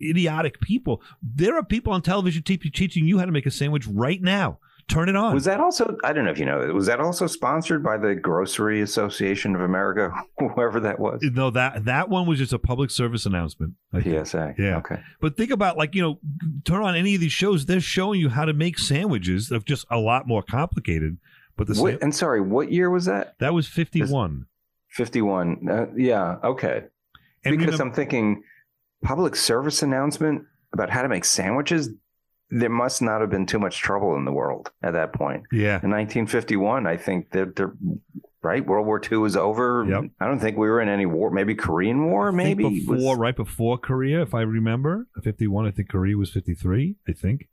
Idiotic 0.00 0.60
people. 0.60 1.00
There 1.22 1.56
are 1.56 1.64
people 1.64 1.92
on 1.92 2.02
television 2.02 2.42
te- 2.42 2.56
teaching 2.56 3.06
you 3.06 3.18
how 3.18 3.24
to 3.24 3.32
make 3.32 3.46
a 3.46 3.50
sandwich 3.50 3.86
right 3.86 4.20
now. 4.20 4.58
Turn 4.92 5.08
it 5.08 5.16
on. 5.16 5.32
Was 5.32 5.44
that 5.46 5.58
also? 5.58 5.96
I 6.04 6.12
don't 6.12 6.26
know 6.26 6.30
if 6.30 6.38
you 6.38 6.44
know. 6.44 6.58
Was 6.74 6.84
that 6.86 7.00
also 7.00 7.26
sponsored 7.26 7.82
by 7.82 7.96
the 7.96 8.14
Grocery 8.14 8.82
Association 8.82 9.54
of 9.54 9.62
America, 9.62 10.12
whoever 10.38 10.80
that 10.80 11.00
was? 11.00 11.20
No, 11.22 11.48
that 11.50 11.86
that 11.86 12.10
one 12.10 12.26
was 12.26 12.38
just 12.38 12.52
a 12.52 12.58
public 12.58 12.90
service 12.90 13.24
announcement. 13.24 13.72
PSA. 13.98 14.54
Yeah. 14.58 14.76
Okay. 14.78 15.00
But 15.18 15.38
think 15.38 15.50
about 15.50 15.78
like 15.78 15.94
you 15.94 16.02
know, 16.02 16.18
turn 16.64 16.82
on 16.82 16.94
any 16.94 17.14
of 17.14 17.22
these 17.22 17.32
shows. 17.32 17.64
They're 17.64 17.80
showing 17.80 18.20
you 18.20 18.28
how 18.28 18.44
to 18.44 18.52
make 18.52 18.78
sandwiches. 18.78 19.50
of 19.50 19.64
just 19.64 19.86
a 19.90 19.98
lot 19.98 20.28
more 20.28 20.42
complicated. 20.42 21.16
But 21.56 21.68
the 21.68 21.80
What, 21.80 22.02
and 22.02 22.14
sorry, 22.14 22.42
what 22.42 22.70
year 22.70 22.90
was 22.90 23.06
that? 23.06 23.38
that 23.38 23.54
was 23.54 23.66
fifty 23.66 24.02
one. 24.04 24.44
Fifty-one. 24.90 25.68
Uh, 25.70 25.86
yeah. 25.96 26.36
Okay. 26.44 26.84
And 27.44 27.56
because 27.56 27.72
remember- 27.72 27.82
I'm 27.84 27.92
thinking 27.92 28.42
public 29.02 29.36
service 29.36 29.82
announcement 29.82 30.44
about 30.74 30.90
how 30.90 31.00
to 31.00 31.08
make 31.08 31.24
sandwiches. 31.24 31.88
There 32.54 32.68
must 32.68 33.00
not 33.00 33.20
have 33.22 33.30
been 33.30 33.46
too 33.46 33.58
much 33.58 33.78
trouble 33.80 34.14
in 34.16 34.24
the 34.26 34.32
world 34.32 34.70
at 34.82 34.92
that 34.92 35.12
point. 35.14 35.44
Yeah. 35.50 35.80
In 35.82 35.90
1951, 35.90 36.86
I 36.86 36.96
think 36.98 37.30
that 37.30 37.56
they're 37.56 37.72
right. 38.42 38.64
World 38.66 38.86
War 38.86 39.00
II 39.10 39.18
was 39.18 39.36
over. 39.36 39.86
Yep. 39.88 40.10
I 40.20 40.26
don't 40.26 40.38
think 40.38 40.56
we 40.58 40.68
were 40.68 40.80
in 40.80 40.88
any 40.88 41.06
war. 41.06 41.30
Maybe 41.30 41.54
Korean 41.54 42.10
War. 42.10 42.28
I 42.28 42.30
Maybe 42.32 42.64
before, 42.80 42.96
was- 42.96 43.18
right 43.18 43.36
before 43.36 43.78
Korea, 43.78 44.20
if 44.22 44.34
I 44.34 44.42
remember, 44.42 45.06
fifty 45.22 45.46
one. 45.46 45.66
I 45.66 45.70
think 45.70 45.88
Korea 45.88 46.16
was 46.16 46.30
fifty 46.30 46.54
three. 46.54 46.96
I 47.08 47.12
think. 47.12 47.48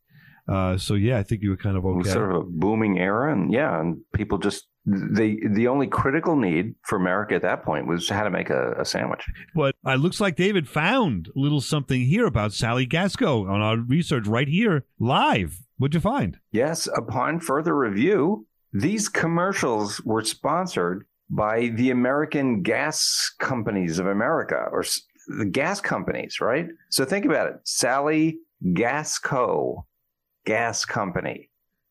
Uh, 0.47 0.77
so 0.77 0.95
yeah, 0.95 1.17
I 1.19 1.23
think 1.23 1.43
you 1.43 1.51
were 1.51 1.57
kind 1.57 1.77
of 1.77 1.85
It 1.85 1.95
was 1.95 2.11
sort 2.11 2.31
of 2.31 2.37
a 2.37 2.43
booming 2.43 2.97
era, 2.99 3.31
and 3.31 3.53
yeah, 3.53 3.79
and 3.79 4.01
people 4.13 4.37
just 4.39 4.67
the 4.85 5.39
the 5.49 5.67
only 5.67 5.87
critical 5.87 6.35
need 6.35 6.73
for 6.83 6.95
America 6.95 7.35
at 7.35 7.41
that 7.41 7.63
point 7.63 7.87
was 7.87 8.09
how 8.09 8.23
to 8.23 8.29
make 8.29 8.49
a, 8.49 8.73
a 8.79 8.85
sandwich. 8.85 9.25
But 9.53 9.75
uh, 9.85 9.91
it 9.91 9.99
looks 9.99 10.19
like 10.19 10.35
David 10.35 10.67
found 10.67 11.29
a 11.35 11.39
little 11.39 11.61
something 11.61 12.01
here 12.01 12.25
about 12.25 12.53
Sally 12.53 12.87
Gasco 12.87 13.49
on 13.49 13.61
our 13.61 13.77
research 13.77 14.27
right 14.27 14.47
here 14.47 14.85
live. 14.99 15.59
What'd 15.77 15.93
you 15.93 15.99
find? 15.99 16.39
Yes, 16.51 16.87
upon 16.95 17.39
further 17.39 17.75
review, 17.75 18.47
these 18.73 19.09
commercials 19.09 20.01
were 20.01 20.23
sponsored 20.23 21.05
by 21.29 21.67
the 21.75 21.91
American 21.91 22.61
Gas 22.63 23.31
Companies 23.39 23.99
of 23.99 24.07
America, 24.07 24.67
or 24.71 24.83
the 25.27 25.45
gas 25.45 25.79
companies, 25.79 26.41
right? 26.41 26.67
So 26.89 27.05
think 27.05 27.25
about 27.25 27.47
it: 27.47 27.55
Sally 27.63 28.39
Gasco, 28.63 29.83
gas 30.45 30.85
company. 30.85 31.48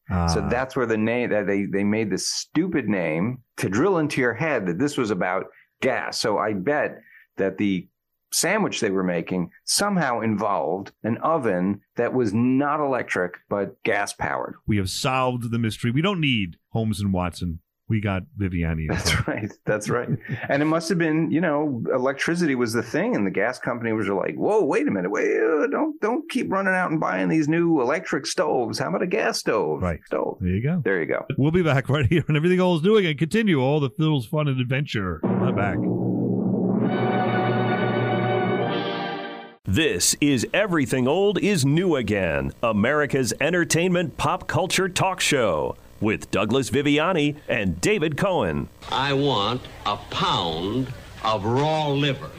So 0.08 0.14
Ah. 0.42 0.48
that's 0.48 0.74
where 0.74 0.86
the 0.86 0.96
name 0.96 1.30
that 1.30 1.46
they 1.46 1.64
they 1.66 1.84
made 1.84 2.10
this 2.10 2.28
stupid 2.28 2.88
name 2.88 3.38
to 3.58 3.68
drill 3.68 3.98
into 3.98 4.20
your 4.20 4.34
head 4.34 4.66
that 4.66 4.78
this 4.78 4.96
was 4.96 5.10
about 5.10 5.46
gas. 5.82 6.18
So 6.20 6.38
I 6.38 6.54
bet 6.54 6.98
that 7.36 7.58
the 7.58 7.88
sandwich 8.32 8.80
they 8.80 8.90
were 8.90 9.04
making 9.04 9.50
somehow 9.64 10.20
involved 10.20 10.92
an 11.02 11.16
oven 11.18 11.80
that 11.96 12.12
was 12.12 12.32
not 12.34 12.78
electric 12.80 13.32
but 13.48 13.82
gas 13.84 14.12
powered. 14.12 14.54
we 14.66 14.76
have 14.76 14.90
solved 14.90 15.50
the 15.50 15.58
mystery. 15.58 15.90
We 15.90 16.02
don't 16.02 16.20
need 16.20 16.56
Holmes 16.70 17.00
and 17.00 17.12
Watson. 17.12 17.60
We 17.88 18.00
got 18.02 18.24
Viviani. 18.38 18.86
That's 18.88 19.26
right. 19.28 19.50
That's 19.64 19.88
right. 19.88 20.08
and 20.48 20.62
it 20.62 20.66
must 20.66 20.90
have 20.90 20.98
been, 20.98 21.30
you 21.30 21.40
know, 21.40 21.82
electricity 21.92 22.54
was 22.54 22.72
the 22.74 22.82
thing, 22.82 23.16
and 23.16 23.26
the 23.26 23.30
gas 23.30 23.58
company 23.58 23.92
was 23.92 24.08
like, 24.08 24.34
"Whoa, 24.34 24.62
wait 24.64 24.86
a 24.86 24.90
minute, 24.90 25.10
wait, 25.10 25.26
uh, 25.26 25.66
don't 25.68 25.98
don't 26.00 26.28
keep 26.30 26.52
running 26.52 26.74
out 26.74 26.90
and 26.90 27.00
buying 27.00 27.28
these 27.28 27.48
new 27.48 27.80
electric 27.80 28.26
stoves. 28.26 28.78
How 28.78 28.88
about 28.88 29.02
a 29.02 29.06
gas 29.06 29.38
stove? 29.38 29.80
Right. 29.82 30.00
Stove. 30.04 30.36
There 30.40 30.50
you 30.50 30.62
go. 30.62 30.82
There 30.84 31.00
you 31.00 31.06
go. 31.06 31.24
We'll 31.38 31.50
be 31.50 31.62
back 31.62 31.88
right 31.88 32.06
here 32.06 32.24
on 32.28 32.36
Everything 32.36 32.60
Old's 32.60 32.82
Doing 32.82 33.06
and 33.06 33.18
continue 33.18 33.60
all 33.60 33.80
the 33.80 33.90
Phil's 33.90 34.26
fun 34.26 34.48
and 34.48 34.60
adventure. 34.60 35.20
I'm 35.24 35.54
back. 35.54 35.78
This 39.64 40.16
is 40.20 40.46
Everything 40.54 41.06
Old 41.06 41.38
is 41.38 41.64
New 41.64 41.96
Again, 41.96 42.52
America's 42.62 43.34
entertainment 43.40 44.16
pop 44.16 44.46
culture 44.46 44.88
talk 44.88 45.20
show 45.20 45.76
with 46.00 46.30
Douglas 46.30 46.70
Viviani 46.70 47.36
and 47.48 47.80
David 47.80 48.16
Cohen. 48.16 48.68
I 48.90 49.12
want 49.12 49.62
a 49.86 49.96
pound 50.10 50.92
of 51.24 51.44
raw 51.44 51.88
liver. 51.88 52.30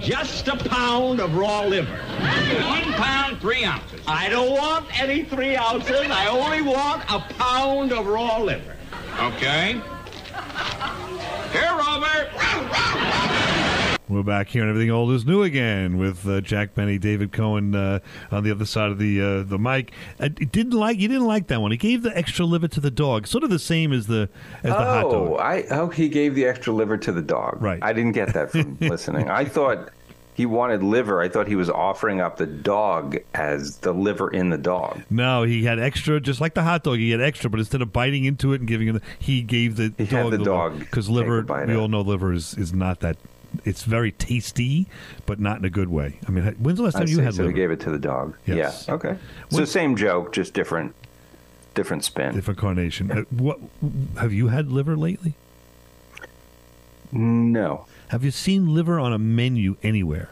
Just 0.00 0.48
a 0.48 0.56
pound 0.56 1.20
of 1.20 1.34
raw 1.34 1.62
liver. 1.62 1.96
One 1.96 2.92
pound, 2.94 3.40
three 3.40 3.64
ounces. 3.64 4.00
I 4.06 4.28
don't 4.28 4.50
want 4.50 4.86
any 5.00 5.24
three 5.24 5.56
ounces. 5.56 6.10
I 6.10 6.28
only 6.28 6.62
want 6.62 7.02
a 7.10 7.20
pound 7.34 7.92
of 7.92 8.06
raw 8.06 8.38
liver. 8.38 8.76
Okay. 9.20 9.80
Here, 11.52 11.72
Robert. 11.76 13.27
We're 14.08 14.22
back 14.22 14.48
here, 14.48 14.62
and 14.62 14.70
everything 14.70 14.90
old 14.90 15.10
is 15.10 15.26
new 15.26 15.42
again 15.42 15.98
with 15.98 16.26
uh, 16.26 16.40
Jack 16.40 16.74
Benny, 16.74 16.96
David 16.96 17.30
Cohen 17.30 17.74
uh, 17.74 17.98
on 18.30 18.42
the 18.42 18.50
other 18.50 18.64
side 18.64 18.90
of 18.90 18.98
the 18.98 19.20
uh, 19.20 19.42
the 19.42 19.58
mic. 19.58 19.92
I 20.18 20.28
didn't 20.28 20.72
like 20.72 20.98
you 20.98 21.08
didn't 21.08 21.26
like 21.26 21.48
that 21.48 21.60
one. 21.60 21.72
He 21.72 21.76
gave 21.76 22.02
the 22.02 22.16
extra 22.16 22.46
liver 22.46 22.68
to 22.68 22.80
the 22.80 22.90
dog, 22.90 23.26
sort 23.26 23.44
of 23.44 23.50
the 23.50 23.58
same 23.58 23.92
as 23.92 24.06
the 24.06 24.30
as 24.62 24.72
the 24.72 24.72
hot 24.72 25.04
oh, 25.04 25.10
dog. 25.10 25.40
I 25.40 25.64
oh 25.70 25.88
he 25.88 26.08
gave 26.08 26.34
the 26.34 26.46
extra 26.46 26.72
liver 26.72 26.96
to 26.96 27.12
the 27.12 27.20
dog. 27.20 27.60
Right. 27.60 27.78
I 27.82 27.92
didn't 27.92 28.12
get 28.12 28.32
that 28.32 28.50
from 28.50 28.78
listening. 28.80 29.28
I 29.28 29.44
thought 29.44 29.90
he 30.32 30.46
wanted 30.46 30.82
liver. 30.82 31.20
I 31.20 31.28
thought 31.28 31.46
he 31.46 31.56
was 31.56 31.68
offering 31.68 32.22
up 32.22 32.38
the 32.38 32.46
dog 32.46 33.18
as 33.34 33.76
the 33.78 33.92
liver 33.92 34.30
in 34.30 34.48
the 34.48 34.56
dog. 34.56 35.02
No, 35.10 35.42
he 35.42 35.64
had 35.64 35.78
extra, 35.78 36.18
just 36.18 36.40
like 36.40 36.54
the 36.54 36.62
hot 36.62 36.82
dog. 36.82 36.96
He 36.96 37.10
had 37.10 37.20
extra, 37.20 37.50
but 37.50 37.60
instead 37.60 37.82
of 37.82 37.92
biting 37.92 38.24
into 38.24 38.54
it 38.54 38.60
and 38.60 38.68
giving 38.68 38.88
it, 38.88 39.02
he 39.18 39.42
gave 39.42 39.76
the 39.76 39.92
He 39.98 40.06
dog 40.06 40.32
had 40.32 40.40
the 40.40 40.44
dog 40.44 40.78
because 40.78 41.10
liver. 41.10 41.42
We 41.66 41.76
all 41.76 41.88
know 41.88 42.00
liver 42.00 42.32
is, 42.32 42.54
is 42.54 42.72
not 42.72 43.00
that. 43.00 43.18
It's 43.64 43.82
very 43.84 44.12
tasty, 44.12 44.86
but 45.26 45.40
not 45.40 45.58
in 45.58 45.64
a 45.64 45.70
good 45.70 45.88
way. 45.88 46.18
I 46.26 46.30
mean, 46.30 46.44
when's 46.58 46.78
the 46.78 46.84
last 46.84 46.96
I 46.96 47.00
time 47.00 47.08
you 47.08 47.16
see. 47.16 47.22
had 47.22 47.34
so 47.34 47.42
liver? 47.44 47.52
gave 47.54 47.70
it 47.70 47.80
to 47.80 47.90
the 47.90 47.98
dog. 47.98 48.36
Yes. 48.46 48.84
Yeah. 48.88 48.94
Okay. 48.94 49.16
So 49.50 49.56
When- 49.58 49.66
same 49.66 49.96
joke, 49.96 50.32
just 50.32 50.52
different, 50.54 50.94
different 51.74 52.04
spin. 52.04 52.34
Different 52.34 52.58
carnation. 52.60 53.10
Uh, 53.10 53.22
what 53.30 53.58
have 54.18 54.32
you 54.32 54.48
had 54.48 54.70
liver 54.70 54.96
lately? 54.96 55.34
No. 57.12 57.86
Have 58.08 58.24
you 58.24 58.30
seen 58.30 58.74
liver 58.74 58.98
on 58.98 59.12
a 59.12 59.18
menu 59.18 59.76
anywhere? 59.82 60.30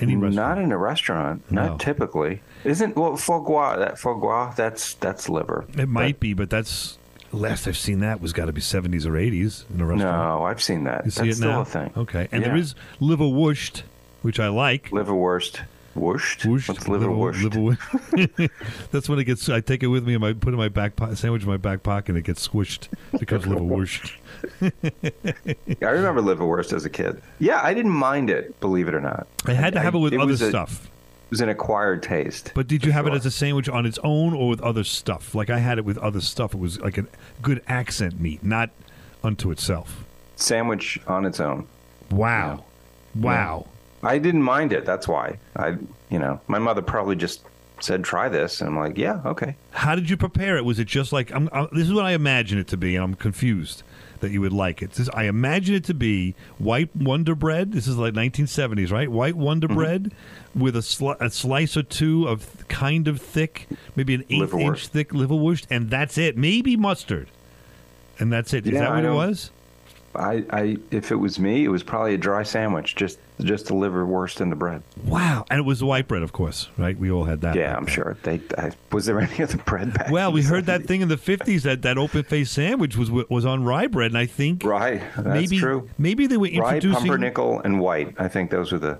Any 0.00 0.16
restaurant? 0.16 0.34
Not 0.34 0.58
in 0.58 0.72
a 0.72 0.78
restaurant. 0.78 1.50
No. 1.50 1.68
Not 1.68 1.80
typically. 1.80 2.40
Isn't 2.64 2.96
well 2.96 3.16
foie 3.16 3.40
gras? 3.40 3.76
That 3.76 3.98
foie 3.98 4.14
gras. 4.18 4.54
That's 4.54 4.94
that's 4.94 5.28
liver. 5.28 5.64
It 5.76 5.88
might 5.88 6.18
be, 6.18 6.34
but 6.34 6.50
that's 6.50 6.98
last 7.32 7.66
I've 7.66 7.76
seen 7.76 8.00
that 8.00 8.20
was 8.20 8.32
got 8.32 8.46
to 8.46 8.52
be 8.52 8.60
seventies 8.60 9.06
or 9.06 9.16
eighties 9.16 9.64
in 9.74 9.80
a 9.80 9.86
restaurant. 9.86 10.16
No, 10.40 10.44
I've 10.44 10.62
seen 10.62 10.84
that. 10.84 11.04
You 11.04 11.10
see 11.10 11.22
that's 11.26 11.36
it 11.36 11.40
still 11.40 11.50
now? 11.50 11.60
a 11.62 11.64
thing. 11.64 11.92
Okay, 11.96 12.28
and 12.32 12.44
there 12.44 12.54
Yeah. 12.54 12.62
is 12.62 12.74
liverwurst, 13.00 13.82
which 14.22 14.38
I 14.40 14.48
like. 14.48 14.90
Liverwurst. 14.90 15.60
Whooshed? 15.94 16.40
Whooshed. 16.46 16.68
What's 16.68 16.84
liverwurst? 16.84 17.42
Liverwurst. 17.42 18.50
That's 18.92 19.10
when 19.10 19.18
it 19.18 19.24
gets. 19.24 19.46
I 19.50 19.60
take 19.60 19.82
it 19.82 19.88
with 19.88 20.06
me 20.06 20.14
and 20.14 20.24
I 20.24 20.32
put 20.32 20.48
it 20.48 20.52
in 20.52 20.56
my 20.58 20.70
back 20.70 20.96
pocket, 20.96 21.18
sandwich 21.18 21.42
in 21.42 21.48
my 21.48 21.58
back 21.58 21.82
pocket, 21.82 22.08
and 22.10 22.16
it 22.18 22.22
gets 22.24 22.48
squished. 22.48 22.88
Becomes 23.18 23.44
liverwurst. 23.44 24.10
I 25.82 25.86
remember 25.90 26.22
liverwurst 26.22 26.72
as 26.72 26.86
a 26.86 26.90
kid. 26.90 27.20
Yeah, 27.38 27.60
I 27.62 27.74
didn't 27.74 27.90
mind 27.92 28.30
it. 28.30 28.58
Believe 28.60 28.88
it 28.88 28.94
or 28.94 29.00
not. 29.02 29.26
I 29.46 29.52
had 29.52 29.74
to 29.74 29.80
have 29.80 29.94
it 29.94 29.98
with 29.98 30.14
other 30.14 30.24
was 30.26 30.40
a- 30.40 30.48
stuff. 30.48 30.88
Was 31.32 31.40
an 31.40 31.48
acquired 31.48 32.02
taste. 32.02 32.52
But 32.54 32.68
did 32.68 32.84
you 32.84 32.92
have 32.92 33.06
it 33.06 33.14
as 33.14 33.24
a 33.24 33.30
sandwich 33.30 33.66
on 33.66 33.86
its 33.86 33.98
own 34.04 34.34
or 34.34 34.50
with 34.50 34.60
other 34.60 34.84
stuff? 34.84 35.34
Like 35.34 35.48
I 35.48 35.60
had 35.60 35.78
it 35.78 35.84
with 35.86 35.96
other 35.96 36.20
stuff. 36.20 36.52
It 36.52 36.60
was 36.60 36.78
like 36.78 36.98
a 36.98 37.06
good 37.40 37.62
accent 37.66 38.20
meat, 38.20 38.44
not 38.44 38.68
unto 39.24 39.50
itself. 39.50 40.04
Sandwich 40.36 41.00
on 41.06 41.24
its 41.24 41.40
own. 41.40 41.66
Wow. 42.10 42.64
Wow. 43.14 43.66
I 44.02 44.18
didn't 44.18 44.42
mind 44.42 44.74
it. 44.74 44.84
That's 44.84 45.08
why. 45.08 45.38
I, 45.56 45.78
you 46.10 46.18
know, 46.18 46.38
my 46.48 46.58
mother 46.58 46.82
probably 46.82 47.16
just 47.16 47.46
said, 47.80 48.04
"Try 48.04 48.28
this," 48.28 48.60
and 48.60 48.68
I'm 48.68 48.78
like, 48.78 48.98
"Yeah, 48.98 49.22
okay." 49.24 49.56
How 49.70 49.94
did 49.94 50.10
you 50.10 50.18
prepare 50.18 50.58
it? 50.58 50.66
Was 50.66 50.78
it 50.78 50.86
just 50.86 51.14
like 51.14 51.32
I'm, 51.32 51.48
i 51.50 51.66
this 51.72 51.86
is 51.86 51.94
what 51.94 52.04
I 52.04 52.12
imagine 52.12 52.58
it 52.58 52.68
to 52.68 52.76
be, 52.76 52.94
and 52.94 53.04
I'm 53.04 53.14
confused 53.14 53.82
that 54.22 54.30
you 54.30 54.40
would 54.40 54.52
like 54.52 54.80
it. 54.80 54.92
This, 54.92 55.08
I 55.12 55.24
imagine 55.24 55.74
it 55.74 55.84
to 55.84 55.94
be 55.94 56.34
white 56.56 56.94
Wonder 56.96 57.34
Bread. 57.34 57.72
This 57.72 57.86
is 57.86 57.98
like 57.98 58.14
1970s, 58.14 58.90
right? 58.90 59.10
White 59.10 59.34
Wonder 59.36 59.66
Mm-hmm. 59.68 59.76
Bread 59.76 60.14
with 60.54 60.74
a, 60.76 60.80
sli- 60.80 61.20
a 61.20 61.28
slice 61.30 61.76
or 61.76 61.82
two 61.82 62.26
of 62.26 62.50
th- 62.50 62.68
kind 62.68 63.06
of 63.08 63.20
thick, 63.20 63.68
maybe 63.96 64.14
an 64.14 64.24
eighth 64.30 64.50
Liverwurst. 64.52 64.60
inch 64.62 64.86
thick 64.88 65.10
liverwurst, 65.10 65.66
and 65.70 65.90
that's 65.90 66.16
it. 66.16 66.36
Maybe 66.38 66.76
mustard, 66.76 67.28
and 68.18 68.32
that's 68.32 68.54
it. 68.54 68.66
Is 68.66 68.72
Yeah, 68.72 68.80
that 68.80 68.90
what 68.94 69.04
it 69.04 69.10
was? 69.10 69.50
I, 70.14 70.44
I, 70.50 70.76
if 70.90 71.10
it 71.10 71.16
was 71.16 71.38
me, 71.38 71.64
it 71.64 71.68
was 71.68 71.82
probably 71.82 72.14
a 72.14 72.18
dry 72.18 72.42
sandwich, 72.42 72.94
just, 72.94 73.18
just 73.40 73.66
the 73.66 73.74
liverwurst 73.74 74.40
and 74.40 74.52
the 74.52 74.56
bread. 74.56 74.82
Wow, 75.04 75.46
and 75.50 75.58
it 75.58 75.62
was 75.62 75.80
the 75.80 75.86
white 75.86 76.08
bread, 76.08 76.22
of 76.22 76.32
course, 76.32 76.68
right? 76.76 76.96
We 76.96 77.10
all 77.10 77.24
had 77.24 77.40
that. 77.42 77.54
Yeah, 77.56 77.76
I'm 77.76 77.84
then. 77.84 77.94
sure. 77.94 78.16
They, 78.22 78.40
I, 78.58 78.72
was 78.90 79.06
there 79.06 79.20
any 79.20 79.42
other 79.42 79.58
bread 79.58 79.94
back? 79.94 80.10
Well, 80.10 80.32
we 80.32 80.42
heard 80.42 80.66
that 80.66 80.84
thing 80.84 81.00
in 81.00 81.08
the 81.08 81.16
fifties 81.16 81.62
that 81.64 81.82
that 81.82 81.98
open 81.98 82.22
faced 82.24 82.52
sandwich 82.52 82.96
was 82.96 83.10
was 83.10 83.44
on 83.46 83.64
rye 83.64 83.86
bread, 83.86 84.10
and 84.10 84.18
I 84.18 84.26
think 84.26 84.64
Rye. 84.64 85.02
That's 85.16 85.26
maybe 85.26 85.58
true. 85.58 85.88
maybe 85.98 86.26
they 86.26 86.36
were 86.36 86.46
introducing 86.46 86.92
Rye, 86.92 86.98
pumpernickel, 87.00 87.60
and 87.60 87.80
white. 87.80 88.14
I 88.18 88.28
think 88.28 88.50
those 88.50 88.72
were 88.72 88.78
the. 88.78 88.98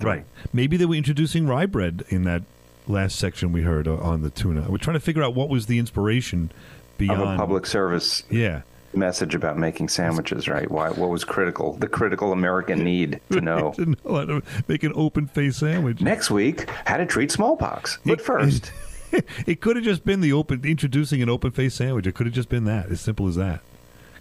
right. 0.00 0.24
Maybe 0.52 0.76
they 0.76 0.86
were 0.86 0.94
introducing 0.94 1.46
rye 1.46 1.66
bread 1.66 2.04
in 2.08 2.24
that 2.24 2.42
last 2.86 3.16
section 3.18 3.52
we 3.52 3.62
heard 3.62 3.86
on 3.86 4.22
the 4.22 4.30
tuna. 4.30 4.66
We're 4.70 4.78
trying 4.78 4.94
to 4.94 5.00
figure 5.00 5.22
out 5.22 5.34
what 5.34 5.48
was 5.48 5.66
the 5.66 5.78
inspiration 5.78 6.50
beyond 6.98 7.22
of 7.22 7.28
a 7.28 7.36
public 7.36 7.66
service 7.66 8.24
Yeah, 8.30 8.62
message 8.92 9.34
about 9.34 9.56
making 9.58 9.88
sandwiches, 9.88 10.48
right? 10.48 10.70
Why? 10.70 10.90
What 10.90 11.10
was 11.10 11.24
critical? 11.24 11.74
The 11.74 11.88
critical 11.88 12.32
American 12.32 12.82
need 12.84 13.20
to 13.30 13.40
know. 13.40 13.72
to 13.76 13.86
know 13.86 13.96
how 14.04 14.24
to 14.24 14.42
make 14.68 14.82
an 14.82 14.92
open 14.94 15.26
face 15.26 15.56
sandwich. 15.58 16.00
Next 16.00 16.30
week, 16.30 16.68
how 16.86 16.96
to 16.96 17.06
treat 17.06 17.30
smallpox. 17.30 17.98
But 18.04 18.20
first, 18.20 18.72
it 19.46 19.60
could 19.60 19.76
have 19.76 19.84
just 19.84 20.04
been 20.04 20.20
the 20.20 20.32
open 20.32 20.64
introducing 20.64 21.22
an 21.22 21.28
open 21.28 21.50
face 21.52 21.74
sandwich. 21.74 22.06
It 22.06 22.14
could 22.14 22.26
have 22.26 22.34
just 22.34 22.48
been 22.48 22.64
that, 22.64 22.90
as 22.90 23.00
simple 23.00 23.28
as 23.28 23.36
that. 23.36 23.60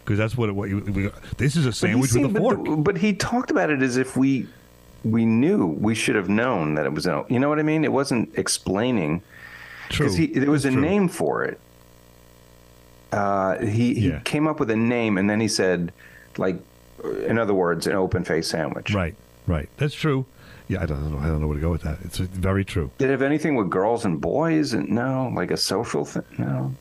Because 0.04 0.18
that's 0.18 0.36
what 0.38 0.50
it. 0.50 0.54
What 0.54 0.70
you, 0.70 0.80
we, 0.80 1.10
this 1.38 1.56
is 1.56 1.66
a 1.66 1.70
But 1.70 1.76
sandwich 1.76 2.14
with 2.14 2.26
a 2.26 2.28
but 2.30 2.40
fork. 2.42 2.64
the- 2.66 2.76
But, 2.78 2.98
he 2.98 3.14
talked 3.14 3.52
about 3.52 3.70
it 3.70 3.82
as 3.82 3.98
if 3.98 4.18
we 4.18 4.48
we 5.04 5.26
knew 5.26 5.66
we 5.66 5.96
should 5.96 6.16
have 6.16 6.30
known 6.30 6.76
that 6.76 6.86
it 6.86 6.94
was 6.94 7.06
an. 7.06 7.24
You 7.30 7.40
know 7.40 7.48
what 7.50 7.60
I 7.60 7.64
mean? 7.64 7.84
It 7.86 7.92
wasn't 7.92 8.36
explaining 8.38 9.22
True. 9.90 10.12
he 10.14 10.28
there 10.28 10.50
was 10.52 10.66
a 10.66 10.72
true. 10.72 10.82
name 10.82 11.08
for 11.10 11.44
it. 11.44 11.60
Uh, 13.12 13.58
he 13.60 13.94
he 13.96 14.10
Yeah. 14.10 14.20
came 14.20 14.48
up 14.48 14.60
with 14.60 14.70
a 14.72 14.76
name 14.76 15.18
and 15.18 15.30
then 15.30 15.40
he 15.40 15.48
said, 15.48 15.92
like, 16.38 16.60
in 17.26 17.38
other 17.40 17.54
words, 17.54 17.88
an 17.88 17.94
open 17.94 18.24
face 18.24 18.48
sandwich. 18.48 18.94
Right, 18.94 19.16
right. 19.48 19.70
That's 19.78 19.96
true. 19.96 20.26
Yeah, 20.68 20.84
I 20.84 20.86
don't 20.86 21.12
know. 21.12 21.18
I 21.18 21.26
don't 21.26 21.42
know 21.42 21.48
where 21.48 21.56
to 21.56 21.62
go 21.62 21.72
with 21.72 21.82
that. 21.82 21.98
It's 22.04 22.18
very 22.20 22.64
true. 22.64 22.92
Did 23.00 23.10
it 23.10 23.12
have 23.12 23.22
anything 23.24 23.56
with 23.56 23.70
girls 23.72 24.06
and 24.06 24.22
boys? 24.22 24.74
And 24.74 24.90
no, 24.90 25.32
like 25.36 25.50
a 25.50 25.58
social 25.58 26.06
thing. 26.06 26.22
No, 26.38 26.76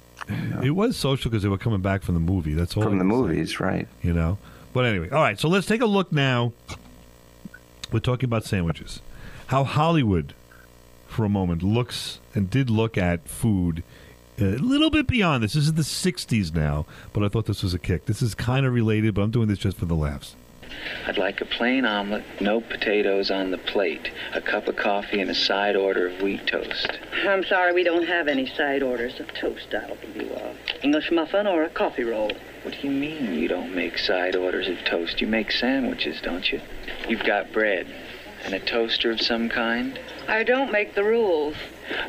It 0.63 0.73
was 0.73 0.97
social 0.99 1.31
because 1.31 1.43
they 1.43 1.49
were 1.49 1.57
coming 1.57 1.81
back 1.81 2.03
from 2.03 2.15
the 2.15 2.21
movie. 2.21 2.53
That's 2.53 2.77
all. 2.77 2.83
From 2.83 2.99
the 2.99 3.05
movies, 3.05 3.61
right? 3.61 3.89
you 4.03 4.13
know. 4.13 4.37
But 4.75 4.85
anyway, 4.85 5.09
all 5.09 5.23
right. 5.23 5.41
So 5.41 5.49
let's 5.49 5.67
take 5.67 5.81
a 5.81 5.87
look 5.87 6.13
now. 6.13 6.53
We're 7.91 8.01
talking 8.01 8.27
about 8.27 8.45
sandwiches. 8.45 9.01
How 9.47 9.65
Hollywood, 9.65 10.35
for 11.07 11.25
a 11.25 11.29
moment, 11.31 11.63
looks 11.63 12.19
and 12.35 12.51
did 12.51 12.69
look 12.69 12.99
at 12.99 13.27
food 13.27 13.83
a 14.41 14.57
little 14.59 14.91
bit 14.91 15.07
beyond 15.07 15.43
this. 15.43 15.55
This 15.55 15.65
is 15.65 15.75
the 15.75 15.83
'60s 15.83 16.55
now, 16.55 16.87
but 17.13 17.23
I 17.23 17.29
thought 17.29 17.47
this 17.47 17.63
was 17.63 17.75
a 17.75 17.79
kick. 17.79 18.07
This 18.07 18.23
is 18.23 18.35
kind 18.35 18.67
of 18.67 18.73
related, 18.73 19.15
but 19.15 19.23
I'm 19.23 19.31
doing 19.31 19.49
this 19.49 19.59
just 19.59 19.77
for 19.77 19.87
the 19.87 19.95
laughs. 19.95 20.37
I'd 21.07 21.19
like 21.19 21.41
a 21.41 21.45
plain 21.47 21.85
omelet, 21.85 22.25
no 22.41 22.61
potatoes 22.61 23.31
on 23.31 23.51
the 23.51 23.59
plate, 23.59 24.11
a 24.35 24.41
cup 24.41 24.69
of 24.69 24.77
coffee, 24.77 25.21
and 25.21 25.31
a 25.31 25.35
side 25.35 25.77
order 25.77 26.09
of 26.09 26.23
wheat 26.23 26.47
toast. 26.47 26.99
I'm 27.27 27.43
sorry 27.45 27.73
we 27.73 27.83
don't 27.83 28.07
have 28.07 28.29
any 28.29 28.47
side 28.47 28.83
orders 28.83 29.19
of 29.19 29.33
toast. 29.35 29.75
I'll 29.75 29.97
give 29.97 30.17
you 30.17 30.31
a 30.35 30.55
English 30.83 31.11
muffin 31.11 31.47
or 31.47 31.65
a 31.65 31.71
coffee 31.71 32.05
roll. 32.05 32.31
What 32.63 32.75
do 32.75 32.87
you 32.87 32.93
mean 32.93 33.35
you 33.35 33.49
don't 33.49 33.75
make 33.75 33.99
side 33.99 34.37
orders 34.37 34.69
of 34.69 34.85
toast? 34.85 35.21
You 35.21 35.27
make 35.27 35.51
sandwiches, 35.51 36.21
don't 36.21 36.53
you? 36.53 36.61
You've 37.09 37.25
got 37.25 37.53
bread 37.53 37.87
and 38.45 38.55
a 38.55 38.61
toaster 38.61 39.11
of 39.11 39.21
some 39.21 39.49
kind? 39.49 39.99
I 40.29 40.43
don't 40.45 40.71
make 40.71 40.95
the 40.95 41.05
rules. 41.05 41.57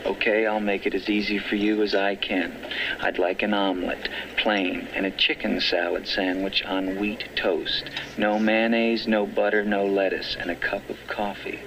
Okay, 0.05 0.45
I'll 0.45 0.59
make 0.59 0.85
it 0.85 0.93
as 0.93 1.09
easy 1.09 1.39
for 1.39 1.55
you 1.55 1.81
as 1.81 1.95
I 1.95 2.15
can. 2.15 2.53
I'd 2.99 3.19
like 3.19 3.41
an 3.41 3.53
omelet, 3.53 4.09
plain, 4.37 4.87
and 4.93 5.05
a 5.05 5.11
chicken 5.11 5.61
salad 5.61 6.07
sandwich 6.07 6.63
on 6.65 6.99
wheat 6.99 7.29
toast. 7.35 7.89
No 8.17 8.39
mayonnaise, 8.39 9.07
no 9.07 9.25
butter, 9.25 9.63
no 9.63 9.85
lettuce, 9.85 10.35
and 10.39 10.49
a 10.51 10.55
cup 10.55 10.89
of 10.89 10.97
coffee. 11.07 11.59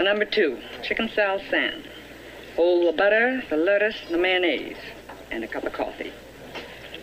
Number 0.00 0.24
two, 0.24 0.58
chicken 0.82 1.10
salad 1.14 1.42
sand. 1.50 1.88
Hold 2.56 2.92
the 2.92 2.96
butter, 2.96 3.42
the 3.50 3.56
lettuce, 3.56 3.96
the 4.10 4.18
mayonnaise, 4.18 4.78
and 5.30 5.42
a 5.44 5.48
cup 5.48 5.64
of 5.64 5.72
coffee. 5.72 6.12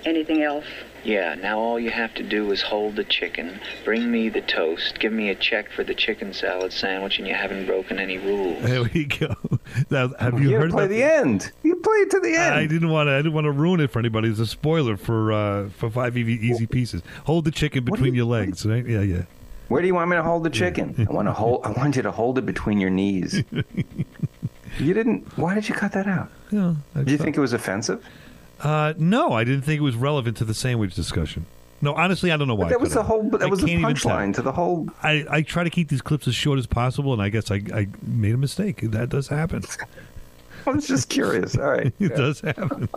Anything 0.05 0.43
else? 0.43 0.65
Yeah, 1.03 1.35
now 1.35 1.59
all 1.59 1.79
you 1.79 1.89
have 1.89 2.13
to 2.15 2.23
do 2.23 2.51
is 2.51 2.61
hold 2.61 2.95
the 2.95 3.03
chicken, 3.03 3.59
bring 3.83 4.09
me 4.09 4.29
the 4.29 4.41
toast, 4.41 4.99
give 4.99 5.11
me 5.11 5.29
a 5.29 5.35
check 5.35 5.69
for 5.69 5.83
the 5.83 5.93
chicken 5.93 6.33
salad 6.33 6.71
sandwich, 6.71 7.19
and 7.19 7.27
you 7.27 7.33
haven't 7.33 7.65
broken 7.65 7.99
any 7.99 8.17
rules. 8.17 8.63
There 8.63 8.83
we 8.83 9.05
go. 9.05 9.35
Now, 9.89 10.09
have 10.19 10.39
you 10.39 10.51
You 10.51 10.57
heard 10.57 10.71
play 10.71 10.85
about 10.85 10.93
the 10.93 11.03
end. 11.03 11.51
You 11.63 11.75
play 11.77 11.95
it 11.97 12.11
to 12.11 12.19
the 12.19 12.35
end. 12.35 12.53
I 12.53 12.67
didn't 12.67 12.89
want 12.89 13.07
to. 13.07 13.13
I 13.13 13.17
didn't 13.17 13.33
want 13.33 13.45
to 13.45 13.51
ruin 13.51 13.79
it 13.79 13.89
for 13.89 13.97
anybody. 13.97 14.29
It's 14.29 14.39
a 14.39 14.45
spoiler 14.45 14.97
for 14.97 15.31
uh, 15.31 15.69
for 15.69 15.89
five 15.89 16.15
easy, 16.15 16.33
easy 16.45 16.67
pieces. 16.67 17.01
Hold 17.25 17.45
the 17.45 17.51
chicken 17.51 17.83
between 17.83 18.13
your 18.13 18.25
legs, 18.25 18.65
right? 18.65 18.85
Yeah, 18.85 19.01
yeah. 19.01 19.23
Where 19.69 19.81
do 19.81 19.87
you 19.87 19.95
want 19.95 20.11
me 20.11 20.15
to 20.17 20.21
hold 20.23 20.43
the 20.43 20.51
chicken? 20.51 20.93
I 21.09 21.11
want 21.11 21.27
to 21.27 21.33
hold. 21.41 21.65
I 21.65 21.71
want 21.71 21.95
you 21.95 22.03
to 22.03 22.11
hold 22.11 22.37
it 22.37 22.45
between 22.45 22.79
your 22.79 22.91
knees. 22.91 23.43
you 24.79 24.93
didn't. 24.93 25.37
Why 25.37 25.55
did 25.55 25.67
you 25.67 25.73
cut 25.73 25.93
that 25.93 26.05
out? 26.07 26.29
Yeah. 26.51 26.75
Do 27.03 27.11
you 27.11 27.17
think 27.17 27.35
it 27.35 27.41
was 27.41 27.53
offensive? 27.53 28.05
Uh, 28.63 28.93
no, 28.97 29.33
I 29.33 29.43
didn't 29.43 29.63
think 29.63 29.79
it 29.79 29.83
was 29.83 29.95
relevant 29.95 30.37
to 30.37 30.45
the 30.45 30.53
sandwich 30.53 30.95
discussion. 30.95 31.45
No, 31.81 31.93
honestly, 31.95 32.31
I 32.31 32.37
don't 32.37 32.47
know 32.47 32.55
why. 32.55 32.65
But 32.65 32.69
that 32.69 32.79
was 32.79 32.93
the 32.93 33.03
whole. 33.03 33.29
That 33.29 33.43
I 33.43 33.47
was 33.47 33.59
the 33.59 33.67
can't 33.67 33.81
even 33.81 33.95
tell. 33.95 34.11
punchline 34.11 34.33
to 34.35 34.41
the 34.41 34.53
whole. 34.53 34.87
I, 35.03 35.25
I 35.29 35.41
try 35.41 35.65
to 35.65 35.69
keep 35.69 35.89
these 35.89 36.01
clips 36.01 36.29
as 36.29 36.33
short 36.33 36.57
as 36.57 36.65
possible, 36.65 37.11
and 37.11 37.21
I 37.21 37.27
guess 37.27 37.51
I, 37.51 37.61
I 37.73 37.87
made 38.01 38.33
a 38.33 38.37
mistake. 38.37 38.79
That 38.81 39.09
does 39.09 39.27
happen. 39.27 39.63
I 40.65 40.69
was 40.69 40.87
just 40.87 41.09
curious. 41.09 41.57
All 41.57 41.71
right. 41.71 41.91
it 41.99 42.15
does 42.15 42.39
happen. 42.39 42.87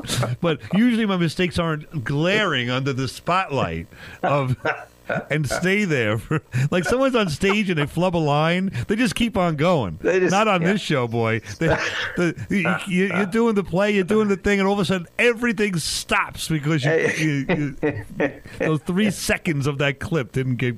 but 0.41 0.61
usually 0.73 1.05
my 1.05 1.17
mistakes 1.17 1.59
aren't 1.59 2.05
glaring 2.05 2.71
under 2.71 2.93
the 2.93 3.09
spotlight 3.09 3.89
of 4.23 4.57
and 5.31 5.49
stay 5.49 5.85
there. 5.85 6.19
For, 6.19 6.43
like 6.71 6.85
someone's 6.85 7.15
on 7.15 7.29
stage 7.29 7.71
and 7.71 7.79
they 7.79 7.87
flub 7.87 8.17
a 8.17 8.19
line, 8.19 8.71
they 8.89 8.97
just 8.97 9.15
keep 9.15 9.37
on 9.37 9.57
going. 9.57 9.99
just- 10.03 10.31
Not 10.31 10.49
on 10.49 10.63
yeah. 10.63 10.73
this 10.73 10.81
show, 10.81 11.07
boy. 11.09 11.41
They- 11.59 11.69
the- 12.17 12.47
you, 12.51 12.59
you- 12.89 13.15
you're 13.15 13.27
doing 13.27 13.55
the 13.55 13.65
play, 13.65 13.93
you're 13.93 14.05
doing 14.05 14.29
the 14.29 14.37
thing, 14.37 14.59
and 14.59 14.67
all 14.67 14.75
of 14.75 14.81
a 14.81 14.85
sudden 14.85 15.07
everything 15.19 15.77
stops 15.77 16.49
because 16.49 16.85
you, 16.85 16.93
you, 17.19 17.77
you, 18.19 18.33
those 18.59 18.81
three 18.83 19.11
seconds 19.11 19.67
of 19.67 19.79
that 19.79 19.99
clip 20.01 20.33
didn't 20.33 20.57
get 20.57 20.77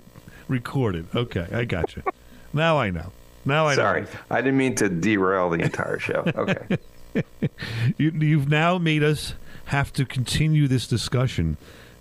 recorded. 0.48 1.06
Okay, 1.14 1.46
I 1.52 1.64
got 1.64 1.96
you. 1.96 2.02
Now 2.52 2.78
I 2.78 2.90
know. 2.90 3.12
Now 3.44 3.66
I 3.66 3.74
Sorry, 3.76 4.02
know. 4.02 4.08
I 4.30 4.40
didn't 4.42 4.58
mean 4.58 4.74
to 4.76 4.88
derail 4.88 5.48
the 5.50 5.60
entire 5.60 5.98
show. 5.98 6.24
Okay. 6.34 6.78
You, 7.96 8.10
you've 8.10 8.48
now 8.48 8.78
made 8.78 9.02
us 9.02 9.34
have 9.66 9.92
to 9.94 10.04
continue 10.04 10.68
this 10.68 10.86
discussion 10.86 11.56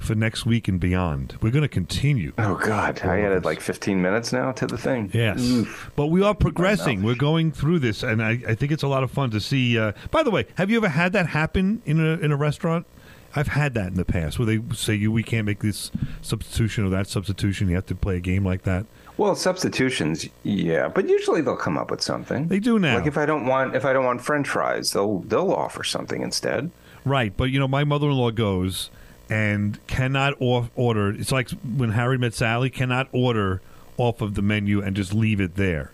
for 0.08 0.16
next 0.16 0.45
week 0.45 0.68
and 0.68 0.80
beyond. 0.80 1.38
We're 1.41 1.51
going 1.51 1.64
to 1.64 1.68
continue. 1.68 2.34
Oh 2.38 2.55
God, 2.55 3.01
I 3.03 3.22
added 3.22 3.45
like 3.45 3.60
15 3.60 4.01
minutes 4.01 4.32
now 4.32 4.51
to 4.53 4.66
the 4.66 4.78
thing. 4.78 5.12
Yes, 5.14 5.66
but 5.95 6.08
we 6.08 6.24
are 6.24 6.34
progressing. 6.34 7.03
We're 7.03 7.16
going 7.16 7.51
through 7.51 7.80
this, 7.80 8.03
and 8.03 8.24
I, 8.24 8.39
I 8.47 8.55
think 8.55 8.72
it's 8.72 8.84
a 8.84 8.88
lot 8.88 9.03
of 9.03 9.12
fun 9.12 9.30
to 9.32 9.41
see. 9.41 9.78
Uh, 9.78 9.91
by 10.10 10.24
the 10.24 10.32
way, 10.32 10.47
have 10.55 10.72
you 10.72 10.78
ever 10.78 10.89
had 10.89 11.14
that 11.14 11.28
happen 11.28 11.82
in 11.86 11.99
a 11.99 12.14
in 12.24 12.32
a 12.32 12.38
restaurant? 12.38 12.86
I've 13.36 13.49
had 13.49 13.74
that 13.76 13.88
in 13.88 13.95
the 13.95 14.05
past 14.05 14.39
where 14.39 14.45
they 14.45 14.60
say 14.74 14.95
you 14.95 15.12
we 15.12 15.22
can't 15.22 15.45
make 15.45 15.60
this 15.60 15.91
substitution 16.22 16.86
or 16.86 16.89
that 16.89 17.08
substitution. 17.08 17.68
You 17.70 17.76
have 17.76 17.86
to 17.88 17.95
play 17.95 18.16
a 18.16 18.20
game 18.22 18.45
like 18.45 18.64
that. 18.64 18.86
Well, 19.18 19.36
substitutions, 19.36 20.28
yeah, 20.43 20.88
but 20.88 21.10
usually 21.10 21.41
they'll 21.41 21.58
come 21.58 21.78
up 21.78 21.91
with 21.91 22.01
something. 22.01 22.47
They 22.47 22.60
do 22.60 22.80
now. 22.80 22.97
Like 22.97 23.08
if 23.08 23.18
I 23.18 23.26
don't 23.26 23.45
want 23.45 23.76
if 23.76 23.84
I 23.84 23.93
don't 23.93 24.05
want 24.05 24.22
French 24.22 24.47
fries, 24.47 24.93
they'll 24.93 25.20
they'll 25.20 25.51
offer 25.51 25.84
something 25.84 26.22
instead. 26.22 26.72
Right, 27.03 27.36
but 27.36 27.45
you 27.45 27.60
know, 27.60 27.68
my 27.68 27.84
mother-in-law 27.84 28.32
goes 28.32 28.89
and 29.30 29.80
cannot 29.88 30.36
off- 30.40 30.70
order. 30.76 31.10
It's 31.10 31.32
like 31.32 31.50
when 31.52 31.92
Harry 31.92 32.18
met 32.18 32.34
Sally, 32.34 32.70
cannot 32.70 33.08
order 33.12 33.62
off 33.98 34.22
of 34.22 34.36
the 34.36 34.42
menu 34.42 34.82
and 34.82 34.96
just 34.96 35.14
leave 35.14 35.40
it 35.42 35.56
there. 35.56 35.92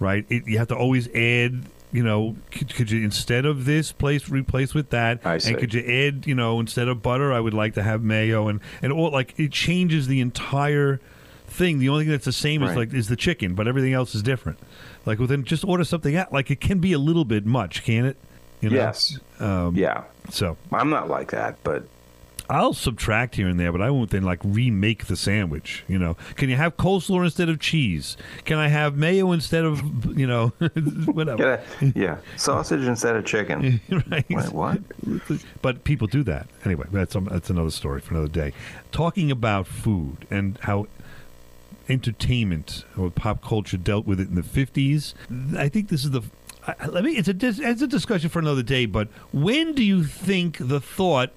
Right, 0.00 0.24
it, 0.28 0.46
you 0.46 0.58
have 0.58 0.68
to 0.68 0.76
always 0.76 1.08
add. 1.14 1.64
You 1.90 2.02
know, 2.04 2.36
could, 2.50 2.74
could 2.74 2.90
you 2.90 3.02
instead 3.02 3.46
of 3.46 3.64
this 3.64 3.92
place 3.92 4.28
replace 4.28 4.74
with 4.74 4.90
that? 4.90 5.24
I 5.24 5.38
see. 5.38 5.50
And 5.50 5.58
could 5.58 5.72
you 5.72 5.80
add? 5.80 6.26
You 6.26 6.34
know, 6.34 6.60
instead 6.60 6.86
of 6.86 7.02
butter, 7.02 7.32
I 7.32 7.40
would 7.40 7.54
like 7.54 7.74
to 7.74 7.82
have 7.82 8.02
mayo, 8.02 8.48
and 8.48 8.60
and 8.82 8.92
all 8.92 9.10
like 9.10 9.34
it 9.38 9.50
changes 9.52 10.06
the 10.06 10.20
entire 10.20 11.00
thing. 11.46 11.78
The 11.78 11.88
only 11.88 12.04
thing 12.04 12.12
that's 12.12 12.26
the 12.26 12.32
same 12.32 12.62
is 12.62 12.76
like 12.76 12.92
is 12.92 13.08
the 13.08 13.16
chicken, 13.16 13.54
but 13.54 13.66
everything 13.66 13.94
else 13.94 14.14
is 14.14 14.22
different. 14.22 14.58
Like, 15.06 15.18
within 15.18 15.44
just 15.44 15.64
order 15.64 15.82
something 15.84 16.14
out. 16.14 16.30
Like, 16.32 16.50
it 16.50 16.60
can 16.60 16.78
be 16.80 16.92
a 16.92 16.98
little 16.98 17.24
bit 17.24 17.46
much, 17.46 17.82
can 17.82 18.04
it? 18.04 18.18
You 18.60 18.68
know? 18.68 18.76
Yes. 18.76 19.18
Um, 19.40 19.74
Yeah. 19.74 20.04
So 20.30 20.58
I'm 20.70 20.90
not 20.90 21.08
like 21.08 21.30
that, 21.30 21.56
but 21.64 21.84
I'll 22.50 22.72
subtract 22.72 23.34
here 23.36 23.46
and 23.48 23.60
there, 23.60 23.72
but 23.72 23.82
I 23.82 23.90
won't 23.90 24.10
then 24.10 24.22
like 24.22 24.40
remake 24.42 25.06
the 25.06 25.16
sandwich. 25.16 25.84
You 25.86 25.98
know, 25.98 26.16
can 26.36 26.48
you 26.48 26.56
have 26.56 26.76
coleslaw 26.76 27.22
instead 27.24 27.48
of 27.48 27.60
cheese? 27.60 28.16
Can 28.44 28.58
I 28.58 28.68
have 28.68 28.96
mayo 28.96 29.32
instead 29.32 29.64
of 29.64 30.16
you 30.18 30.26
know 30.26 30.48
whatever? 31.06 31.62
yeah, 31.80 31.90
yeah, 31.94 32.18
sausage 32.36 32.82
instead 32.86 33.16
of 33.16 33.24
chicken. 33.26 33.80
right. 34.10 34.24
Wait, 34.30 34.52
what? 34.52 34.80
But 35.62 35.84
people 35.84 36.06
do 36.06 36.22
that 36.24 36.46
anyway. 36.64 36.86
That's 36.90 37.14
um, 37.14 37.26
that's 37.26 37.50
another 37.50 37.70
story 37.70 38.00
for 38.00 38.14
another 38.14 38.28
day. 38.28 38.52
Talking 38.92 39.30
about 39.30 39.66
food 39.66 40.26
and 40.30 40.58
how 40.62 40.86
entertainment 41.88 42.84
or 42.96 43.10
pop 43.10 43.42
culture 43.42 43.76
dealt 43.76 44.06
with 44.06 44.20
it 44.20 44.28
in 44.28 44.34
the 44.34 44.42
fifties. 44.42 45.14
I 45.56 45.68
think 45.68 45.88
this 45.88 46.04
is 46.04 46.10
the. 46.10 46.22
I- 46.66 46.86
Let 46.86 47.04
me. 47.04 47.12
It's 47.16 47.28
a 47.28 47.34
it's 47.40 47.82
a 47.82 47.86
discussion 47.86 48.28
for 48.30 48.38
another 48.38 48.62
day. 48.62 48.86
But 48.86 49.08
when 49.32 49.74
do 49.74 49.82
you 49.82 50.04
think 50.04 50.58
the 50.58 50.80
thought 50.80 51.30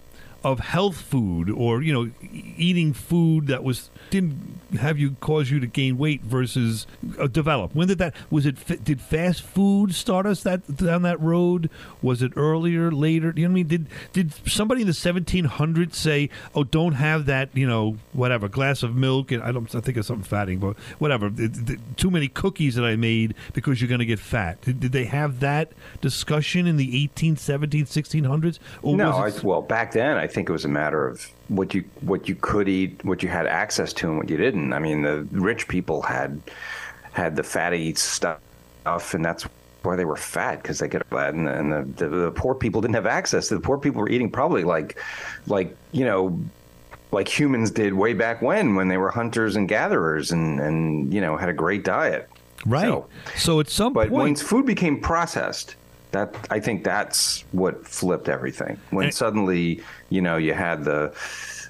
of 0.43 0.59
health 0.59 0.99
food 0.99 1.49
or 1.49 1.81
you 1.81 1.93
know 1.93 2.11
eating 2.57 2.93
food 2.93 3.47
that 3.47 3.63
was 3.63 3.89
didn't 4.11 4.59
have 4.79 4.97
you 4.99 5.15
cause 5.19 5.49
you 5.49 5.59
to 5.59 5.67
gain 5.67 5.97
weight 5.97 6.21
versus 6.21 6.85
uh, 7.19 7.27
develop. 7.27 7.73
When 7.73 7.87
did 7.87 7.97
that 7.97 8.13
was 8.29 8.45
it 8.45 8.57
fa- 8.57 8.77
did 8.77 9.01
fast 9.01 9.41
food 9.41 9.95
start 9.95 10.25
us 10.25 10.43
that 10.43 10.77
down 10.77 11.01
that 11.01 11.19
road? 11.19 11.69
Was 12.01 12.21
it 12.21 12.33
earlier 12.35 12.91
later? 12.91 13.33
You 13.35 13.47
know 13.47 13.49
what 13.49 13.51
i 13.51 13.55
mean? 13.55 13.67
Did 13.67 13.87
did 14.13 14.33
somebody 14.47 14.81
in 14.81 14.87
the 14.87 14.93
1700s 14.93 15.95
say 15.95 16.29
oh 16.55 16.63
don't 16.63 16.93
have 16.93 17.25
that 17.25 17.49
you 17.53 17.67
know 17.67 17.97
whatever 18.13 18.47
glass 18.47 18.83
of 18.83 18.95
milk 18.95 19.31
and 19.31 19.41
i 19.43 19.51
don't 19.51 19.73
i 19.75 19.79
think 19.79 19.97
of 19.97 20.05
something 20.05 20.23
fatting 20.23 20.59
but 20.59 20.77
whatever 20.99 21.29
th- 21.29 21.79
too 21.95 22.11
many 22.11 22.27
cookies 22.27 22.75
that 22.75 22.83
i 22.85 22.95
made 22.95 23.33
because 23.53 23.81
you're 23.81 23.87
going 23.87 23.99
to 23.99 24.05
get 24.05 24.19
fat. 24.19 24.61
Did, 24.61 24.79
did 24.79 24.91
they 24.91 25.05
have 25.05 25.39
that 25.39 25.71
discussion 26.01 26.67
in 26.67 26.77
the 26.77 27.03
18 27.03 27.37
17 27.37 27.85
1600s 27.85 28.59
or 28.81 28.95
no, 28.95 29.11
was 29.11 29.43
I, 29.43 29.45
well, 29.45 29.61
back 29.61 29.91
then 29.91 30.17
I 30.17 30.27
think 30.27 30.49
it 30.49 30.51
was 30.51 30.65
a 30.65 30.69
matter 30.69 31.07
of 31.07 31.29
what 31.51 31.73
you 31.73 31.83
what 31.99 32.29
you 32.29 32.35
could 32.35 32.69
eat, 32.69 33.03
what 33.03 33.21
you 33.21 33.29
had 33.29 33.45
access 33.45 33.91
to, 33.93 34.09
and 34.09 34.17
what 34.17 34.29
you 34.29 34.37
didn't. 34.37 34.71
I 34.71 34.79
mean, 34.79 35.01
the 35.01 35.27
rich 35.31 35.67
people 35.67 36.01
had 36.01 36.41
had 37.11 37.35
the 37.35 37.43
fatty 37.43 37.93
stuff, 37.95 38.39
and 38.85 39.23
that's 39.23 39.45
why 39.83 39.95
they 39.95 40.05
were 40.05 40.15
fat 40.15 40.61
because 40.61 40.79
they 40.79 40.87
could 40.87 41.03
that, 41.09 41.33
and, 41.33 41.47
and 41.47 41.97
the, 41.97 42.07
the 42.07 42.15
the 42.15 42.31
poor 42.31 42.55
people 42.55 42.79
didn't 42.79 42.95
have 42.95 43.05
access. 43.05 43.49
to 43.49 43.55
The 43.55 43.61
poor 43.61 43.77
people 43.77 44.01
were 44.01 44.09
eating 44.09 44.31
probably 44.31 44.63
like 44.63 44.97
like 45.47 45.75
you 45.91 46.05
know 46.05 46.39
like 47.11 47.27
humans 47.27 47.69
did 47.69 47.93
way 47.93 48.13
back 48.13 48.41
when 48.41 48.75
when 48.75 48.87
they 48.87 48.97
were 48.97 49.11
hunters 49.11 49.57
and 49.57 49.67
gatherers 49.67 50.31
and 50.31 50.61
and 50.61 51.13
you 51.13 51.19
know 51.19 51.35
had 51.35 51.49
a 51.49 51.53
great 51.53 51.83
diet. 51.83 52.29
Right. 52.65 52.85
So, 52.85 53.07
so 53.35 53.59
at 53.59 53.69
some 53.69 53.91
but 53.91 54.09
point, 54.09 54.29
once 54.29 54.41
food 54.41 54.65
became 54.65 55.01
processed, 55.01 55.75
that 56.11 56.47
I 56.49 56.59
think 56.59 56.83
that's 56.83 57.43
what 57.51 57.87
flipped 57.87 58.29
everything. 58.29 58.79
When 58.89 59.11
suddenly, 59.11 59.81
you 60.09 60.21
know, 60.21 60.37
you 60.37 60.53
had 60.53 60.83
the 60.83 61.13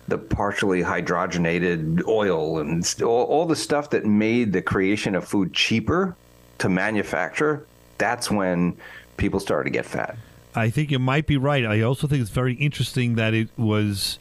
the 0.07 0.17
partially 0.17 0.81
hydrogenated 0.81 2.05
oil 2.07 2.59
and 2.59 2.83
all, 3.01 3.23
all 3.25 3.45
the 3.45 3.55
stuff 3.55 3.91
that 3.91 4.05
made 4.05 4.51
the 4.51 4.61
creation 4.61 5.15
of 5.15 5.27
food 5.27 5.53
cheaper 5.53 6.15
to 6.57 6.69
manufacture. 6.69 7.65
That's 7.97 8.29
when 8.31 8.75
people 9.17 9.39
started 9.39 9.65
to 9.65 9.69
get 9.69 9.85
fat. 9.85 10.17
I 10.55 10.69
think 10.69 10.91
you 10.91 10.99
might 10.99 11.27
be 11.27 11.37
right. 11.37 11.65
I 11.65 11.81
also 11.81 12.07
think 12.07 12.21
it's 12.21 12.31
very 12.31 12.55
interesting 12.55 13.15
that 13.15 13.33
it 13.33 13.49
was 13.57 14.19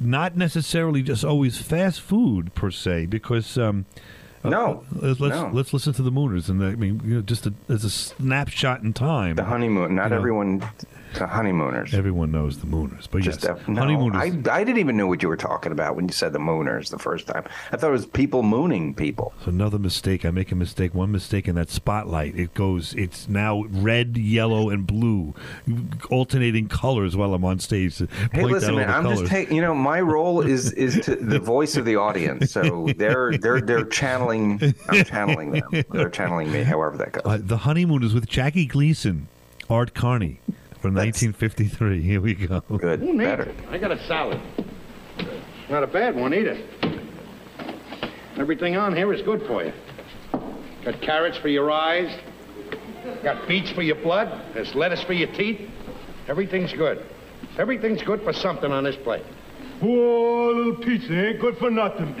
not 0.00 0.36
necessarily 0.36 1.02
just 1.02 1.24
always 1.24 1.58
fast 1.58 2.00
food 2.00 2.54
per 2.54 2.70
se, 2.70 3.06
because 3.06 3.58
um, 3.58 3.84
Uh, 4.44 4.50
no, 4.50 4.84
let's 4.92 5.20
let's, 5.20 5.34
no. 5.34 5.50
let's 5.52 5.72
listen 5.72 5.94
to 5.94 6.02
the 6.02 6.12
Mooners, 6.12 6.50
and 6.50 6.62
I 6.62 6.74
mean, 6.74 7.00
you 7.04 7.14
know, 7.16 7.22
just 7.22 7.46
a, 7.46 7.54
as 7.68 7.82
a 7.82 7.90
snapshot 7.90 8.82
in 8.82 8.92
time. 8.92 9.36
The 9.36 9.44
honeymoon. 9.44 9.94
Not 9.94 10.10
You 10.10 10.10
know. 10.10 10.16
The 11.14 11.26
honeymooners. 11.26 11.94
Everyone 11.94 12.32
knows 12.32 12.58
the 12.58 12.66
Mooners, 12.66 13.08
but 13.10 13.22
Just 13.22 13.44
yes, 13.44 13.58
no, 13.68 13.80
honeymooners. 13.80 14.20
I, 14.20 14.52
I 14.52 14.64
didn't 14.64 14.78
even 14.78 14.96
know 14.96 15.06
what 15.06 15.22
you 15.22 15.28
were 15.28 15.36
talking 15.36 15.72
about 15.72 15.96
when 15.96 16.06
you 16.06 16.12
said 16.12 16.32
the 16.32 16.38
mooners 16.38 16.90
the 16.90 16.98
first 16.98 17.26
time. 17.26 17.44
I 17.72 17.76
thought 17.76 17.88
it 17.88 17.92
was 17.92 18.06
people 18.06 18.42
mooning 18.42 18.94
people. 18.94 19.32
It's 19.38 19.46
another 19.46 19.78
mistake. 19.78 20.24
I 20.24 20.30
make 20.30 20.50
a 20.52 20.54
mistake. 20.56 20.94
One 20.94 21.12
mistake 21.12 21.46
in 21.48 21.54
that 21.54 21.70
spotlight. 21.70 22.36
It 22.36 22.54
goes. 22.54 22.94
It's 22.94 23.28
now 23.28 23.64
red, 23.70 24.16
yellow, 24.16 24.70
and 24.70 24.86
blue, 24.86 25.34
alternating 26.10 26.68
colors 26.68 27.16
while 27.16 27.34
I'm 27.34 27.44
on 27.44 27.58
stage. 27.58 27.98
Hey, 28.32 28.44
listen, 28.44 28.74
man. 28.76 28.90
I'm 28.90 29.04
the 29.04 29.10
just 29.10 29.18
colors. 29.20 29.30
taking. 29.30 29.56
You 29.56 29.62
know, 29.62 29.74
my 29.74 30.00
role 30.00 30.40
is 30.40 30.72
is 30.72 31.04
to 31.06 31.16
the 31.16 31.38
voice 31.54 31.76
of 31.76 31.84
the 31.84 31.96
audience. 31.96 32.52
So 32.52 32.88
they're 32.96 33.36
they're 33.38 33.60
they're 33.60 33.84
channeling. 33.84 34.60
I'm 34.88 35.04
channeling 35.04 35.52
them. 35.52 35.84
They're 35.90 36.10
channeling 36.10 36.52
me. 36.52 36.62
However 36.62 36.96
that 36.98 37.12
goes. 37.12 37.22
Uh, 37.24 37.38
the 37.40 37.58
honeymooners 37.58 38.14
with 38.14 38.26
Jackie 38.26 38.66
Gleason, 38.66 39.28
Art 39.70 39.94
Carney, 39.94 40.40
from 40.84 40.94
1953. 40.96 42.02
Here 42.02 42.20
we 42.20 42.34
go. 42.34 42.60
Good. 42.76 43.00
Who 43.00 43.14
needs 43.14 43.40
it? 43.40 43.54
I 43.70 43.78
got 43.78 43.90
a 43.90 44.06
salad. 44.06 44.38
Not 45.70 45.82
a 45.82 45.86
bad 45.86 46.14
one 46.14 46.34
either. 46.34 46.62
Everything 48.36 48.76
on 48.76 48.94
here 48.94 49.10
is 49.14 49.22
good 49.22 49.46
for 49.46 49.64
you. 49.64 49.72
Got 50.84 51.00
carrots 51.00 51.38
for 51.38 51.48
your 51.48 51.70
eyes. 51.70 52.14
Got 53.22 53.48
beets 53.48 53.70
for 53.70 53.80
your 53.80 53.96
blood. 53.96 54.42
There's 54.52 54.74
lettuce 54.74 55.02
for 55.04 55.14
your 55.14 55.32
teeth. 55.32 55.70
Everything's 56.28 56.74
good. 56.74 57.02
Everything's 57.56 58.02
good 58.02 58.20
for 58.20 58.34
something 58.34 58.70
on 58.70 58.84
this 58.84 58.96
plate. 58.96 59.24
Whoa, 59.80 60.52
little 60.52 60.76
pizza 60.84 61.28
ain't 61.28 61.40
good 61.40 61.56
for 61.56 61.70
nothing. 61.70 62.14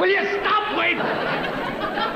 Will 0.00 0.08
you 0.08 0.24
stop 0.40 0.78
waiting? 0.78 1.55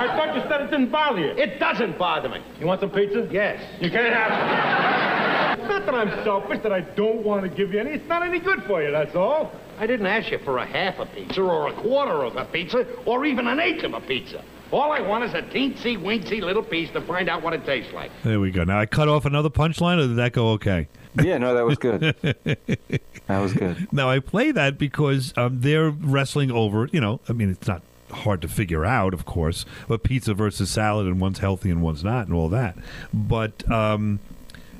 I 0.00 0.06
thought 0.16 0.34
you 0.34 0.40
said 0.48 0.62
it 0.62 0.70
didn't 0.70 0.90
bother 0.90 1.20
you. 1.20 1.28
It 1.32 1.60
doesn't 1.60 1.98
bother 1.98 2.30
me. 2.30 2.40
You 2.58 2.66
want 2.66 2.80
some 2.80 2.90
pizza? 2.90 3.28
Yes. 3.30 3.62
You 3.82 3.90
can't 3.90 4.14
have 4.14 5.58
it. 5.58 5.60
It's 5.60 5.68
not 5.68 5.84
that 5.84 5.94
I'm 5.94 6.24
selfish, 6.24 6.62
that 6.62 6.72
I 6.72 6.80
don't 6.80 7.22
want 7.22 7.42
to 7.42 7.50
give 7.50 7.74
you 7.74 7.80
any. 7.80 7.90
It's 7.90 8.08
not 8.08 8.22
any 8.22 8.38
good 8.38 8.62
for 8.64 8.82
you, 8.82 8.90
that's 8.90 9.14
all. 9.14 9.52
I 9.78 9.86
didn't 9.86 10.06
ask 10.06 10.30
you 10.30 10.38
for 10.38 10.56
a 10.56 10.64
half 10.64 10.98
a 10.98 11.04
pizza 11.04 11.42
or 11.42 11.68
a 11.68 11.74
quarter 11.74 12.24
of 12.24 12.36
a 12.36 12.46
pizza 12.46 12.86
or 13.04 13.26
even 13.26 13.46
an 13.46 13.60
eighth 13.60 13.84
of 13.84 13.92
a 13.92 14.00
pizza. 14.00 14.42
All 14.72 14.90
I 14.90 15.00
want 15.00 15.24
is 15.24 15.34
a 15.34 15.42
teensy 15.42 15.98
weensy 15.98 16.40
little 16.40 16.62
piece 16.62 16.90
to 16.92 17.02
find 17.02 17.28
out 17.28 17.42
what 17.42 17.52
it 17.52 17.66
tastes 17.66 17.92
like. 17.92 18.10
There 18.24 18.40
we 18.40 18.52
go. 18.52 18.64
Now 18.64 18.80
I 18.80 18.86
cut 18.86 19.08
off 19.08 19.26
another 19.26 19.50
punchline, 19.50 19.98
or 19.98 20.06
did 20.06 20.16
that 20.16 20.32
go 20.32 20.52
okay? 20.52 20.88
Yeah, 21.20 21.38
no, 21.38 21.54
that 21.54 21.64
was 21.66 21.76
good. 21.76 22.00
that 22.22 23.40
was 23.40 23.52
good. 23.52 23.88
Now 23.92 24.08
I 24.08 24.20
play 24.20 24.52
that 24.52 24.78
because 24.78 25.34
um, 25.36 25.60
they're 25.60 25.90
wrestling 25.90 26.52
over. 26.52 26.88
You 26.92 27.00
know, 27.00 27.18
I 27.28 27.32
mean, 27.32 27.50
it's 27.50 27.66
not 27.66 27.82
hard 28.10 28.42
to 28.42 28.48
figure 28.48 28.84
out, 28.84 29.14
of 29.14 29.24
course, 29.24 29.64
but 29.88 30.02
pizza 30.02 30.34
versus 30.34 30.70
salad, 30.70 31.06
and 31.06 31.20
one's 31.20 31.38
healthy 31.38 31.70
and 31.70 31.82
one's 31.82 32.04
not, 32.04 32.26
and 32.26 32.34
all 32.34 32.48
that. 32.48 32.76
But 33.12 33.68
um, 33.70 34.20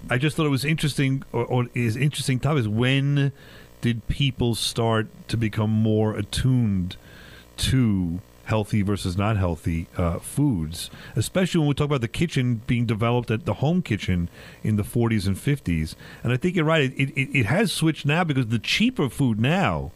I 0.09 0.19
just 0.19 0.37
thought 0.37 0.47
it 0.47 0.51
was 0.51 0.65
interesting, 0.65 1.23
or, 1.33 1.45
or 1.45 1.67
is 1.75 1.97
interesting. 1.97 2.41
Topic 2.41 2.61
is 2.61 2.69
when 2.69 3.33
did 3.81 4.07
people 4.09 4.55
start 4.55 5.09
to 5.29 5.37
become 5.37 5.71
more 5.71 6.15
attuned 6.15 6.97
to 7.57 8.21
healthy 8.45 8.83
versus 8.83 9.17
not 9.17 9.37
healthy 9.37 9.87
uh, 9.97 10.19
foods, 10.19 10.91
especially 11.15 11.61
when 11.61 11.69
we 11.69 11.75
talk 11.75 11.85
about 11.85 12.01
the 12.01 12.09
kitchen 12.09 12.61
being 12.67 12.85
developed 12.85 13.31
at 13.31 13.47
the 13.47 13.55
home 13.55 13.81
kitchen 13.81 14.29
in 14.65 14.75
the 14.75 14.83
40s 14.83 15.27
and 15.27 15.37
50s. 15.37 15.95
And 16.25 16.33
I 16.33 16.37
think 16.37 16.57
you're 16.57 16.65
right. 16.65 16.93
It, 16.97 17.11
it, 17.11 17.39
it 17.39 17.47
has 17.47 17.71
switched 17.73 18.05
now 18.05 18.25
because 18.25 18.49
the 18.49 18.59
cheaper 18.59 19.09
food 19.09 19.39
now 19.39 19.93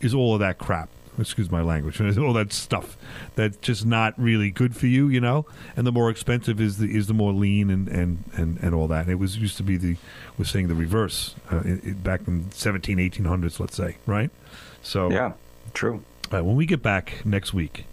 is 0.00 0.14
all 0.14 0.32
of 0.34 0.40
that 0.40 0.56
crap. 0.56 0.88
Excuse 1.20 1.50
my 1.50 1.62
language. 1.62 2.00
All 2.18 2.32
that 2.32 2.52
stuff 2.52 2.96
that's 3.34 3.56
just 3.58 3.84
not 3.84 4.14
really 4.18 4.50
good 4.50 4.76
for 4.76 4.86
you, 4.86 5.08
you 5.08 5.20
know. 5.20 5.46
And 5.76 5.86
the 5.86 5.92
more 5.92 6.10
expensive 6.10 6.60
is 6.60 6.78
the 6.78 6.94
is 6.94 7.06
the 7.06 7.14
more 7.14 7.32
lean 7.32 7.70
and 7.70 7.88
and 7.88 8.24
and, 8.34 8.58
and 8.60 8.74
all 8.74 8.88
that. 8.88 9.02
And 9.02 9.10
it 9.10 9.16
was 9.16 9.36
used 9.36 9.56
to 9.58 9.62
be 9.62 9.76
the 9.76 9.96
was 10.38 10.50
saying 10.50 10.68
the 10.68 10.74
reverse 10.74 11.34
uh, 11.50 11.60
it, 11.64 11.84
it, 11.84 12.02
back 12.02 12.26
in 12.26 12.50
17, 12.50 12.98
1800s, 12.98 13.60
let's 13.60 13.76
say, 13.76 13.96
right? 14.06 14.30
So 14.82 15.10
yeah, 15.10 15.32
true. 15.74 16.02
when 16.30 16.56
we 16.56 16.66
get 16.66 16.82
back 16.82 17.24
next 17.24 17.52
week, 17.52 17.84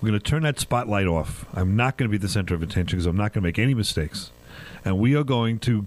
we're 0.00 0.10
going 0.10 0.20
to 0.20 0.30
turn 0.30 0.42
that 0.42 0.58
spotlight 0.60 1.06
off. 1.06 1.46
I'm 1.54 1.76
not 1.76 1.96
going 1.96 2.10
to 2.10 2.12
be 2.12 2.18
the 2.18 2.28
center 2.28 2.54
of 2.54 2.62
attention 2.62 2.96
because 2.96 3.06
I'm 3.06 3.16
not 3.16 3.32
going 3.32 3.42
to 3.42 3.48
make 3.48 3.58
any 3.58 3.74
mistakes. 3.74 4.30
And 4.86 5.00
we 5.00 5.16
are 5.16 5.24
going 5.24 5.58
to 5.60 5.84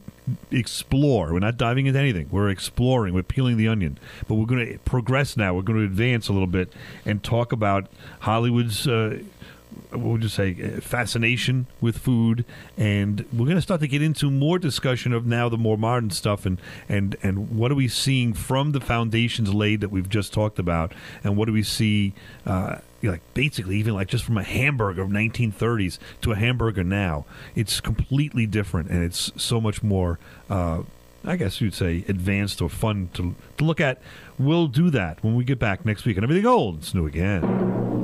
explore. 0.51 1.31
We're 1.31 1.39
not 1.39 1.55
diving 1.55 1.85
into 1.85 1.97
anything. 1.97 2.27
We're 2.29 2.49
exploring. 2.49 3.13
We're 3.13 3.23
peeling 3.23 3.55
the 3.55 3.69
onion. 3.69 3.97
But 4.27 4.35
we're 4.35 4.45
going 4.45 4.73
to 4.73 4.77
progress 4.79 5.37
now. 5.37 5.53
We're 5.53 5.61
going 5.61 5.79
to 5.79 5.85
advance 5.85 6.27
a 6.27 6.33
little 6.33 6.47
bit 6.47 6.73
and 7.05 7.23
talk 7.23 7.53
about 7.53 7.87
Hollywood's. 8.19 8.87
Uh, 8.87 9.23
would 9.91 10.23
you 10.23 10.29
say 10.29 10.53
fascination 10.79 11.67
with 11.81 11.97
food 11.97 12.45
and 12.77 13.25
we're 13.31 13.45
going 13.45 13.55
to 13.55 13.61
start 13.61 13.81
to 13.81 13.87
get 13.87 14.01
into 14.01 14.29
more 14.29 14.59
discussion 14.59 15.13
of 15.13 15.25
now 15.25 15.49
the 15.49 15.57
more 15.57 15.77
modern 15.77 16.09
stuff 16.09 16.45
and 16.45 16.59
and 16.87 17.15
and 17.23 17.57
what 17.57 17.71
are 17.71 17.75
we 17.75 17.87
seeing 17.87 18.33
from 18.33 18.71
the 18.71 18.81
foundations 18.81 19.53
laid 19.53 19.81
that 19.81 19.89
we've 19.89 20.09
just 20.09 20.33
talked 20.33 20.59
about 20.59 20.93
and 21.23 21.37
what 21.37 21.45
do 21.45 21.53
we 21.53 21.63
see 21.63 22.13
uh, 22.45 22.77
like 23.03 23.21
basically 23.33 23.77
even 23.77 23.93
like 23.93 24.07
just 24.07 24.23
from 24.23 24.37
a 24.37 24.43
hamburger 24.43 25.01
of 25.01 25.09
1930s 25.09 25.97
to 26.21 26.31
a 26.31 26.35
hamburger 26.35 26.83
now 26.83 27.25
it's 27.55 27.79
completely 27.79 28.45
different 28.45 28.89
and 28.89 29.03
it's 29.03 29.31
so 29.35 29.61
much 29.61 29.81
more 29.83 30.19
uh, 30.49 30.81
I 31.25 31.35
guess 31.35 31.59
you'd 31.59 31.73
say 31.73 32.05
advanced 32.07 32.61
or 32.61 32.69
fun 32.69 33.09
to, 33.13 33.35
to 33.57 33.63
look 33.63 33.81
at. 33.81 34.01
We'll 34.37 34.67
do 34.67 34.89
that 34.91 35.21
when 35.23 35.35
we 35.35 35.43
get 35.43 35.59
back 35.59 35.85
next 35.85 36.05
week 36.05 36.17
and 36.17 36.23
everything 36.23 36.45
old. 36.45 36.77
It's 36.77 36.93
new 36.93 37.05
again. 37.05 37.98